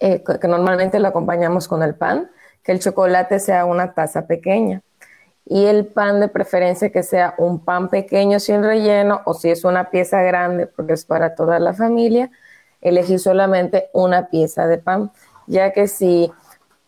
eh, 0.00 0.22
que 0.22 0.48
normalmente 0.48 1.00
lo 1.00 1.08
acompañamos 1.08 1.66
con 1.66 1.82
el 1.82 1.94
pan, 1.94 2.30
que 2.62 2.72
el 2.72 2.80
chocolate 2.80 3.40
sea 3.40 3.64
una 3.64 3.94
taza 3.94 4.26
pequeña 4.26 4.82
y 5.46 5.64
el 5.64 5.86
pan 5.86 6.20
de 6.20 6.28
preferencia 6.28 6.92
que 6.92 7.02
sea 7.02 7.34
un 7.38 7.64
pan 7.64 7.88
pequeño 7.88 8.38
sin 8.38 8.62
relleno 8.62 9.22
o 9.24 9.32
si 9.32 9.48
es 9.50 9.64
una 9.64 9.88
pieza 9.88 10.20
grande 10.20 10.66
porque 10.66 10.92
es 10.92 11.06
para 11.06 11.34
toda 11.34 11.58
la 11.58 11.72
familia, 11.72 12.30
elegir 12.82 13.18
solamente 13.18 13.88
una 13.94 14.28
pieza 14.28 14.66
de 14.66 14.76
pan, 14.76 15.10
ya 15.46 15.72
que 15.72 15.88
si, 15.88 16.30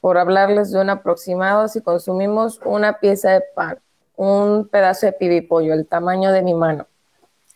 por 0.02 0.18
hablarles 0.18 0.70
de 0.72 0.80
un 0.82 0.90
aproximado, 0.90 1.68
si 1.68 1.80
consumimos 1.80 2.60
una 2.66 2.98
pieza 2.98 3.30
de 3.30 3.42
pan 3.54 3.78
un 4.20 4.68
pedazo 4.68 5.06
de 5.06 5.12
pibipollo, 5.12 5.72
el 5.72 5.86
tamaño 5.86 6.30
de 6.30 6.42
mi 6.42 6.52
mano, 6.52 6.86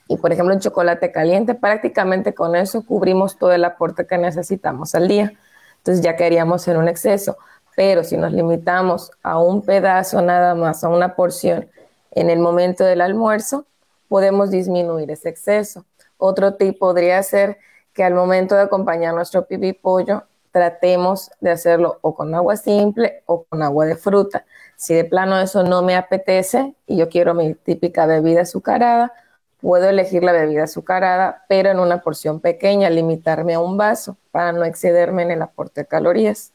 y 0.08 0.16
por 0.16 0.32
ejemplo 0.32 0.54
un 0.54 0.60
chocolate 0.60 1.12
caliente, 1.12 1.54
prácticamente 1.54 2.34
con 2.34 2.56
eso 2.56 2.86
cubrimos 2.86 3.36
todo 3.36 3.52
el 3.52 3.64
aporte 3.64 4.06
que 4.06 4.16
necesitamos 4.16 4.94
al 4.94 5.08
día. 5.08 5.32
Entonces 5.78 6.02
ya 6.02 6.16
queríamos 6.16 6.66
en 6.68 6.78
un 6.78 6.88
exceso. 6.88 7.36
Pero 7.76 8.04
si 8.04 8.16
nos 8.16 8.32
limitamos 8.32 9.10
a 9.22 9.38
un 9.38 9.62
pedazo 9.62 10.22
nada 10.22 10.54
más, 10.54 10.84
a 10.84 10.88
una 10.88 11.16
porción 11.16 11.68
en 12.12 12.30
el 12.30 12.38
momento 12.38 12.84
del 12.84 13.00
almuerzo, 13.00 13.66
podemos 14.08 14.50
disminuir 14.50 15.10
ese 15.10 15.28
exceso. 15.28 15.84
Otro 16.16 16.54
tip 16.54 16.78
podría 16.78 17.22
ser 17.22 17.58
que 17.92 18.04
al 18.04 18.14
momento 18.14 18.54
de 18.54 18.62
acompañar 18.62 19.14
nuestro 19.14 19.46
pibipollo, 19.46 20.22
tratemos 20.55 21.32
de 21.40 21.50
hacerlo 21.50 21.98
o 22.00 22.14
con 22.14 22.32
agua 22.32 22.57
simple 22.57 23.24
o 23.26 23.42
con 23.42 23.61
agua 23.61 23.86
de 23.86 23.96
fruta. 23.96 24.46
Si 24.76 24.94
de 24.94 25.05
plano 25.05 25.36
eso 25.40 25.64
no 25.64 25.82
me 25.82 25.96
apetece 25.96 26.76
y 26.86 26.96
yo 26.96 27.09
quiero 27.09 27.34
mi 27.34 27.55
típica 27.55 28.07
bebida 28.07 28.42
azucarada, 28.42 29.12
puedo 29.61 29.88
elegir 29.88 30.22
la 30.22 30.30
bebida 30.30 30.62
azucarada, 30.62 31.44
pero 31.48 31.72
en 31.72 31.80
una 31.80 32.02
porción 32.02 32.38
pequeña, 32.38 32.88
limitarme 32.88 33.55
a 33.55 33.59
un 33.59 33.76
vaso 33.76 34.16
para 34.30 34.52
no 34.52 34.64
excederme 34.64 35.22
en 35.24 35.32
el 35.32 35.42
aporte 35.42 35.80
de 35.80 35.86
calorías. 35.88 36.52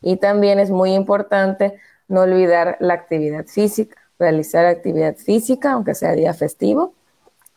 Y 0.00 0.16
también 0.16 0.58
es 0.58 0.72
muy 0.72 0.92
importante 0.94 1.78
no 2.08 2.22
olvidar 2.22 2.76
la 2.80 2.94
actividad 2.94 3.46
física, 3.46 3.96
realizar 4.18 4.66
actividad 4.66 5.14
física, 5.14 5.70
aunque 5.70 5.94
sea 5.94 6.14
día 6.14 6.34
festivo, 6.34 6.94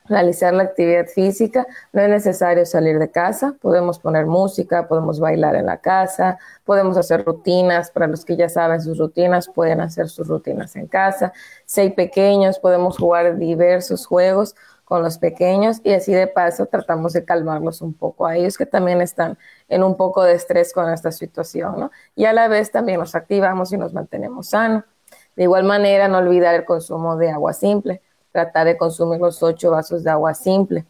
realizar 0.10 0.54
la 0.54 0.64
actividad 0.64 1.08
física. 1.08 1.66
No 1.94 2.02
es 2.02 2.10
necesario 2.10 2.66
salir 2.66 3.00
de 3.00 3.10
casa, 3.10 3.56
podemos 3.62 4.00
poner 4.00 4.26
música, 4.26 4.88
podemos 4.88 5.20
bailar 5.20 5.56
en 5.56 5.68
la 5.68 5.78
casa, 5.78 6.38
podemos 6.66 6.98
hacer 6.98 7.24
rutinas. 7.24 7.92
Para 7.92 8.08
los 8.08 8.26
que 8.26 8.36
ya 8.36 8.50
saben 8.50 8.82
sus 8.82 8.98
rutinas, 8.98 9.48
pueden 9.48 9.82
hacer 9.82 10.10
sus 10.10 10.28
rutinas 10.28 10.76
en 10.76 10.88
casa. 10.88 11.32
Si 11.66 11.82
hay 11.82 11.92
pequeños, 11.92 12.60
podemos 12.60 12.98
jugar 12.98 13.38
diversos 13.38 14.06
juegos 14.06 14.56
con 14.84 15.04
los 15.04 15.20
pequeños 15.20 15.82
y 15.84 15.94
así 15.94 16.12
de 16.14 16.26
paso 16.26 16.66
tratamos 16.66 17.14
de 17.14 17.24
calmarlos 17.24 17.84
un 17.84 17.94
poco 17.94 18.26
a 18.26 18.36
ellos 18.36 18.58
que 18.58 18.66
también 18.66 19.02
están 19.02 19.38
en 19.68 19.84
un 19.84 19.96
poco 19.96 20.24
de 20.24 20.34
estrés 20.34 20.74
con 20.74 20.92
esta 20.92 21.12
situación, 21.12 21.80
¿no? 21.80 21.92
Y 22.16 22.26
a 22.26 22.34
la 22.34 22.48
vez 22.48 22.72
también 22.72 23.00
nos 23.00 23.14
activamos 23.14 23.72
y 23.72 23.78
nos 23.78 23.94
mantenemos 23.94 24.50
sanos. 24.50 24.84
De 25.36 25.44
igual 25.44 25.64
manera, 25.64 26.08
no 26.08 26.18
olvidar 26.18 26.56
el 26.56 26.66
consumo 26.66 27.18
de 27.18 27.30
agua 27.30 27.54
simple 27.54 28.02
tratar 28.32 28.66
de 28.66 28.78
consumir 28.78 29.20
los 29.20 29.42
ocho 29.44 29.72
vasos 29.72 30.04
de 30.04 30.12
agua 30.12 30.34
simple, 30.34 30.86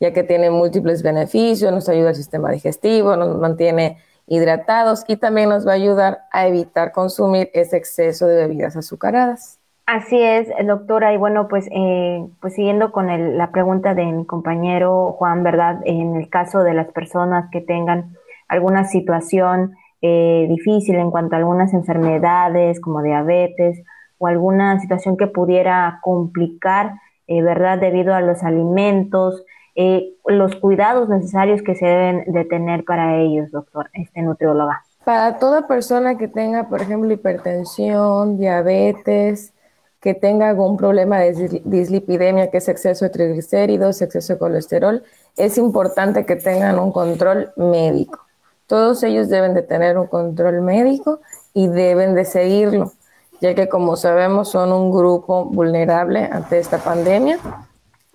ya 0.00 0.12
que 0.12 0.22
tiene 0.22 0.50
múltiples 0.50 1.02
beneficios, 1.02 1.72
nos 1.72 1.88
ayuda 1.88 2.10
al 2.10 2.14
sistema 2.14 2.50
digestivo, 2.50 3.16
nos 3.16 3.38
mantiene 3.38 3.98
hidratados 4.26 5.04
y 5.08 5.16
también 5.16 5.48
nos 5.48 5.66
va 5.66 5.72
a 5.72 5.76
ayudar 5.76 6.20
a 6.32 6.46
evitar 6.46 6.92
consumir 6.92 7.50
ese 7.54 7.76
exceso 7.76 8.26
de 8.26 8.46
bebidas 8.46 8.76
azucaradas. 8.76 9.58
Así 9.86 10.20
es, 10.20 10.48
doctora. 10.66 11.12
Y 11.12 11.16
bueno, 11.16 11.46
pues, 11.46 11.68
eh, 11.70 12.26
pues 12.40 12.54
siguiendo 12.54 12.90
con 12.90 13.38
la 13.38 13.52
pregunta 13.52 13.94
de 13.94 14.04
mi 14.06 14.26
compañero 14.26 15.12
Juan, 15.12 15.44
¿verdad? 15.44 15.80
En 15.84 16.16
el 16.16 16.28
caso 16.28 16.64
de 16.64 16.74
las 16.74 16.88
personas 16.88 17.48
que 17.52 17.60
tengan 17.60 18.16
alguna 18.48 18.84
situación 18.84 19.76
eh, 20.02 20.46
difícil 20.48 20.96
en 20.96 21.10
cuanto 21.10 21.36
a 21.36 21.38
algunas 21.38 21.72
enfermedades 21.72 22.80
como 22.80 23.02
diabetes 23.02 23.82
o 24.18 24.26
alguna 24.26 24.80
situación 24.80 25.16
que 25.16 25.26
pudiera 25.26 26.00
complicar, 26.02 26.94
eh, 27.26 27.42
¿verdad? 27.42 27.78
Debido 27.78 28.14
a 28.14 28.20
los 28.20 28.42
alimentos, 28.42 29.44
eh, 29.74 30.14
los 30.26 30.56
cuidados 30.56 31.08
necesarios 31.08 31.62
que 31.62 31.74
se 31.74 31.84
deben 31.84 32.24
de 32.32 32.44
tener 32.44 32.84
para 32.84 33.16
ellos, 33.16 33.50
doctor, 33.50 33.90
este 33.92 34.22
nutrióloga. 34.22 34.82
Para 35.04 35.38
toda 35.38 35.66
persona 35.66 36.16
que 36.16 36.28
tenga, 36.28 36.68
por 36.68 36.80
ejemplo, 36.80 37.12
hipertensión, 37.12 38.38
diabetes, 38.38 39.52
que 40.00 40.14
tenga 40.14 40.48
algún 40.48 40.76
problema 40.76 41.18
de 41.18 41.62
dislipidemia, 41.64 42.50
que 42.50 42.58
es 42.58 42.68
exceso 42.68 43.04
de 43.04 43.10
triglicéridos, 43.10 44.00
exceso 44.02 44.34
de 44.34 44.38
colesterol, 44.38 45.02
es 45.36 45.58
importante 45.58 46.24
que 46.24 46.36
tengan 46.36 46.78
un 46.78 46.92
control 46.92 47.52
médico. 47.56 48.20
Todos 48.66 49.02
ellos 49.02 49.28
deben 49.28 49.54
de 49.54 49.62
tener 49.62 49.98
un 49.98 50.06
control 50.06 50.62
médico 50.62 51.20
y 51.54 51.68
deben 51.68 52.14
de 52.14 52.24
seguirlo 52.24 52.92
ya 53.40 53.54
que 53.54 53.68
como 53.68 53.96
sabemos 53.96 54.50
son 54.50 54.72
un 54.72 54.90
grupo 54.90 55.44
vulnerable 55.44 56.28
ante 56.30 56.58
esta 56.58 56.78
pandemia, 56.78 57.38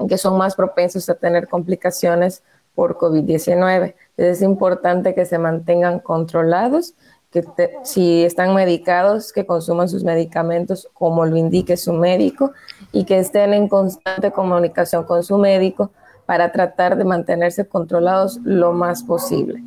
que 0.07 0.17
son 0.17 0.38
más 0.38 0.55
propensos 0.55 1.09
a 1.09 1.15
tener 1.15 1.47
complicaciones 1.47 2.43
por 2.74 2.97
COVID-19. 2.97 3.95
Es 4.17 4.41
importante 4.41 5.13
que 5.13 5.26
se 5.26 5.38
mantengan 5.38 5.99
controlados, 5.99 6.95
que 7.32 7.45
si 7.84 8.24
están 8.24 8.53
medicados, 8.55 9.32
que 9.32 9.45
consuman 9.45 9.88
sus 9.88 10.03
medicamentos 10.03 10.89
como 10.93 11.26
lo 11.26 11.38
indique 11.38 11.78
su 11.78 11.93
médico 11.93 12.51
y 12.91 13.05
que 13.05 13.19
estén 13.19 13.53
en 13.53 13.67
constante 13.67 14.32
comunicación 14.32 15.05
con 15.05 15.24
su 15.24 15.38
médico 15.38 15.91
para 16.26 16.51
tratar 16.51 16.97
de 16.97 17.05
mantenerse 17.05 17.67
controlados 17.67 18.39
lo 18.43 18.74
más 18.74 19.03
posible. 19.03 19.63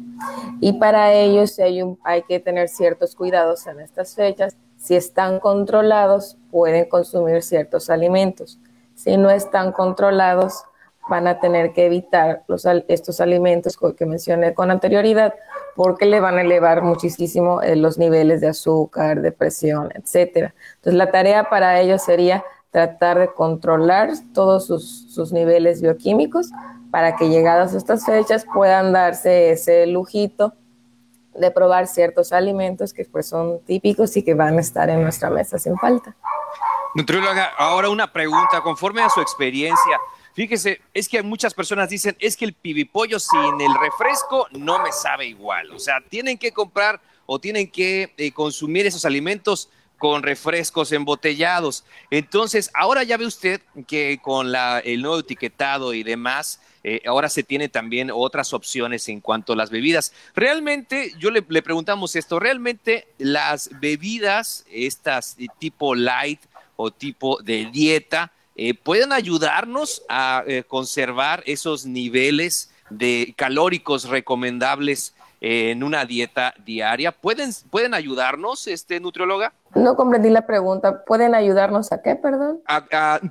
Y 0.61 0.75
para 0.75 1.13
ello 1.13 1.45
hay, 1.59 1.97
hay 2.05 2.23
que 2.23 2.41
tener 2.41 2.69
ciertos 2.69 3.15
cuidados 3.15 3.67
en 3.67 3.81
estas 3.81 4.15
fechas 4.15 4.57
si 4.85 4.95
están 4.97 5.41
controlados, 5.41 6.37
pueden 6.51 6.85
consumir 6.91 7.43
ciertos 7.43 7.89
alimentos. 7.89 8.61
Si 8.95 9.17
no 9.17 9.31
están 9.31 9.73
controlados, 9.73 10.63
van 11.09 11.27
a 11.27 11.41
tener 11.41 11.73
que 11.73 11.87
evitar 11.87 12.45
estos 12.89 13.21
alimentos 13.23 13.79
que 13.97 14.05
mencioné 14.05 14.53
con 14.53 14.71
anterioridad 14.71 15.33
porque 15.75 16.05
le 16.05 16.21
van 16.21 16.37
a 16.37 16.43
elevar 16.43 16.83
muchísimo 16.83 17.63
eh, 17.63 17.77
los 17.77 17.97
niveles 17.97 18.43
de 18.43 18.49
azúcar, 18.49 19.23
de 19.23 19.33
presión, 19.33 19.89
etcétera. 19.95 20.55
Entonces, 20.75 20.99
la 20.99 21.11
tarea 21.11 21.49
para 21.49 21.81
ellos 21.81 22.03
sería 22.03 22.45
tratar 22.71 23.19
de 23.19 23.33
controlar 23.33 24.11
todos 24.35 24.67
sus, 24.67 25.11
sus 25.15 25.33
niveles 25.33 25.81
bioquímicos 25.81 26.51
para 26.91 27.17
que 27.17 27.31
llegadas 27.31 27.73
a 27.73 27.79
estas 27.79 28.05
fechas 28.05 28.45
puedan 28.53 28.93
darse 28.93 29.51
ese 29.51 29.87
lujito 29.87 30.53
de 31.37 31.51
probar 31.51 31.87
ciertos 31.87 32.33
alimentos 32.33 32.93
que 32.93 33.05
pues 33.05 33.29
son 33.29 33.61
típicos 33.65 34.17
y 34.17 34.23
que 34.23 34.35
van 34.35 34.59
a 34.59 34.61
estar 34.61 34.89
en 34.91 35.03
nuestra 35.03 35.31
mesa 35.31 35.59
sin 35.59 35.77
falta. 35.79 36.17
Nutrióloga, 36.95 37.53
ahora 37.59 37.89
una 37.89 38.13
pregunta, 38.13 38.61
conforme 38.61 39.03
a 39.03 39.11
su 39.11 39.21
experiencia, 39.21 39.99
fíjese, 40.33 40.81
es 40.93 41.09
que 41.09 41.23
muchas 41.23 41.53
personas 41.53 41.89
dicen, 41.89 42.17
es 42.21 42.37
que 42.37 42.45
el 42.45 42.53
pibipollo 42.53 43.19
sin 43.19 43.61
el 43.61 43.75
refresco 43.81 44.47
no 44.53 44.79
me 44.79 44.93
sabe 44.93 45.27
igual, 45.27 45.73
o 45.73 45.79
sea, 45.79 46.01
tienen 46.09 46.39
que 46.39 46.53
comprar 46.53 47.01
o 47.27 47.41
tienen 47.41 47.71
que 47.71 48.13
eh, 48.17 48.33
consumir 48.33 48.87
esos 48.87 49.05
alimentos 49.05 49.71
con 50.05 50.23
refrescos 50.23 50.93
embotellados. 50.93 51.83
Entonces, 52.11 52.71
ahora 52.75 53.05
ya 53.05 53.17
ve 53.17 53.25
usted 53.25 53.63
que 53.87 54.19
con 54.21 54.53
la, 54.53 54.81
el 54.81 55.01
nuevo 55.01 55.21
etiquetado 55.21 55.95
y 55.95 56.03
demás, 56.03 56.61
eh, 56.83 57.01
ahora 57.07 57.31
se 57.31 57.43
tiene 57.43 57.71
también 57.71 58.11
otras 58.13 58.53
opciones 58.53 59.09
en 59.09 59.23
cuanto 59.23 59.55
a 59.55 59.57
las 59.57 59.71
bebidas. 59.71 60.13
Realmente, 60.37 61.15
yo 61.19 61.31
le, 61.31 61.41
preguntamos 61.41 62.17
esto, 62.17 62.39
¿realmente 62.39 63.09
las 63.17 63.71
bebidas, 63.81 64.67
estas 64.71 65.39
tipo 65.59 65.95
light 65.95 66.43
o 66.77 66.91
tipo 66.91 67.41
de 67.41 67.71
dieta, 67.73 68.31
eh, 68.57 68.75
pueden 68.75 69.11
ayudarnos 69.11 70.03
a 70.11 70.45
eh, 70.47 70.65
conservar 70.65 71.43
esos 71.47 71.87
niveles 71.87 72.71
de 72.91 73.33
calóricos 73.39 74.05
recomendables 74.11 75.15
en 75.47 75.83
una 75.83 76.07
dieta 76.07 76.55
diaria. 76.65 77.13
¿Pueden, 77.13 77.51
pueden 77.69 77.93
ayudarnos, 77.93 78.67
este 78.67 78.99
nutrióloga? 78.99 79.53
No 79.75 79.95
comprendí 79.95 80.31
la 80.31 80.47
pregunta. 80.47 81.05
¿Pueden 81.05 81.35
ayudarnos 81.35 81.93
a 81.93 82.01
qué, 82.01 82.17
perdón? 82.17 82.63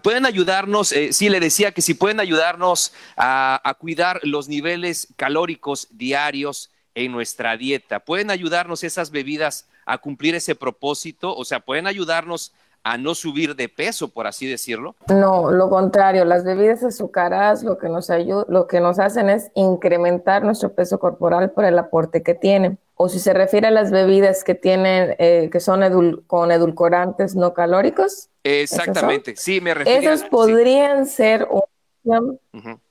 pueden 0.03 0.27
ayudarnos, 0.27 0.91
eh, 0.91 1.11
sí, 1.11 1.29
le 1.29 1.39
decía 1.39 1.71
que 1.71 1.81
si 1.81 1.95
pueden 1.95 2.19
ayudarnos 2.19 2.93
a, 3.17 3.59
a 3.67 3.73
cuidar 3.73 4.19
los 4.21 4.47
niveles 4.47 5.07
calóricos 5.15 5.87
diarios 5.89 6.69
en 6.93 7.11
nuestra 7.11 7.57
dieta. 7.57 7.99
¿Pueden 7.99 8.29
ayudarnos 8.29 8.83
esas 8.83 9.09
bebidas 9.09 9.67
a 9.83 9.97
cumplir 9.97 10.35
ese 10.35 10.53
propósito? 10.53 11.35
O 11.35 11.45
sea, 11.45 11.61
¿pueden 11.61 11.87
ayudarnos 11.87 12.53
a 12.83 12.97
no 12.97 13.15
subir 13.15 13.55
de 13.55 13.69
peso, 13.69 14.09
por 14.09 14.27
así 14.27 14.45
decirlo? 14.45 14.95
No, 15.07 15.51
lo 15.51 15.69
contrario, 15.69 16.25
las 16.25 16.43
bebidas 16.43 16.83
azucaradas 16.83 17.63
lo 17.63 17.77
que 17.77 17.87
nos 17.87 18.09
lo 18.47 18.67
que 18.67 18.81
nos 18.81 18.99
hacen 18.99 19.29
es 19.29 19.51
incrementar 19.55 20.43
nuestro 20.43 20.73
peso 20.73 20.99
corporal 20.99 21.51
por 21.51 21.63
el 21.65 21.79
aporte 21.79 22.23
que 22.23 22.35
tienen. 22.35 22.77
O 22.95 23.09
si 23.09 23.19
se 23.19 23.33
refiere 23.33 23.67
a 23.67 23.71
las 23.71 23.89
bebidas 23.89 24.43
que 24.43 24.53
tienen, 24.53 25.15
eh, 25.17 25.49
que 25.51 25.59
son 25.59 26.23
con 26.27 26.51
edulcorantes 26.51 27.35
no 27.35 27.53
calóricos. 27.53 28.29
Exactamente, 28.43 29.35
sí, 29.37 29.61
me 29.61 29.73
refiero. 29.73 30.13
Esos 30.13 30.29
podrían 30.29 31.05
ser 31.07 31.47
un... 31.49 32.39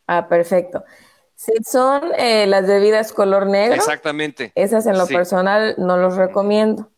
Ah, 0.07 0.27
perfecto. 0.29 0.85
Si 1.35 1.53
son 1.65 2.03
eh, 2.19 2.47
las 2.47 2.67
bebidas 2.67 3.13
color 3.13 3.47
negro. 3.47 3.75
Exactamente. 3.75 4.53
Esas 4.55 4.87
en 4.87 4.97
lo 4.97 5.07
personal 5.07 5.75
no 5.77 5.99
los 5.99 6.17
recomiendo 6.17 6.92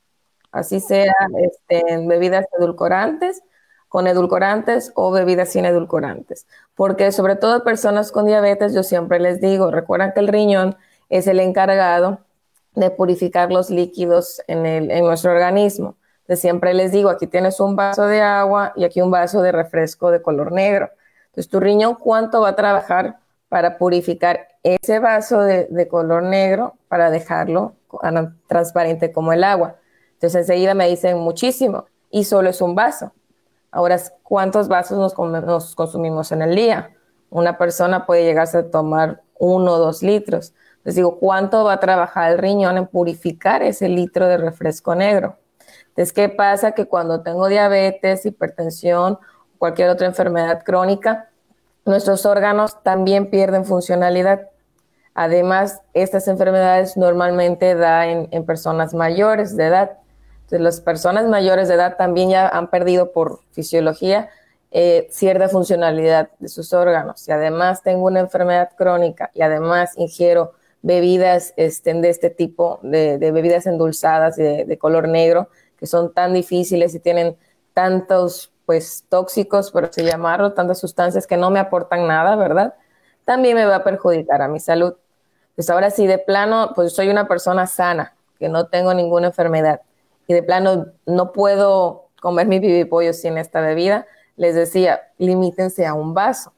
así 0.55 0.81
sea 0.81 1.13
este, 1.39 1.93
en 1.93 2.07
bebidas 2.07 2.47
edulcorantes, 2.59 3.43
con 3.89 4.07
edulcorantes 4.07 4.93
o 4.95 5.11
bebidas 5.11 5.51
sin 5.51 5.65
edulcorantes. 5.65 6.47
Porque 6.75 7.13
sobre 7.13 7.37
todo 7.37 7.65
personas 7.65 8.13
con 8.13 8.27
diabetes, 8.27 8.73
yo 8.73 8.83
siempre 8.83 9.21
les 9.21 9.41
digo, 9.41 9.71
recuerdan 9.71 10.13
que 10.13 10.21
el 10.21 10.29
riñón 10.29 10.77
es 11.11 11.27
el 11.27 11.41
encargado 11.41 12.21
de 12.75 12.91
purificar 12.91 13.53
los 13.53 13.71
líquidos 13.71 14.43
en, 14.47 14.65
el, 14.65 14.91
en 14.91 15.05
nuestro 15.05 15.33
organismo. 15.33 15.97
Entonces 16.23 16.41
siempre 16.41 16.73
les 16.73 16.93
digo, 16.93 17.11
aquí 17.11 17.27
tienes 17.27 17.61
un 17.61 17.77
vaso 17.77 18.07
de 18.07 18.21
agua 18.21 18.73
y 18.77 18.85
aquí 18.85 19.01
un 19.01 19.11
vaso 19.11 19.43
de 19.43 19.53
refresco 19.53 20.11
de 20.11 20.23
color 20.23 20.53
negro. 20.53 20.91
Entonces 21.27 21.51
tu 21.51 21.61
riñón, 21.61 21.97
¿cuánto 21.97 22.41
va 22.41 22.51
a 22.51 22.57
trabajar 22.57 23.19
para 23.49 23.77
purificar 23.77 24.49
ese 24.63 25.01
vaso 25.01 25.41
de, 25.41 25.67
de 25.69 25.89
color 25.89 26.23
negro 26.23 26.75
para 26.89 27.11
dejarlo 27.11 27.75
transparente 28.49 29.13
como 29.13 29.33
el 29.33 29.45
agua? 29.45 29.77
Entonces 30.15 30.43
enseguida 30.43 30.75
me 30.75 30.89
dicen 30.89 31.19
muchísimo 31.19 31.87
y 32.11 32.25
solo 32.25 32.51
es 32.51 32.61
un 32.61 32.75
vaso. 32.75 33.13
Ahora, 33.71 34.01
¿cuántos 34.23 34.69
vasos 34.69 34.99
nos, 34.99 35.75
consumimos 35.75 36.31
en 36.31 36.43
el 36.43 36.55
día? 36.55 36.93
Una 37.29 37.59
persona 37.59 38.07
puede 38.07 38.23
llegarse 38.23 38.59
a 38.59 38.71
tomar 38.71 39.23
uno 39.37 39.73
o 39.73 39.79
dos 39.79 40.03
litros. 40.03 40.55
Les 40.85 40.95
digo, 40.95 41.19
¿cuánto 41.19 41.65
va 41.65 41.73
a 41.73 41.81
trabajar 41.81 42.31
el 42.31 42.39
riñón 42.39 42.77
en 42.77 42.87
purificar 42.87 43.65
ese 43.65 43.89
litro 43.89 44.29
de 44.29 44.37
refresco 44.37 44.95
negro? 44.95 45.39
Entonces, 45.89 46.13
¿qué 46.13 46.29
pasa? 46.29 46.73
Que 46.73 46.87
cuando 46.87 47.23
tengo 47.23 47.49
diabetes, 47.49 48.25
hipertensión, 48.27 49.19
cualquier 49.59 49.89
otra 49.89 50.07
enfermedad 50.07 50.63
crónica, 50.63 51.31
nuestros 51.85 52.27
órganos 52.27 52.81
también 52.85 53.29
pierden 53.29 53.65
funcionalidad. 53.65 54.51
Además, 55.15 55.83
estas 55.95 56.29
enfermedades 56.29 56.97
normalmente 56.97 57.75
dan 57.75 58.29
en 58.31 58.47
personas 58.47 58.95
mayores 58.95 59.57
de 59.57 59.67
edad 59.67 59.99
las 60.59 60.81
personas 60.81 61.27
mayores 61.29 61.69
de 61.69 61.75
edad 61.75 61.97
también 61.97 62.31
ya 62.31 62.49
han 62.49 62.69
perdido 62.69 63.13
por 63.13 63.41
fisiología 63.53 64.31
eh, 64.77 65.07
cierta 65.11 65.49
funcionalidad 65.49 66.31
de 66.41 66.49
sus 66.49 66.73
órganos. 66.73 67.29
Y 67.29 67.31
además 67.31 67.83
tengo 67.83 68.07
una 68.07 68.19
enfermedad 68.19 68.71
crónica 68.77 69.31
y 69.33 69.43
además 69.43 69.93
ingiero 69.97 70.53
bebidas 70.83 71.55
este, 71.57 71.95
de 71.95 72.11
este 72.11 72.29
tipo, 72.29 72.81
de, 72.83 73.19
bebidas 73.19 73.67
endulzadas 73.67 74.35
de, 74.35 74.65
de, 74.65 74.79
color 74.79 75.09
negro, 75.09 75.49
que 75.79 75.87
son 75.87 76.13
tan 76.13 76.35
difíciles 76.35 76.93
y 76.95 76.99
tienen 76.99 77.37
tantos 77.73 78.53
pues 78.67 79.05
tóxicos, 79.09 79.71
por 79.71 79.85
así 79.85 80.03
llamarlo, 80.03 80.55
tantas 80.55 80.81
sustancias 80.81 81.27
que 81.27 81.37
no 81.37 81.51
me 81.51 81.61
aportan 81.61 82.09
nada, 82.09 82.35
¿verdad? 82.35 82.75
También 83.25 83.55
me 83.55 83.67
va 83.67 83.77
a 83.77 83.85
perjudicar 83.85 84.43
a 84.43 84.49
mi 84.49 84.59
salud. 84.59 84.95
Pues 85.55 85.71
ahora 85.71 85.91
sí, 85.91 86.07
de 86.09 86.19
plano, 86.19 86.73
pues 86.75 86.95
soy 86.95 87.11
una 87.11 87.29
persona 87.29 87.69
sana, 87.69 88.17
que 88.41 88.49
no 88.49 88.67
tengo 88.67 88.93
ninguna 88.93 89.29
enfermedad 89.29 89.83
y 90.27 90.35
de 90.35 90.43
plano 90.43 90.87
no 91.07 91.33
puedo 91.33 92.09
comer 92.21 92.47
mi 92.47 92.61
pibipollo 92.61 93.13
sin 93.13 93.39
esta 93.39 93.61
bebida, 93.61 94.07
les 94.37 94.55
decía, 94.55 95.03
limítense 95.19 95.87
a 95.87 95.95
un 95.95 96.15
vaso 96.15 96.53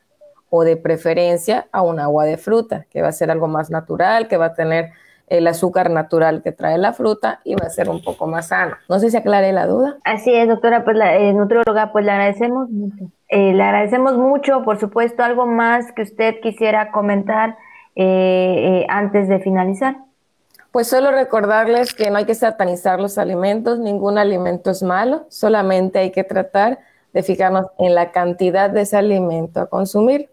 o 0.48 0.64
de 0.64 0.76
preferencia 0.76 1.66
a 1.72 1.82
un 1.82 1.98
agua 2.00 2.24
de 2.24 2.36
fruta, 2.36 2.86
que 2.90 3.02
va 3.02 3.08
a 3.08 3.12
ser 3.12 3.30
algo 3.30 3.48
más 3.48 3.70
natural, 3.70 4.28
que 4.28 4.36
va 4.36 4.46
a 4.46 4.54
tener 4.54 4.92
el 5.28 5.46
azúcar 5.48 5.90
natural 5.90 6.42
que 6.42 6.52
trae 6.52 6.78
la 6.78 6.92
fruta 6.92 7.40
y 7.44 7.54
va 7.56 7.66
a 7.66 7.70
ser 7.70 7.88
un 7.88 8.02
poco 8.02 8.26
más 8.26 8.48
sano. 8.48 8.76
No 8.88 8.98
sé 8.98 9.10
si 9.10 9.16
aclaré 9.16 9.52
la 9.52 9.66
duda. 9.66 9.96
Así 10.04 10.32
es, 10.32 10.48
doctora, 10.48 10.84
pues 10.84 10.96
la 10.96 11.16
eh, 11.16 11.32
nutrióloga, 11.32 11.90
pues 11.92 12.04
le 12.04 12.12
agradecemos 12.12 12.70
mucho. 12.70 13.06
Eh, 13.28 13.52
le 13.52 13.62
agradecemos 13.62 14.16
mucho, 14.16 14.62
por 14.62 14.78
supuesto, 14.78 15.24
algo 15.24 15.46
más 15.46 15.90
que 15.92 16.02
usted 16.02 16.36
quisiera 16.40 16.92
comentar 16.92 17.56
eh, 17.96 18.86
antes 18.88 19.28
de 19.28 19.40
finalizar. 19.40 19.96
Pues 20.72 20.88
solo 20.88 21.10
recordarles 21.10 21.94
que 21.94 22.10
no 22.10 22.18
hay 22.18 22.24
que 22.24 22.34
satanizar 22.34 23.00
los 23.00 23.18
alimentos, 23.18 23.78
ningún 23.78 24.18
alimento 24.18 24.70
es 24.70 24.82
malo, 24.82 25.26
solamente 25.28 25.98
hay 25.98 26.10
que 26.10 26.24
tratar 26.24 26.78
de 27.12 27.22
fijarnos 27.22 27.66
en 27.78 27.94
la 27.94 28.12
cantidad 28.12 28.68
de 28.68 28.82
ese 28.82 28.96
alimento 28.96 29.60
a 29.60 29.66
consumir 29.66 30.28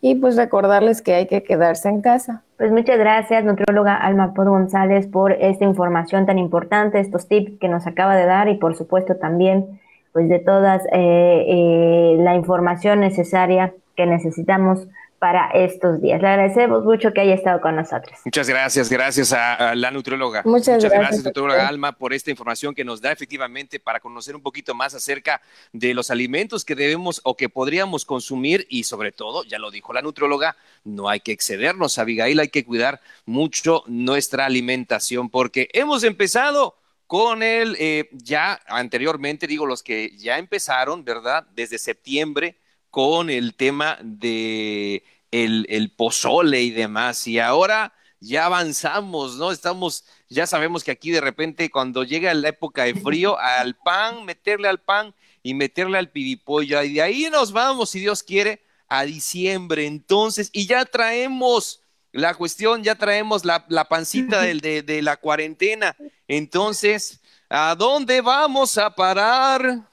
y 0.00 0.16
pues 0.16 0.36
recordarles 0.36 1.02
que 1.02 1.14
hay 1.14 1.26
que 1.26 1.42
quedarse 1.42 1.88
en 1.88 2.00
casa. 2.00 2.42
Pues 2.56 2.72
muchas 2.72 2.98
gracias, 2.98 3.44
nutrióloga 3.44 3.94
Alma 3.94 4.34
Pod 4.34 4.48
González, 4.48 5.06
por 5.06 5.32
esta 5.32 5.64
información 5.64 6.26
tan 6.26 6.38
importante, 6.38 6.98
estos 6.98 7.28
tips 7.28 7.58
que 7.60 7.68
nos 7.68 7.86
acaba 7.86 8.16
de 8.16 8.26
dar 8.26 8.48
y 8.48 8.56
por 8.56 8.74
supuesto 8.74 9.16
también 9.16 9.80
pues 10.12 10.28
de 10.28 10.38
todas 10.38 10.84
eh, 10.92 11.44
eh, 11.48 12.16
la 12.18 12.34
información 12.34 13.00
necesaria 13.00 13.74
que 13.96 14.06
necesitamos 14.06 14.88
para 15.22 15.50
estos 15.50 16.02
días. 16.02 16.20
Le 16.20 16.26
agradecemos 16.26 16.82
mucho 16.82 17.12
que 17.12 17.20
haya 17.20 17.34
estado 17.34 17.60
con 17.60 17.76
nosotros. 17.76 18.18
Muchas 18.24 18.48
gracias, 18.48 18.90
gracias 18.90 19.32
a, 19.32 19.72
la 19.76 19.92
nutrióloga. 19.92 20.42
Muchas, 20.44 20.82
gracias, 20.82 21.24
nutrióloga 21.24 21.68
Alma, 21.68 21.92
por 21.92 22.12
esta 22.12 22.32
información 22.32 22.74
que 22.74 22.84
nos 22.84 23.00
da 23.00 23.12
efectivamente 23.12 23.78
para 23.78 24.00
conocer 24.00 24.34
un 24.34 24.42
poquito 24.42 24.74
más 24.74 24.94
acerca 24.94 25.40
de 25.72 25.94
los 25.94 26.10
alimentos 26.10 26.64
que 26.64 26.74
debemos 26.74 27.20
o 27.22 27.36
que 27.36 27.48
podríamos 27.48 28.04
consumir 28.04 28.66
y 28.68 28.82
sobre 28.82 29.12
todo, 29.12 29.44
ya 29.44 29.60
lo 29.60 29.70
dijo 29.70 29.92
la 29.92 30.02
nutrióloga, 30.02 30.56
no 30.82 31.08
hay 31.08 31.20
que 31.20 31.30
excedernos, 31.30 31.98
Abigail, 31.98 32.40
hay 32.40 32.48
que 32.48 32.64
cuidar 32.64 33.00
mucho 33.24 33.84
nuestra 33.86 34.46
alimentación 34.46 35.30
porque 35.30 35.68
hemos 35.72 36.02
empezado 36.02 36.74
con 37.06 37.44
el, 37.44 37.76
eh, 37.78 38.08
ya 38.10 38.60
anteriormente, 38.66 39.46
digo, 39.46 39.66
los 39.66 39.84
que 39.84 40.16
ya 40.16 40.38
empezaron, 40.38 41.04
¿verdad? 41.04 41.46
Desde 41.54 41.78
septiembre 41.78 42.56
con 42.92 43.30
el 43.30 43.54
tema 43.54 43.98
de 44.02 45.02
el, 45.30 45.92
pozole 45.96 46.60
y 46.60 46.70
demás. 46.70 47.26
Y 47.26 47.38
ahora 47.38 47.94
ya 48.20 48.44
avanzamos, 48.44 49.36
¿no? 49.36 49.50
Estamos, 49.50 50.04
ya 50.28 50.46
sabemos 50.46 50.84
que 50.84 50.90
aquí 50.90 51.10
de 51.10 51.22
repente 51.22 51.70
cuando 51.70 52.04
llega 52.04 52.34
la 52.34 52.50
época 52.50 52.84
de 52.84 52.94
frío, 52.94 53.38
al 53.38 53.76
pan, 53.76 54.26
meterle 54.26 54.68
al 54.68 54.78
pan 54.78 55.14
y 55.42 55.54
meterle 55.54 55.96
al 55.96 56.10
pibipollo. 56.10 56.82
Y 56.82 56.92
de 56.92 57.02
ahí 57.02 57.28
nos 57.32 57.52
vamos, 57.52 57.88
si 57.88 57.98
Dios 57.98 58.22
quiere, 58.22 58.62
a 58.88 59.04
diciembre. 59.04 59.86
Entonces, 59.86 60.50
y 60.52 60.66
ya 60.66 60.84
traemos 60.84 61.80
la 62.12 62.34
cuestión, 62.34 62.84
ya 62.84 62.94
traemos 62.96 63.46
la, 63.46 63.88
pancita 63.88 64.42
del, 64.42 64.60
de, 64.60 64.82
de 64.82 65.00
la 65.00 65.16
cuarentena. 65.16 65.96
Entonces, 66.28 67.22
¿a 67.48 67.74
dónde 67.74 68.20
vamos 68.20 68.76
a 68.76 68.94
parar? 68.94 69.91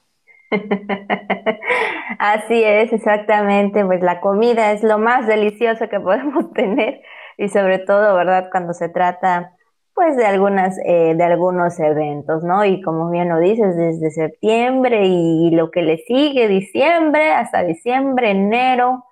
Así 2.18 2.62
es, 2.64 2.92
exactamente. 2.92 3.84
Pues 3.84 4.02
la 4.02 4.20
comida 4.20 4.72
es 4.72 4.82
lo 4.82 4.98
más 4.98 5.26
delicioso 5.26 5.88
que 5.88 6.00
podemos 6.00 6.52
tener 6.52 7.00
y 7.36 7.48
sobre 7.48 7.78
todo, 7.78 8.14
¿verdad? 8.14 8.48
Cuando 8.50 8.74
se 8.74 8.88
trata 8.88 9.56
pues 9.94 10.16
de 10.16 10.24
algunas 10.24 10.78
eh, 10.86 11.14
de 11.14 11.24
algunos 11.24 11.78
eventos, 11.78 12.42
¿no? 12.42 12.64
Y 12.64 12.80
como 12.80 13.10
bien 13.10 13.28
lo 13.28 13.38
dices, 13.38 13.76
desde 13.76 14.10
septiembre 14.10 15.06
y 15.06 15.50
lo 15.50 15.70
que 15.70 15.82
le 15.82 15.98
sigue, 15.98 16.48
diciembre 16.48 17.32
hasta 17.34 17.64
diciembre, 17.64 18.30
enero, 18.30 19.04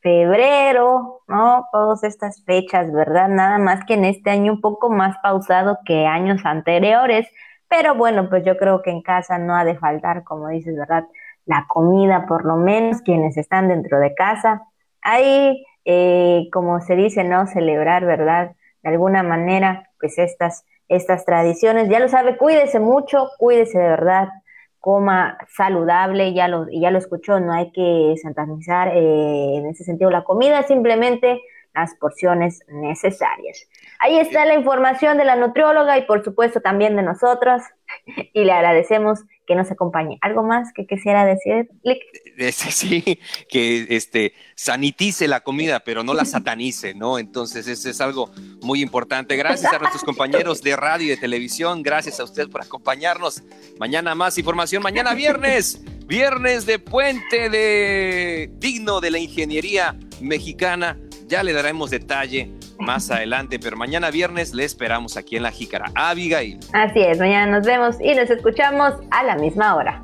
febrero, 0.00 1.22
¿no? 1.26 1.66
Todas 1.72 2.04
estas 2.04 2.44
fechas, 2.44 2.92
¿verdad? 2.92 3.28
Nada 3.28 3.58
más 3.58 3.84
que 3.84 3.94
en 3.94 4.04
este 4.04 4.30
año 4.30 4.52
un 4.52 4.60
poco 4.60 4.90
más 4.90 5.16
pausado 5.22 5.78
que 5.84 6.06
años 6.06 6.40
anteriores, 6.44 7.26
pero 7.68 7.94
bueno, 7.94 8.28
pues 8.28 8.44
yo 8.44 8.56
creo 8.56 8.82
que 8.82 8.90
en 8.90 9.02
casa 9.02 9.38
no 9.38 9.54
ha 9.56 9.64
de 9.64 9.76
faltar, 9.76 10.24
como 10.24 10.48
dices, 10.48 10.76
¿verdad? 10.76 11.04
La 11.44 11.66
comida, 11.68 12.26
por 12.26 12.44
lo 12.44 12.56
menos, 12.56 13.02
quienes 13.02 13.36
están 13.36 13.68
dentro 13.68 14.00
de 14.00 14.14
casa. 14.14 14.62
Ahí, 15.02 15.64
eh, 15.84 16.48
como 16.52 16.80
se 16.80 16.96
dice, 16.96 17.24
¿no? 17.24 17.46
Celebrar, 17.46 18.04
¿verdad? 18.04 18.56
De 18.82 18.90
alguna 18.90 19.22
manera, 19.22 19.90
pues 20.00 20.18
estas, 20.18 20.64
estas 20.88 21.24
tradiciones. 21.24 21.88
Ya 21.88 22.00
lo 22.00 22.08
sabe, 22.08 22.36
cuídese 22.36 22.80
mucho, 22.80 23.28
cuídese 23.38 23.78
de 23.78 23.88
verdad, 23.88 24.28
coma 24.80 25.38
saludable, 25.54 26.32
ya 26.34 26.48
lo, 26.48 26.66
ya 26.70 26.90
lo 26.90 26.98
escuchó, 26.98 27.40
no 27.40 27.52
hay 27.52 27.72
que 27.72 28.14
satanizar 28.22 28.88
eh, 28.88 29.56
en 29.56 29.66
ese 29.66 29.84
sentido 29.84 30.10
la 30.10 30.24
comida, 30.24 30.62
simplemente 30.62 31.40
las 31.74 31.94
porciones 31.96 32.64
necesarias. 32.68 33.68
Ahí 34.00 34.18
está 34.18 34.44
la 34.44 34.54
información 34.54 35.18
de 35.18 35.24
la 35.24 35.36
nutrióloga 35.36 35.98
y 35.98 36.02
por 36.02 36.24
supuesto 36.24 36.60
también 36.60 36.94
de 36.96 37.02
nosotros 37.02 37.62
y 38.32 38.44
le 38.44 38.52
agradecemos 38.52 39.20
que 39.48 39.54
nos 39.54 39.70
acompañe. 39.70 40.18
¿Algo 40.20 40.42
más 40.42 40.72
que 40.74 40.86
quisiera 40.86 41.24
decir, 41.24 41.70
Sí, 42.52 43.18
que 43.48 43.86
este, 43.88 44.34
sanitice 44.54 45.26
la 45.26 45.40
comida, 45.40 45.80
pero 45.80 46.04
no 46.04 46.14
la 46.14 46.24
satanice, 46.26 46.94
¿no? 46.94 47.18
Entonces, 47.18 47.66
eso 47.66 47.88
es 47.88 48.00
algo 48.00 48.30
muy 48.62 48.82
importante. 48.82 49.36
Gracias 49.36 49.72
a 49.72 49.78
nuestros 49.78 50.04
compañeros 50.04 50.62
de 50.62 50.76
radio 50.76 51.06
y 51.06 51.10
de 51.10 51.16
televisión. 51.16 51.82
Gracias 51.82 52.20
a 52.20 52.24
usted 52.24 52.48
por 52.48 52.62
acompañarnos. 52.62 53.42
Mañana 53.80 54.14
más 54.14 54.36
información. 54.38 54.82
Mañana 54.82 55.14
viernes, 55.14 55.82
viernes 56.06 56.66
de 56.66 56.78
puente 56.78 57.48
de 57.48 58.50
digno 58.58 59.00
de 59.00 59.10
la 59.10 59.18
ingeniería 59.18 59.96
mexicana. 60.20 60.98
Ya 61.26 61.42
le 61.42 61.52
daremos 61.52 61.90
detalle 61.90 62.50
más 62.78 63.10
adelante, 63.10 63.58
pero 63.58 63.76
mañana 63.76 64.10
viernes 64.10 64.54
le 64.54 64.64
esperamos 64.64 65.16
aquí 65.16 65.36
en 65.36 65.42
La 65.42 65.50
Jícara. 65.50 65.90
Abigail. 65.94 66.58
Así 66.72 67.00
es, 67.00 67.18
mañana 67.18 67.58
nos 67.58 67.66
vemos 67.66 67.96
y 68.00 68.14
nos 68.14 68.30
escuchamos 68.30 68.94
a 69.10 69.24
la 69.24 69.36
misma 69.36 69.74
hora. 69.76 70.00